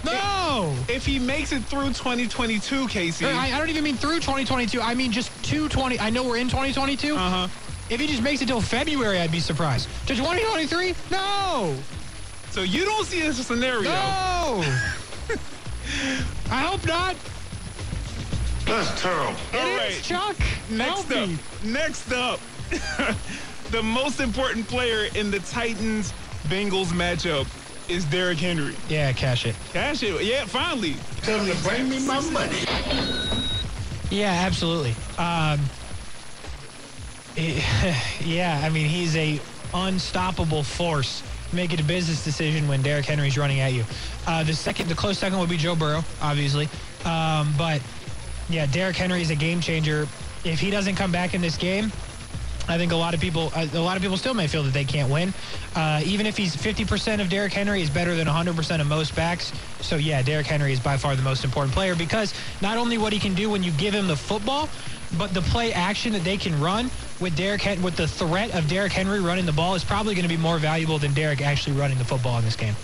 no. 0.04 0.74
If 0.88 1.06
he 1.06 1.18
makes 1.18 1.52
it 1.52 1.62
through 1.64 1.88
2022, 1.88 2.88
Casey. 2.88 3.26
I, 3.26 3.54
I 3.54 3.58
don't 3.58 3.68
even 3.68 3.84
mean 3.84 3.96
through 3.96 4.16
2022. 4.16 4.80
I 4.80 4.94
mean 4.94 5.12
just 5.12 5.28
220. 5.44 6.00
I 6.00 6.10
know 6.10 6.24
we're 6.24 6.38
in 6.38 6.48
2022. 6.48 7.14
Uh 7.14 7.18
huh. 7.18 7.48
If 7.90 8.00
he 8.00 8.06
just 8.06 8.22
makes 8.22 8.42
it 8.42 8.46
till 8.46 8.60
February, 8.60 9.18
I'd 9.20 9.32
be 9.32 9.40
surprised. 9.40 9.88
To 10.06 10.14
2023? 10.14 10.94
No, 11.10 11.74
So 12.50 12.62
you 12.62 12.84
don't 12.84 13.06
see 13.06 13.20
this 13.20 13.44
scenario. 13.46 13.82
no. 13.82 14.64
I 16.50 16.60
hope 16.62 16.84
not. 16.86 17.16
That's 18.66 19.00
terrible. 19.00 19.32
It 19.52 19.56
All 19.58 19.66
is, 19.66 19.78
right. 19.78 20.02
Chuck. 20.02 20.36
Next 20.70 21.10
Help 21.10 21.22
up, 21.22 21.28
me. 21.28 21.38
next 21.64 22.12
up, 22.12 22.40
the 23.70 23.82
most 23.82 24.20
important 24.20 24.68
player 24.68 25.08
in 25.14 25.30
the 25.30 25.38
Titans 25.40 26.12
Bengals 26.48 26.88
matchup 26.88 27.46
is 27.88 28.04
Derrick 28.04 28.36
Henry. 28.38 28.74
Yeah, 28.90 29.12
cash 29.12 29.46
it. 29.46 29.56
Cash 29.72 30.02
it. 30.02 30.22
Yeah, 30.22 30.44
finally. 30.44 30.96
Tell 31.22 31.38
them 31.42 31.56
to 31.56 31.62
bring 31.62 31.88
me 31.88 32.06
my 32.06 32.20
money. 32.30 32.58
Yeah, 34.10 34.32
absolutely. 34.44 34.94
Um, 35.16 35.58
yeah, 37.38 38.60
I 38.62 38.68
mean 38.68 38.88
he's 38.88 39.16
a 39.16 39.40
unstoppable 39.74 40.62
force. 40.62 41.22
Make 41.52 41.72
it 41.72 41.80
a 41.80 41.84
business 41.84 42.24
decision 42.24 42.68
when 42.68 42.82
Derrick 42.82 43.06
Henry's 43.06 43.38
running 43.38 43.60
at 43.60 43.72
you. 43.72 43.84
Uh, 44.26 44.44
the 44.44 44.52
second, 44.52 44.88
the 44.88 44.94
close 44.94 45.18
second 45.18 45.38
would 45.38 45.48
be 45.48 45.56
Joe 45.56 45.74
Burrow, 45.74 46.04
obviously. 46.20 46.68
Um, 47.04 47.54
but 47.56 47.80
yeah, 48.50 48.66
Derrick 48.66 48.96
Henry 48.96 49.22
is 49.22 49.30
a 49.30 49.36
game 49.36 49.60
changer. 49.60 50.06
If 50.44 50.60
he 50.60 50.70
doesn't 50.70 50.96
come 50.96 51.12
back 51.12 51.32
in 51.32 51.40
this 51.40 51.56
game, 51.56 51.92
I 52.68 52.76
think 52.76 52.92
a 52.92 52.96
lot 52.96 53.14
of 53.14 53.20
people, 53.20 53.50
uh, 53.54 53.66
a 53.72 53.80
lot 53.80 53.96
of 53.96 54.02
people 54.02 54.18
still 54.18 54.34
may 54.34 54.46
feel 54.46 54.62
that 54.64 54.74
they 54.74 54.84
can't 54.84 55.10
win. 55.10 55.32
Uh, 55.74 56.02
even 56.04 56.26
if 56.26 56.36
he's 56.36 56.54
50% 56.54 57.20
of 57.20 57.30
Derrick 57.30 57.52
Henry 57.52 57.80
is 57.80 57.88
better 57.88 58.14
than 58.14 58.26
100% 58.26 58.80
of 58.80 58.86
most 58.86 59.16
backs. 59.16 59.52
So 59.80 59.96
yeah, 59.96 60.20
Derrick 60.22 60.46
Henry 60.46 60.72
is 60.72 60.80
by 60.80 60.98
far 60.98 61.16
the 61.16 61.22
most 61.22 61.44
important 61.44 61.72
player 61.72 61.94
because 61.94 62.34
not 62.60 62.76
only 62.76 62.98
what 62.98 63.12
he 63.12 63.18
can 63.18 63.34
do 63.34 63.48
when 63.48 63.62
you 63.62 63.70
give 63.72 63.94
him 63.94 64.06
the 64.06 64.16
football, 64.16 64.68
but 65.16 65.32
the 65.32 65.40
play 65.40 65.72
action 65.72 66.12
that 66.12 66.24
they 66.24 66.36
can 66.36 66.58
run 66.60 66.90
with 67.20 67.36
Derrick 67.36 67.62
Hen- 67.62 67.82
with 67.82 67.96
the 67.96 68.06
threat 68.06 68.54
of 68.54 68.68
Derrick 68.68 68.92
Henry 68.92 69.20
running 69.20 69.46
the 69.46 69.52
ball 69.52 69.74
is 69.74 69.84
probably 69.84 70.14
going 70.14 70.28
to 70.28 70.28
be 70.28 70.36
more 70.36 70.58
valuable 70.58 70.98
than 70.98 71.14
Derrick 71.14 71.40
actually 71.40 71.76
running 71.76 71.98
the 71.98 72.04
football 72.04 72.38
in 72.38 72.44
this 72.44 72.56
game. 72.56 72.74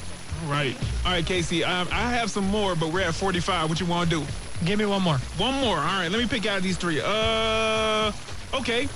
All 0.45 0.51
right. 0.51 0.77
All 1.05 1.13
right, 1.13 1.25
Casey. 1.25 1.65
I, 1.65 1.83
I 1.83 2.11
have 2.15 2.31
some 2.31 2.47
more, 2.49 2.75
but 2.75 2.93
we're 2.93 3.03
at 3.03 3.15
45. 3.15 3.69
What 3.69 3.81
you 3.81 3.87
want 3.87 4.11
to 4.11 4.21
do? 4.21 4.27
Give 4.65 4.79
me 4.79 4.87
one 4.87 5.03
more. 5.03 5.19
One 5.37 5.55
more. 5.55 5.77
All 5.77 5.83
right. 5.85 6.09
Let 6.09 6.21
me 6.21 6.27
pick 6.27 6.47
out 6.47 6.63
these 6.63 6.77
three. 6.77 7.01
Uh, 7.05 8.13
okay. 8.55 8.89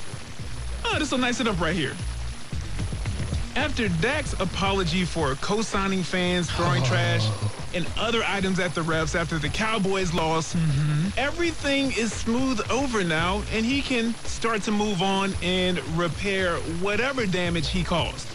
Oh, 0.84 0.98
this 0.98 1.10
will 1.10 1.18
nice 1.18 1.40
it 1.40 1.48
up 1.48 1.60
right 1.60 1.74
here. 1.74 1.94
After 3.56 3.88
Dak's 3.88 4.34
apology 4.34 5.04
for 5.04 5.34
co-signing 5.36 6.02
fans, 6.02 6.50
throwing 6.50 6.82
trash, 6.84 7.26
and 7.74 7.86
other 7.98 8.22
items 8.26 8.58
at 8.58 8.74
the 8.74 8.80
refs 8.80 9.14
after 9.14 9.38
the 9.38 9.48
Cowboys 9.48 10.14
lost, 10.14 10.56
mm-hmm. 10.56 11.08
everything 11.18 11.86
is 11.92 12.12
smooth 12.12 12.60
over 12.70 13.04
now, 13.04 13.42
and 13.52 13.64
he 13.64 13.82
can 13.82 14.14
start 14.24 14.62
to 14.62 14.72
move 14.72 15.02
on 15.02 15.32
and 15.42 15.78
repair 15.98 16.56
whatever 16.80 17.26
damage 17.26 17.68
he 17.68 17.84
caused. 17.84 18.26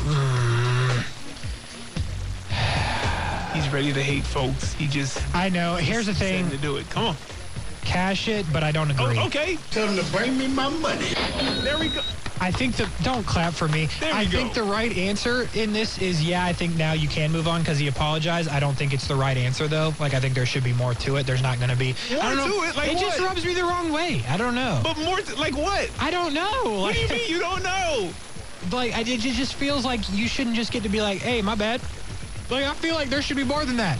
He's 3.54 3.68
ready 3.72 3.92
to 3.92 4.02
hate 4.02 4.24
folks. 4.24 4.72
He 4.74 4.86
just 4.86 5.22
I 5.34 5.48
know. 5.48 5.76
Here's 5.76 6.06
the 6.06 6.14
said 6.14 6.46
thing: 6.46 6.50
to 6.50 6.56
do 6.58 6.76
it. 6.76 6.88
Come 6.90 7.04
on. 7.04 7.16
cash 7.84 8.28
it, 8.28 8.46
but 8.52 8.62
I 8.62 8.72
don't 8.72 8.90
oh, 8.98 9.04
agree. 9.04 9.18
Oh, 9.18 9.26
okay. 9.26 9.58
Tell 9.70 9.88
him 9.88 9.96
to 10.02 10.12
bring 10.12 10.36
me 10.38 10.48
my 10.48 10.68
money. 10.68 11.08
There 11.62 11.78
we 11.78 11.88
go. 11.88 12.00
I 12.40 12.50
think 12.50 12.76
the 12.76 12.88
don't 13.02 13.26
clap 13.26 13.52
for 13.52 13.68
me. 13.68 13.88
There 14.00 14.14
I 14.14 14.24
go. 14.24 14.30
think 14.30 14.54
the 14.54 14.62
right 14.62 14.96
answer 14.96 15.46
in 15.54 15.72
this 15.74 15.98
is 16.00 16.22
yeah. 16.24 16.44
I 16.44 16.54
think 16.54 16.74
now 16.76 16.92
you 16.94 17.06
can 17.06 17.30
move 17.30 17.46
on 17.46 17.60
because 17.60 17.78
he 17.78 17.86
apologized. 17.86 18.48
I 18.48 18.60
don't 18.60 18.74
think 18.74 18.94
it's 18.94 19.06
the 19.06 19.14
right 19.14 19.36
answer 19.36 19.68
though. 19.68 19.92
Like 20.00 20.14
I 20.14 20.20
think 20.20 20.34
there 20.34 20.46
should 20.46 20.64
be 20.64 20.72
more 20.72 20.94
to 20.94 21.16
it. 21.16 21.26
There's 21.26 21.42
not 21.42 21.58
going 21.58 21.70
to 21.70 21.76
be. 21.76 21.94
More 22.10 22.22
I 22.22 22.34
don't 22.34 22.36
know. 22.48 22.62
to 22.62 22.68
it? 22.68 22.76
Like 22.76 22.92
it 22.92 22.98
just 22.98 23.18
rubs 23.20 23.44
me 23.44 23.52
the 23.52 23.64
wrong 23.64 23.92
way. 23.92 24.22
I 24.28 24.38
don't 24.38 24.54
know. 24.54 24.80
But 24.82 24.98
more 24.98 25.18
to, 25.18 25.36
like 25.36 25.54
what? 25.56 25.90
I 26.00 26.10
don't 26.10 26.32
know. 26.32 26.80
What 26.80 26.80
Like, 26.80 26.94
do 26.96 27.00
you 27.02 27.08
mean 27.08 27.30
you 27.30 27.38
don't 27.40 27.62
know? 27.62 28.10
like 28.72 28.96
I, 28.96 29.00
it 29.00 29.20
just 29.20 29.54
feels 29.54 29.84
like 29.84 30.00
you 30.10 30.26
shouldn't 30.26 30.56
just 30.56 30.72
get 30.72 30.82
to 30.84 30.88
be 30.88 31.02
like, 31.02 31.18
hey, 31.18 31.42
my 31.42 31.54
bad. 31.54 31.82
Like 32.50 32.64
I 32.64 32.72
feel 32.74 32.94
like 32.94 33.10
there 33.10 33.20
should 33.22 33.36
be 33.36 33.44
more 33.44 33.64
than 33.66 33.76
that. 33.76 33.98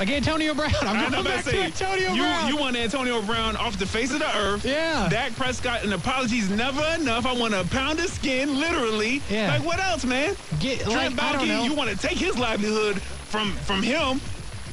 Like 0.00 0.08
Antonio 0.08 0.54
Brown. 0.54 0.72
I'm 0.80 1.10
going 1.12 1.24
back 1.24 1.44
to 1.44 1.50
to 1.50 1.58
Antonio 1.62 2.12
you, 2.14 2.22
Brown. 2.22 2.48
you 2.48 2.56
want 2.56 2.74
Antonio 2.74 3.20
Brown 3.20 3.54
off 3.56 3.78
the 3.78 3.84
face 3.84 4.10
of 4.12 4.20
the 4.20 4.36
earth. 4.38 4.64
Yeah. 4.64 5.06
Dak 5.10 5.36
Prescott, 5.36 5.84
an 5.84 5.92
apology's 5.92 6.48
never 6.48 6.82
enough. 6.98 7.26
I 7.26 7.34
want 7.34 7.52
to 7.52 7.64
pound 7.64 7.98
his 7.98 8.10
skin, 8.10 8.58
literally. 8.58 9.20
Yeah. 9.28 9.48
Like, 9.50 9.62
what 9.66 9.78
else, 9.78 10.06
man? 10.06 10.34
Get- 10.58 10.80
Trent 10.80 11.16
like, 11.16 11.22
I 11.22 11.32
don't 11.32 11.42
Baalke, 11.42 11.48
know. 11.48 11.62
you 11.64 11.74
want 11.74 11.90
to 11.90 11.98
take 11.98 12.16
his 12.16 12.38
livelihood 12.38 13.02
from, 13.02 13.52
from 13.52 13.82
him. 13.82 14.22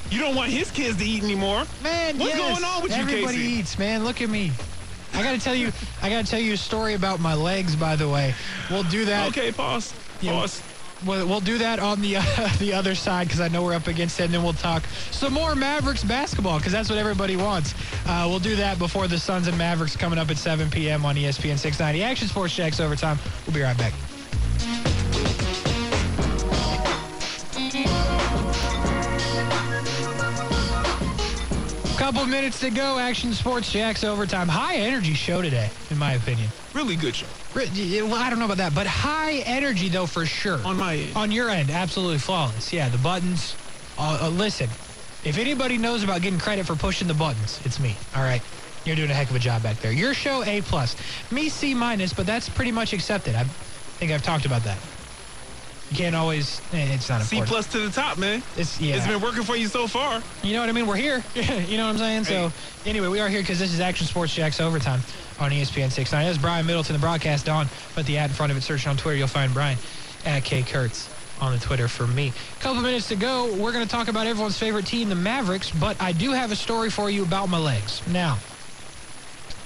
You 0.10 0.20
don't 0.22 0.34
want 0.34 0.50
his 0.50 0.72
kids 0.72 0.96
to 1.00 1.04
eat 1.06 1.22
anymore. 1.24 1.66
Man, 1.84 2.18
What's 2.18 2.34
yes. 2.34 2.60
going 2.60 2.64
on 2.64 2.82
with 2.84 2.96
you, 2.96 3.02
Everybody 3.02 3.38
eats, 3.38 3.78
man. 3.78 4.06
Look 4.06 4.22
at 4.22 4.30
me. 4.30 4.54
I 5.14 5.24
gotta 5.24 5.40
tell 5.40 5.56
you, 5.56 5.74
I 6.02 6.10
gotta 6.10 6.26
tell 6.26 6.40
you 6.40 6.54
a 6.54 6.58
story 6.58 6.94
about 6.94 7.20
my 7.20 7.34
legs. 7.34 7.76
By 7.76 7.98
the 7.98 8.08
way, 8.08 8.34
we'll 8.70 8.84
do 8.84 9.04
that. 9.04 9.28
Okay, 9.30 9.52
pause. 9.52 9.94
Yeah. 10.22 10.32
Pause. 10.32 10.62
We'll, 11.06 11.28
we'll 11.28 11.42
do 11.42 11.58
that 11.60 11.80
on 11.80 12.02
the 12.02 12.18
uh, 12.18 12.24
the 12.60 12.74
other 12.74 12.96
side 12.96 13.28
because 13.28 13.40
I 13.40 13.48
know 13.48 13.64
we're 13.64 13.74
up 13.76 13.88
against 13.88 14.20
it, 14.20 14.26
and 14.26 14.34
then 14.34 14.44
we'll 14.44 14.54
talk 14.54 14.84
some 15.12 15.34
more 15.34 15.56
Mavericks 15.56 16.04
basketball 16.04 16.58
because 16.58 16.72
that's 16.72 16.90
what 16.90 16.98
everybody 16.98 17.36
wants. 17.36 17.76
Uh, 18.06 18.26
we'll 18.28 18.40
do 18.40 18.56
that 18.56 18.80
before 18.80 19.08
the 19.08 19.18
Suns 19.18 19.48
and 19.48 19.58
Mavericks 19.58 19.96
coming 19.96 20.18
up 20.18 20.30
at 20.32 20.38
7 20.38 20.70
p.m. 20.70 21.06
on 21.06 21.16
ESPN 21.16 21.58
690. 21.58 22.04
Action 22.04 22.28
Sports 22.28 22.56
Jax 22.56 22.80
overtime. 22.80 23.20
We'll 23.46 23.54
be 23.54 23.62
right 23.62 23.78
back. 23.78 24.87
Couple 32.08 32.26
minutes 32.26 32.62
to 32.62 32.70
go. 32.70 32.98
Action 32.98 33.34
Sports 33.34 33.70
Jax 33.70 34.06
overtime. 34.06 34.48
High 34.48 34.76
energy 34.76 35.14
show 35.14 35.42
today, 35.42 35.70
in 35.92 35.98
my 35.98 36.14
opinion. 36.14 36.48
Really 36.74 36.96
good 36.96 37.14
show. 37.14 37.26
Well, 37.54 38.16
I 38.16 38.30
don't 38.30 38.40
know 38.40 38.46
about 38.46 38.60
that, 38.60 38.74
but 38.74 38.88
high 38.88 39.40
energy 39.40 39.90
though 39.90 40.06
for 40.06 40.26
sure. 40.26 40.66
On 40.66 40.78
my 40.78 40.96
end. 40.96 41.18
On 41.18 41.34
your 41.34 41.50
end, 41.50 41.70
absolutely 41.70 42.20
flawless. 42.20 42.72
Yeah, 42.72 42.88
the 42.88 42.98
buttons. 42.98 43.58
Uh, 43.98 44.20
uh, 44.22 44.30
listen, 44.30 44.70
if 45.26 45.38
anybody 45.38 45.78
knows 45.78 46.02
about 46.02 46.22
getting 46.22 46.40
credit 46.40 46.66
for 46.66 46.78
pushing 46.78 47.10
the 47.10 47.14
buttons, 47.14 47.60
it's 47.66 47.78
me. 47.78 47.94
All 48.16 48.24
right, 48.24 48.42
you're 48.86 48.96
doing 48.96 49.12
a 49.12 49.14
heck 49.14 49.30
of 49.30 49.36
a 49.36 49.40
job 49.40 49.62
back 49.62 49.76
there. 49.82 49.92
Your 49.92 50.14
show 50.14 50.46
A 50.46 50.62
plus, 50.62 50.96
me 51.30 51.50
C 51.50 51.74
minus, 51.74 52.14
but 52.14 52.26
that's 52.26 52.48
pretty 52.48 52.72
much 52.72 52.94
accepted. 52.94 53.36
I 53.36 53.44
think 53.44 54.14
I've 54.14 54.24
talked 54.24 54.46
about 54.46 54.64
that. 54.64 54.78
You 55.90 55.96
can't 55.96 56.16
always. 56.16 56.62
eh, 56.74 56.94
It's 56.96 57.08
not 57.08 57.22
important. 57.22 57.48
C 57.48 57.54
plus 57.54 57.68
to 57.68 57.80
the 57.80 57.90
top, 57.90 58.18
man. 58.18 58.44
It's 58.58 58.80
yeah. 58.80 58.96
It's 58.98 59.08
been 59.08 59.22
working 59.22 59.44
for 59.44 59.56
you 59.56 59.68
so 59.68 59.88
far. 59.88 60.22
You 60.44 60.54
know 60.54 60.60
what 60.60 60.70
I 60.70 60.74
mean? 60.74 60.86
We're 60.86 60.98
here. 60.98 61.24
you 61.34 61.78
know 61.78 61.86
what 61.86 61.92
I'm 61.92 61.98
saying? 61.98 62.26
So, 62.26 62.52
anyway, 62.86 63.08
we 63.08 63.22
are 63.22 63.30
here 63.30 63.40
because 63.42 63.60
this 63.60 63.74
is 63.74 63.80
Action 63.80 64.06
Sports 64.06 64.34
Jax 64.34 64.60
Overtime 64.60 65.02
on 65.40 65.52
ESPN 65.52 65.90
69. 65.92 66.26
That's 66.26 66.38
Brian 66.38 66.66
Middleton, 66.66 66.94
the 66.94 67.00
broadcast 67.00 67.48
on. 67.48 67.70
Put 67.96 68.06
the 68.06 68.18
ad 68.18 68.32
in 68.32 68.36
front 68.36 68.52
of 68.52 68.58
it. 68.58 68.62
Search 68.62 68.86
on 68.86 68.98
Twitter. 68.98 69.18
You'll 69.18 69.28
find 69.30 69.54
Brian 69.54 69.78
at 70.26 70.44
K 70.44 70.62
Kurtz 70.64 71.10
on 71.40 71.54
the 71.54 71.60
Twitter 71.60 71.88
for 71.88 72.06
me. 72.06 72.34
Couple 72.60 72.82
minutes 72.82 73.08
to 73.08 73.16
go. 73.16 73.54
We're 73.56 73.72
going 73.72 73.86
to 73.86 73.90
talk 73.90 74.10
about 74.10 74.28
everyone's 74.28 74.58
favorite 74.58 74.88
team, 74.88 75.08
the 75.08 75.16
Mavericks, 75.16 75.72
but 75.72 75.96
I 76.02 76.12
do 76.12 76.32
have 76.32 76.52
a 76.52 76.56
story 76.58 76.90
for 76.90 77.10
you 77.10 77.24
about 77.24 77.48
my 77.48 77.60
legs. 77.60 78.02
Now, 78.08 78.40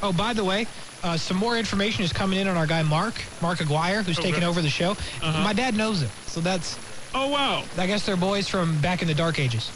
oh, 0.04 0.14
by 0.14 0.34
the 0.34 0.44
way, 0.44 0.68
uh, 1.04 1.18
some 1.18 1.38
more 1.38 1.58
information 1.58 2.04
is 2.04 2.14
coming 2.14 2.40
in 2.40 2.48
on 2.48 2.58
our 2.58 2.68
guy 2.68 2.84
Mark, 2.84 3.16
Mark 3.42 3.60
Aguirre, 3.62 4.04
who's 4.04 4.18
taking 4.18 4.44
over 4.44 4.62
the 4.62 4.70
show. 4.70 4.96
My 5.22 5.54
dad 5.54 5.76
knows 5.76 6.02
him, 6.02 6.10
so 6.28 6.42
that's 6.42 6.78
Oh, 7.14 7.28
wow. 7.30 7.64
I 7.78 7.88
guess 7.88 8.06
they're 8.06 8.16
boys 8.16 8.48
from 8.48 8.80
back 8.80 9.02
in 9.02 9.08
the 9.08 9.14
dark 9.14 9.40
ages. 9.40 9.70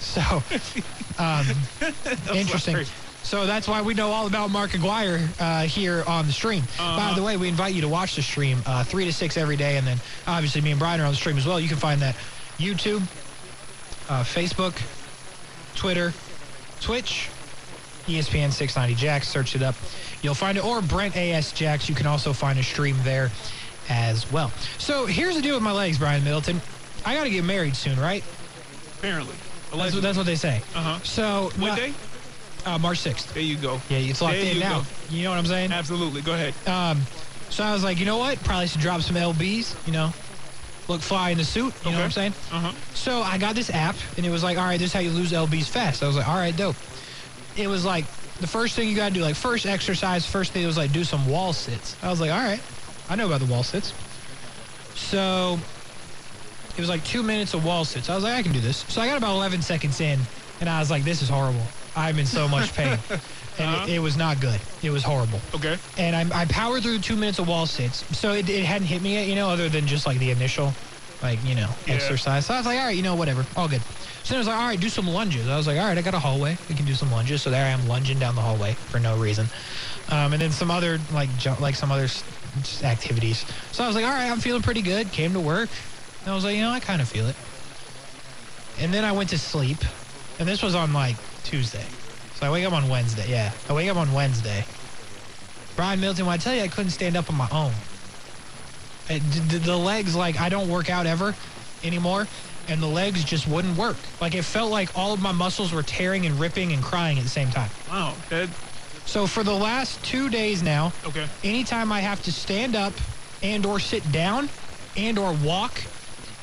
So, 0.00 0.20
um, 1.18 1.46
interesting. 2.34 2.74
sorry. 2.74 2.86
So 3.22 3.46
that's 3.46 3.66
why 3.66 3.80
we 3.80 3.94
know 3.94 4.10
all 4.10 4.26
about 4.26 4.50
Mark 4.50 4.74
Aguirre 4.74 5.26
uh, 5.40 5.62
here 5.62 6.04
on 6.06 6.26
the 6.26 6.32
stream. 6.32 6.62
Uh-huh. 6.78 6.96
By 7.10 7.14
the 7.18 7.22
way, 7.24 7.38
we 7.38 7.48
invite 7.48 7.72
you 7.74 7.80
to 7.80 7.88
watch 7.88 8.16
the 8.16 8.22
stream 8.22 8.62
uh, 8.66 8.84
three 8.84 9.06
to 9.06 9.12
six 9.14 9.38
every 9.38 9.56
day, 9.56 9.78
and 9.78 9.86
then 9.86 9.98
obviously 10.26 10.60
me 10.60 10.72
and 10.72 10.78
Brian 10.78 11.00
are 11.00 11.04
on 11.04 11.12
the 11.12 11.16
stream 11.16 11.38
as 11.38 11.46
well. 11.46 11.58
You 11.58 11.68
can 11.68 11.78
find 11.78 12.02
that 12.02 12.16
YouTube, 12.58 13.00
uh, 14.10 14.22
Facebook, 14.24 14.76
Twitter, 15.74 16.12
Twitch, 16.82 17.30
ESPN 18.06 18.52
690 18.52 18.94
Jax. 18.94 19.28
Search 19.28 19.54
it 19.56 19.62
up. 19.62 19.74
You'll 20.22 20.34
find 20.34 20.56
it. 20.58 20.64
Or 20.64 20.80
Brent 20.82 21.16
AS 21.16 21.52
Jax. 21.52 21.88
You 21.88 21.94
can 21.94 22.06
also 22.06 22.32
find 22.32 22.58
a 22.58 22.62
stream 22.62 22.96
there 23.02 23.30
as 23.88 24.30
well. 24.32 24.50
So 24.78 25.06
here's 25.06 25.34
the 25.36 25.42
deal 25.42 25.54
with 25.54 25.62
my 25.62 25.72
legs, 25.72 25.98
Brian 25.98 26.24
Middleton. 26.24 26.60
I 27.04 27.14
got 27.14 27.24
to 27.24 27.30
get 27.30 27.44
married 27.44 27.76
soon, 27.76 27.98
right? 28.00 28.24
Apparently. 28.98 29.34
That's 29.74 29.92
what, 29.94 30.02
that's 30.02 30.16
what 30.16 30.26
they 30.26 30.36
say. 30.36 30.62
Uh-huh. 30.74 30.98
So 31.02 31.50
What 31.58 31.72
uh, 31.72 31.76
day? 31.76 31.92
Uh, 32.64 32.78
March 32.78 32.98
6th. 33.00 33.34
There 33.34 33.42
you 33.42 33.56
go. 33.56 33.80
Yeah, 33.88 33.98
it's 33.98 34.22
locked 34.22 34.34
There 34.36 34.46
in 34.46 34.54
you 34.56 34.60
now. 34.62 34.80
go. 34.80 34.86
You 35.10 35.24
know 35.24 35.30
what 35.30 35.38
I'm 35.38 35.46
saying? 35.46 35.72
Absolutely. 35.72 36.22
Go 36.22 36.32
ahead. 36.32 36.54
Um, 36.66 37.02
so 37.50 37.62
I 37.64 37.72
was 37.72 37.84
like, 37.84 37.98
you 37.98 38.06
know 38.06 38.16
what? 38.16 38.42
Probably 38.44 38.66
should 38.68 38.80
drop 38.80 39.02
some 39.02 39.16
LBs, 39.16 39.86
you 39.86 39.92
know, 39.92 40.12
look 40.88 41.00
fly 41.02 41.30
in 41.30 41.38
the 41.38 41.44
suit. 41.44 41.74
You 41.84 41.90
know 41.90 41.98
what 41.98 42.04
I'm 42.04 42.10
saying? 42.10 42.32
Uh-huh. 42.52 42.72
So 42.94 43.20
I 43.22 43.36
got 43.36 43.54
this 43.54 43.68
app, 43.70 43.96
and 44.16 44.24
it 44.24 44.30
was 44.30 44.42
like, 44.42 44.56
all 44.56 44.64
right, 44.64 44.78
this 44.78 44.88
is 44.88 44.92
how 44.92 45.00
you 45.00 45.10
lose 45.10 45.32
LBs 45.32 45.66
fast. 45.68 46.02
I 46.02 46.06
was 46.06 46.16
like, 46.16 46.26
all 46.28 46.36
right, 46.36 46.56
dope. 46.56 46.76
It 47.56 47.68
was 47.68 47.84
like 47.84 48.04
the 48.40 48.46
first 48.46 48.74
thing 48.74 48.88
you 48.88 48.96
got 48.96 49.08
to 49.08 49.14
do, 49.14 49.22
like 49.22 49.36
first 49.36 49.66
exercise, 49.66 50.26
first 50.26 50.52
thing 50.52 50.66
was 50.66 50.76
like 50.76 50.92
do 50.92 51.04
some 51.04 51.26
wall 51.26 51.52
sits. 51.52 51.96
I 52.02 52.10
was 52.10 52.20
like, 52.20 52.30
all 52.30 52.38
right, 52.38 52.60
I 53.08 53.16
know 53.16 53.26
about 53.26 53.40
the 53.40 53.46
wall 53.46 53.62
sits. 53.62 53.92
So 54.94 55.58
it 56.76 56.80
was 56.80 56.88
like 56.88 57.04
two 57.04 57.22
minutes 57.22 57.54
of 57.54 57.64
wall 57.64 57.84
sits. 57.84 58.10
I 58.10 58.14
was 58.14 58.24
like, 58.24 58.34
I 58.34 58.42
can 58.42 58.52
do 58.52 58.60
this. 58.60 58.84
So 58.88 59.00
I 59.00 59.06
got 59.06 59.18
about 59.18 59.34
11 59.36 59.62
seconds 59.62 60.00
in, 60.00 60.18
and 60.60 60.68
I 60.68 60.80
was 60.80 60.90
like, 60.90 61.04
this 61.04 61.22
is 61.22 61.28
horrible. 61.28 61.66
I'm 61.96 62.18
in 62.18 62.26
so 62.26 62.48
much 62.48 62.72
pain. 62.76 62.98
And 63.58 63.88
it, 63.88 63.94
it 63.94 63.98
was 64.00 64.16
not 64.16 64.40
good. 64.40 64.60
It 64.82 64.90
was 64.90 65.04
horrible 65.04 65.40
Okay. 65.54 65.78
and 65.96 66.16
I, 66.16 66.42
I 66.42 66.44
powered 66.46 66.82
through 66.82 66.98
two 66.98 67.14
minutes 67.16 67.38
of 67.38 67.46
wall 67.46 67.66
sits. 67.66 68.04
So 68.18 68.32
it, 68.32 68.48
it 68.50 68.64
hadn't 68.64 68.88
hit 68.88 69.00
me 69.00 69.14
yet, 69.14 69.28
you 69.28 69.36
know, 69.36 69.48
other 69.48 69.68
than 69.68 69.86
just 69.86 70.04
like 70.04 70.18
the 70.18 70.30
initial, 70.30 70.74
like, 71.24 71.42
you 71.42 71.54
know, 71.54 71.74
Yeah. 71.86 71.94
exercise. 71.94 72.44
So 72.46 72.54
I 72.54 72.58
was 72.58 72.66
like, 72.66 72.78
all 72.78 72.84
right, 72.84 72.96
you 72.96 73.02
know, 73.02 73.14
whatever, 73.16 73.46
all 73.56 73.66
good. 73.66 73.82
So 74.22 74.34
then 74.34 74.36
I 74.36 74.38
was 74.38 74.46
like, 74.46 74.56
all 74.58 74.66
right, 74.68 74.78
do 74.78 74.90
some 74.90 75.06
lunges. 75.06 75.48
I 75.48 75.56
was 75.56 75.66
like, 75.66 75.78
all 75.78 75.86
right, 75.86 75.96
I 75.96 76.02
got 76.02 76.14
a 76.14 76.18
hallway. 76.18 76.58
We 76.68 76.74
can 76.74 76.84
do 76.84 76.94
some 76.94 77.10
lunges. 77.10 77.42
So 77.42 77.50
there 77.50 77.64
I 77.64 77.70
am 77.70 77.86
lunging 77.86 78.18
down 78.18 78.34
the 78.34 78.42
hallway 78.42 78.76
for 78.88 79.00
no 79.00 79.16
reason. 79.16 79.50
Um, 80.08 80.34
and 80.34 80.42
then 80.42 80.52
some 80.52 80.70
other, 80.70 80.98
like, 81.10 81.34
jump, 81.34 81.60
like 81.60 81.76
some 81.76 81.90
other 81.90 82.04
s- 82.04 82.24
activities. 82.82 83.46
So 83.72 83.82
I 83.82 83.86
was 83.86 83.96
like, 83.96 84.04
all 84.04 84.10
right, 84.10 84.30
I'm 84.30 84.38
feeling 84.40 84.60
pretty 84.62 84.82
good. 84.82 85.12
Came 85.12 85.32
to 85.32 85.40
work. 85.40 85.70
And 86.20 86.30
I 86.30 86.34
was 86.34 86.44
like, 86.44 86.56
you 86.56 86.62
know, 86.62 86.70
I 86.70 86.80
kind 86.80 87.00
of 87.00 87.08
feel 87.08 87.26
it. 87.28 87.36
And 88.76 88.92
then 88.92 89.04
I 89.04 89.12
went 89.12 89.30
to 89.30 89.38
sleep. 89.38 89.82
And 90.38 90.46
this 90.46 90.62
was 90.62 90.74
on 90.74 90.92
like 90.92 91.16
Tuesday. 91.42 91.88
So 92.34 92.46
I 92.46 92.50
wake 92.50 92.66
up 92.66 92.72
on 92.74 92.88
Wednesday. 92.88 93.30
Yeah. 93.30 93.52
I 93.68 93.72
wake 93.72 93.88
up 93.88 93.96
on 93.96 94.12
Wednesday. 94.12 94.66
Brian 95.76 96.00
Middleton, 96.00 96.26
when 96.26 96.34
I 96.34 96.36
tell 96.36 96.54
you 96.54 96.62
I 96.62 96.68
couldn't 96.68 96.90
stand 96.90 97.16
up 97.16 97.30
on 97.30 97.36
my 97.36 97.48
own, 97.50 97.72
Uh, 99.10 99.18
the, 99.48 99.58
the 99.58 99.76
legs, 99.76 100.16
like, 100.16 100.40
I 100.40 100.48
don't 100.48 100.68
work 100.68 100.88
out 100.88 101.06
ever 101.06 101.34
anymore, 101.82 102.26
and 102.68 102.82
the 102.82 102.86
legs 102.86 103.22
just 103.22 103.46
wouldn't 103.46 103.76
work. 103.76 103.96
Like, 104.20 104.34
it 104.34 104.42
felt 104.42 104.70
like 104.70 104.96
all 104.96 105.12
of 105.12 105.20
my 105.20 105.32
muscles 105.32 105.72
were 105.72 105.82
tearing 105.82 106.24
and 106.24 106.40
ripping 106.40 106.72
and 106.72 106.82
crying 106.82 107.18
at 107.18 107.24
the 107.24 107.30
same 107.30 107.50
time. 107.50 107.70
Wow. 107.90 108.14
That, 108.30 108.48
So 109.04 109.26
for 109.26 109.42
the 109.42 109.52
last 109.52 110.02
two 110.04 110.30
days 110.30 110.62
now, 110.62 110.92
okay. 111.06 111.26
anytime 111.42 111.92
I 111.92 112.00
have 112.00 112.22
to 112.24 112.32
stand 112.32 112.74
up 112.74 112.94
and 113.42 113.66
or 113.66 113.78
sit 113.78 114.10
down 114.10 114.48
and 114.96 115.18
or 115.18 115.34
walk, 115.44 115.82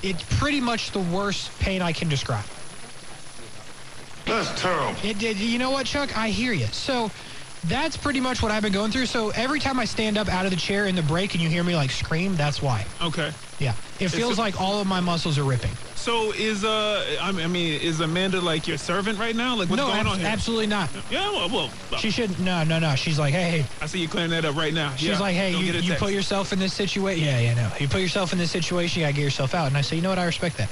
it's 0.03 0.23
pretty 0.37 0.61
much 0.61 0.91
the 0.91 0.99
worst 0.99 1.57
pain 1.59 1.81
I 1.81 1.93
can 1.93 2.09
describe. 2.09 2.45
That's 4.25 4.61
terrible. 4.61 4.95
It 5.03 5.17
did. 5.17 5.39
You 5.39 5.57
know 5.57 5.71
what, 5.71 5.87
Chuck? 5.87 6.15
I 6.15 6.29
hear 6.29 6.53
you. 6.53 6.67
So 6.67 7.09
that's 7.63 7.95
pretty 7.97 8.19
much 8.19 8.41
what 8.41 8.51
I've 8.51 8.63
been 8.63 8.73
going 8.73 8.91
through. 8.91 9.05
So 9.05 9.29
every 9.29 9.59
time 9.59 9.79
I 9.79 9.85
stand 9.85 10.17
up 10.17 10.27
out 10.29 10.45
of 10.45 10.51
the 10.51 10.57
chair 10.57 10.87
in 10.87 10.95
the 10.95 11.03
break 11.03 11.33
and 11.33 11.41
you 11.41 11.49
hear 11.49 11.63
me 11.63 11.75
like 11.75 11.91
scream, 11.91 12.35
that's 12.35 12.61
why. 12.61 12.85
Okay. 13.01 13.31
Yeah. 13.59 13.73
It 13.99 14.09
feels 14.09 14.39
a- 14.39 14.41
like 14.41 14.59
all 14.59 14.81
of 14.81 14.87
my 14.87 14.99
muscles 14.99 15.37
are 15.37 15.43
ripping. 15.43 15.77
So 15.93 16.31
is 16.31 16.63
uh 16.65 17.17
I 17.21 17.31
mean 17.31 17.79
is 17.79 17.99
Amanda 17.99 18.41
like 18.41 18.67
your 18.67 18.77
servant 18.77 19.19
right 19.19 19.35
now? 19.35 19.55
Like 19.55 19.69
what's 19.69 19.77
no, 19.79 19.87
going 19.87 19.99
abs- 19.99 20.09
on 20.09 20.19
here? 20.19 20.27
absolutely 20.27 20.65
not. 20.65 20.89
Yeah, 21.11 21.29
well, 21.31 21.49
well, 21.49 21.99
She 21.99 22.09
should. 22.09 22.39
No, 22.39 22.63
no, 22.63 22.79
no. 22.79 22.95
She's 22.95 23.19
like, 23.19 23.33
hey, 23.33 23.61
hey. 23.61 23.65
I 23.79 23.85
see 23.85 23.99
you 23.99 24.07
clearing 24.09 24.31
that 24.31 24.43
up 24.45 24.55
right 24.55 24.73
now. 24.73 24.95
She's 24.95 25.09
Yeah, 25.09 25.19
like, 25.19 25.35
hey, 25.35 25.51
you, 25.51 25.73
you 25.73 25.93
put 25.95 26.11
yourself 26.13 26.53
in 26.53 26.57
this 26.59 26.73
situation. 26.73 27.25
Yeah, 27.25 27.39
yeah, 27.39 27.53
no. 27.53 27.71
You 27.79 27.87
put 27.87 28.01
yourself 28.01 28.31
in 28.33 28.39
this 28.39 28.49
situation, 28.49 29.01
you 29.01 29.05
gotta 29.05 29.13
get 29.13 29.21
yourself 29.21 29.53
out. 29.53 29.67
And 29.67 29.77
I 29.77 29.81
say, 29.81 29.95
you 29.97 30.01
know 30.01 30.09
what? 30.09 30.17
I 30.17 30.25
respect 30.25 30.57
that. 30.57 30.71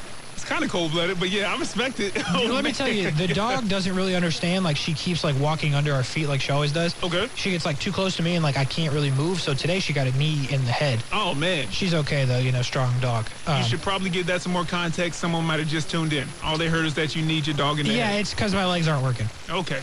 Kind 0.49 0.63
of 0.63 0.71
cold 0.71 0.91
blooded, 0.91 1.19
but 1.19 1.29
yeah, 1.29 1.53
I 1.53 1.59
respect 1.59 1.99
it. 1.99 2.11
Oh, 2.33 2.49
Let 2.51 2.63
me 2.63 2.71
tell 2.71 2.87
you, 2.87 3.11
the 3.11 3.27
dog 3.33 3.69
doesn't 3.69 3.95
really 3.95 4.15
understand. 4.15 4.63
Like 4.65 4.77
she 4.77 4.95
keeps 4.95 5.23
like 5.23 5.39
walking 5.39 5.75
under 5.75 5.93
our 5.93 6.01
feet 6.03 6.27
like 6.27 6.41
she 6.41 6.51
always 6.51 6.71
does. 6.71 6.95
Okay. 7.03 7.29
She 7.35 7.51
gets 7.51 7.65
like 7.67 7.77
too 7.79 7.91
close 7.91 8.15
to 8.15 8.23
me 8.23 8.33
and 8.33 8.43
like 8.43 8.57
I 8.57 8.65
can't 8.65 8.91
really 8.91 9.11
move. 9.11 9.39
So 9.41 9.53
today 9.53 9.79
she 9.79 9.93
got 9.93 10.07
a 10.07 10.17
knee 10.17 10.47
in 10.49 10.65
the 10.65 10.71
head. 10.71 11.03
Oh 11.13 11.35
man. 11.35 11.69
She's 11.69 11.93
okay 11.93 12.25
though, 12.25 12.39
you 12.39 12.51
know, 12.51 12.63
strong 12.63 12.91
dog. 12.99 13.27
Um, 13.45 13.59
You 13.59 13.63
should 13.63 13.81
probably 13.83 14.09
give 14.09 14.25
that 14.25 14.41
some 14.41 14.51
more 14.51 14.65
context. 14.65 15.19
Someone 15.19 15.45
might 15.45 15.59
have 15.59 15.67
just 15.69 15.91
tuned 15.91 16.13
in. 16.13 16.27
All 16.43 16.57
they 16.57 16.67
heard 16.67 16.85
is 16.87 16.95
that 16.95 17.15
you 17.15 17.21
need 17.23 17.45
your 17.45 17.55
dog 17.55 17.79
in 17.79 17.85
there. 17.85 17.95
yeah, 17.95 18.13
it's 18.13 18.31
because 18.33 18.51
my 18.53 18.65
legs 18.65 18.87
aren't 18.87 19.03
working. 19.03 19.27
Okay. 19.51 19.81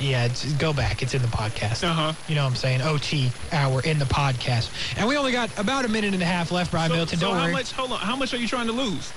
Yeah, 0.00 0.24
it's, 0.24 0.50
go 0.54 0.72
back. 0.72 1.02
It's 1.02 1.12
in 1.12 1.20
the 1.20 1.28
podcast. 1.28 1.84
Uh-huh. 1.86 2.14
You 2.26 2.36
know 2.36 2.44
what 2.44 2.50
I'm 2.52 2.56
saying? 2.56 2.80
OT 2.80 3.30
hour 3.52 3.82
in 3.82 3.98
the 3.98 4.06
podcast. 4.06 4.70
And 4.96 5.06
we 5.06 5.18
only 5.18 5.30
got 5.30 5.56
about 5.58 5.84
a 5.84 5.88
minute 5.88 6.14
and 6.14 6.22
a 6.22 6.26
half 6.26 6.50
left, 6.50 6.70
Brian 6.70 6.88
So, 6.88 6.94
Middleton. 6.94 7.18
so 7.18 7.26
Don't 7.26 7.36
how 7.36 7.42
worry. 7.44 7.52
much? 7.52 7.72
Hold 7.72 7.92
on. 7.92 7.98
How 7.98 8.16
much 8.16 8.32
are 8.32 8.38
you 8.38 8.48
trying 8.48 8.66
to 8.68 8.72
lose? 8.72 9.12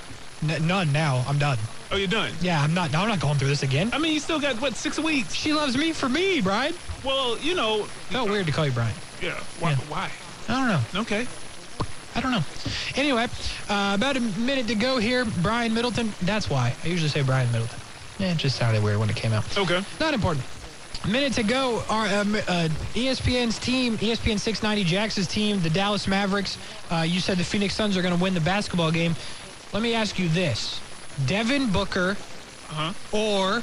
N- 0.49 0.67
none 0.67 0.91
now. 0.91 1.23
I'm 1.27 1.37
done. 1.37 1.57
Oh, 1.91 1.97
you're 1.97 2.07
done. 2.07 2.31
Yeah, 2.41 2.61
I'm 2.61 2.73
not. 2.73 2.93
I'm 2.95 3.07
not 3.07 3.19
going 3.19 3.37
through 3.37 3.47
this 3.49 3.63
again. 3.63 3.89
I 3.93 3.97
mean, 3.97 4.13
you 4.13 4.19
still 4.19 4.39
got 4.39 4.59
what 4.61 4.75
six 4.75 4.99
weeks? 4.99 5.33
She 5.33 5.53
loves 5.53 5.77
me 5.77 5.91
for 5.91 6.09
me, 6.09 6.41
Brian. 6.41 6.73
Well, 7.03 7.37
you 7.39 7.55
know. 7.55 7.83
Felt 8.09 8.29
weird 8.29 8.45
to 8.47 8.51
call 8.51 8.65
you 8.65 8.71
Brian. 8.71 8.93
Yeah. 9.21 9.39
Why? 9.59 9.71
Yeah. 9.71 9.77
Why? 9.87 10.11
I 10.47 10.53
don't 10.53 10.67
know. 10.67 11.01
Okay. 11.01 11.27
I 12.15 12.21
don't 12.21 12.31
know. 12.31 12.43
Anyway, 12.95 13.27
uh, 13.69 13.91
about 13.95 14.15
a 14.15 14.21
minute 14.21 14.67
to 14.67 14.75
go 14.75 14.97
here. 14.97 15.25
Brian 15.25 15.73
Middleton. 15.73 16.13
That's 16.21 16.49
why. 16.49 16.73
I 16.83 16.87
usually 16.87 17.09
say 17.09 17.21
Brian 17.21 17.51
Middleton. 17.51 17.79
Yeah, 18.19 18.31
it 18.31 18.37
just 18.37 18.55
sounded 18.55 18.81
weird 18.81 18.97
when 18.97 19.09
it 19.09 19.15
came 19.15 19.33
out. 19.33 19.57
Okay. 19.57 19.81
Not 19.99 20.13
important. 20.13 20.45
Minute 21.07 21.33
to 21.33 21.43
go. 21.43 21.83
Our 21.87 22.07
um, 22.07 22.33
uh, 22.35 22.69
ESPN's 22.95 23.59
team, 23.59 23.97
ESPN 23.99 24.39
690 24.39 24.83
Jax's 24.85 25.27
team, 25.27 25.59
the 25.59 25.69
Dallas 25.69 26.07
Mavericks. 26.07 26.57
Uh, 26.89 27.01
you 27.07 27.19
said 27.19 27.37
the 27.37 27.43
Phoenix 27.43 27.75
Suns 27.75 27.95
are 27.95 28.01
going 28.01 28.15
to 28.15 28.19
win 28.19 28.33
the 28.33 28.39
basketball 28.41 28.89
game. 28.91 29.15
Let 29.76 29.84
me 29.84 29.93
ask 29.93 30.17
you 30.17 30.30
this: 30.30 30.80
Devin 31.26 31.69
Booker 31.69 32.15
Uh 32.69 32.73
huh. 32.73 32.93
or 33.11 33.61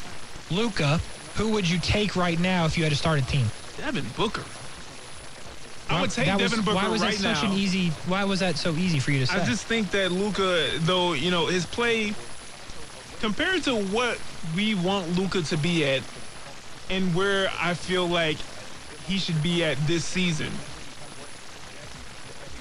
Luka? 0.51 1.01
Who 1.37 1.49
would 1.53 1.67
you 1.67 1.79
take 1.79 2.17
right 2.17 2.39
now 2.39 2.67
if 2.67 2.77
you 2.77 2.85
had 2.85 2.93
to 2.93 2.99
start 2.99 3.19
a 3.19 3.23
team? 3.23 3.47
Devin 3.79 4.05
Booker. 4.15 4.45
I 5.89 6.03
would 6.03 6.11
take 6.11 6.27
That 6.27 6.39
was- 6.39 6.51
Devin 6.51 6.67
Booker 6.67 6.75
Why 6.77 6.89
was 6.89 7.01
right 7.01 7.17
that 7.17 7.37
such 7.37 7.43
now. 7.45 7.53
an 7.53 7.59
easy? 7.59 7.89
Why 8.05 8.25
was 8.25 8.41
that 8.41 8.59
so 8.59 8.77
easy 8.77 8.99
for 8.99 9.11
you 9.11 9.21
to 9.21 9.27
say? 9.27 9.41
I 9.41 9.47
just 9.47 9.65
think 9.65 9.91
that 9.93 10.13
Luka, 10.13 10.73
though, 10.81 11.15
you 11.15 11.31
know, 11.31 11.47
his 11.47 11.65
play 11.65 12.15
compared 13.21 13.65
to 13.65 13.75
what 13.75 14.19
we 14.55 14.75
want 14.75 15.17
Luka 15.19 15.41
to 15.41 15.57
be 15.57 15.87
at, 15.87 16.03
and 16.91 17.15
where 17.15 17.51
I 17.59 17.73
feel 17.73 18.07
like 18.07 18.37
he 19.07 19.17
should 19.17 19.43
be 19.43 19.65
at 19.65 19.79
this 19.87 20.05
season. 20.05 20.53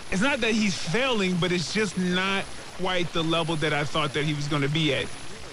It's 0.09 0.21
not 0.21 0.39
that 0.39 0.51
he's 0.53 0.73
failing, 0.77 1.35
but 1.35 1.51
it's 1.51 1.73
just 1.73 1.97
not 1.97 2.45
quite 2.81 3.11
the 3.13 3.23
level 3.23 3.55
that 3.57 3.73
I 3.73 3.83
thought 3.83 4.13
that 4.13 4.25
he 4.25 4.33
was 4.33 4.47
going 4.47 4.63
to 4.63 4.69
be 4.69 4.93
at. 4.93 5.05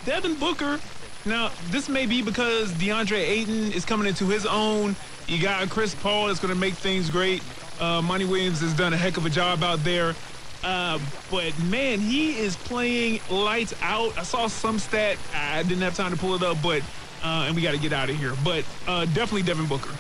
Devin 0.05 0.35
Booker. 0.37 0.81
Now, 1.27 1.51
this 1.71 1.89
may 1.89 2.07
be 2.07 2.23
because 2.23 2.73
DeAndre 2.73 3.19
Ayton 3.19 3.73
is 3.73 3.85
coming 3.85 4.07
into 4.07 4.27
his 4.27 4.47
own. 4.47 4.97
You 5.27 5.41
got 5.41 5.69
Chris 5.69 5.95
Paul 5.95 6.29
that's 6.29 6.41
going 6.41 6.55
to 6.55 6.59
make 6.59 6.75
things 6.75 7.11
great. 7.11 7.43
Uh, 7.81 8.01
Monty 8.01 8.25
Williams 8.25 8.61
has 8.61 8.75
done 8.75 8.95
a 8.95 8.97
heck 8.97 9.19
of 9.19 9.27
a 9.27 9.31
job 9.31 9.63
out 9.63 9.85
there. 9.85 10.15
Uh, 10.65 10.99
but 11.31 11.57
man, 11.65 12.01
he 12.01 12.39
is 12.39 12.57
playing 12.57 13.21
lights 13.31 13.75
out. 13.83 14.17
I 14.19 14.23
saw 14.23 14.47
some 14.49 14.79
stat. 14.79 15.19
I 15.35 15.63
didn't 15.63 15.83
have 15.83 15.95
time 15.95 16.11
to 16.11 16.17
pull 16.17 16.35
it 16.35 16.43
up, 16.43 16.57
but 16.63 16.83
uh, 17.23 17.45
and 17.47 17.55
we 17.55 17.63
got 17.63 17.73
to 17.73 17.79
get 17.79 17.93
out 17.93 18.09
of 18.09 18.17
here. 18.17 18.33
But 18.43 18.65
uh, 18.87 19.05
definitely 19.05 19.43
Devin 19.43 19.67
Booker. 19.67 19.95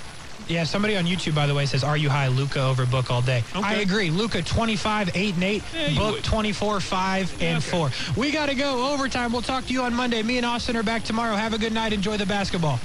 Yeah, 0.49 0.65
somebody 0.65 0.97
on 0.97 1.05
YouTube, 1.05 1.35
by 1.35 1.47
the 1.47 1.55
way, 1.55 1.67
says, 1.67 1.85
"Are 1.85 1.97
you 1.97 2.09
high, 2.09 2.29
Luka 2.29 2.63
over 2.63 2.87
Book 2.87 3.11
all 3.11 3.21
day?" 3.21 3.45
Okay. 3.55 3.67
I 3.67 3.75
agree. 3.75 4.11
Luka 4.11 4.43
25, 4.43 5.11
8 5.15 5.35
and 5.35 5.45
8, 5.45 5.63
yeah, 5.75 5.99
Book 5.99 6.23
24, 6.23 6.81
5 6.81 7.37
yeah, 7.39 7.49
and 7.49 7.59
okay. 7.59 7.71
4. 7.71 7.91
We 8.17 8.31
got 8.31 8.47
to 8.47 8.55
go 8.55 8.93
overtime. 8.93 9.33
We'll 9.33 9.43
talk 9.43 9.67
to 9.67 9.73
you 9.73 9.83
on 9.83 9.95
Monday. 9.95 10.23
Me 10.23 10.39
and 10.39 10.47
Austin 10.47 10.77
are 10.77 10.83
back 10.83 11.05
tomorrow. 11.05 11.37
Have 11.37 11.53
a 11.53 11.59
good 11.59 11.73
night. 11.73 11.93
Enjoy 11.93 12.17
the 12.17 12.27
basketball. 12.27 12.81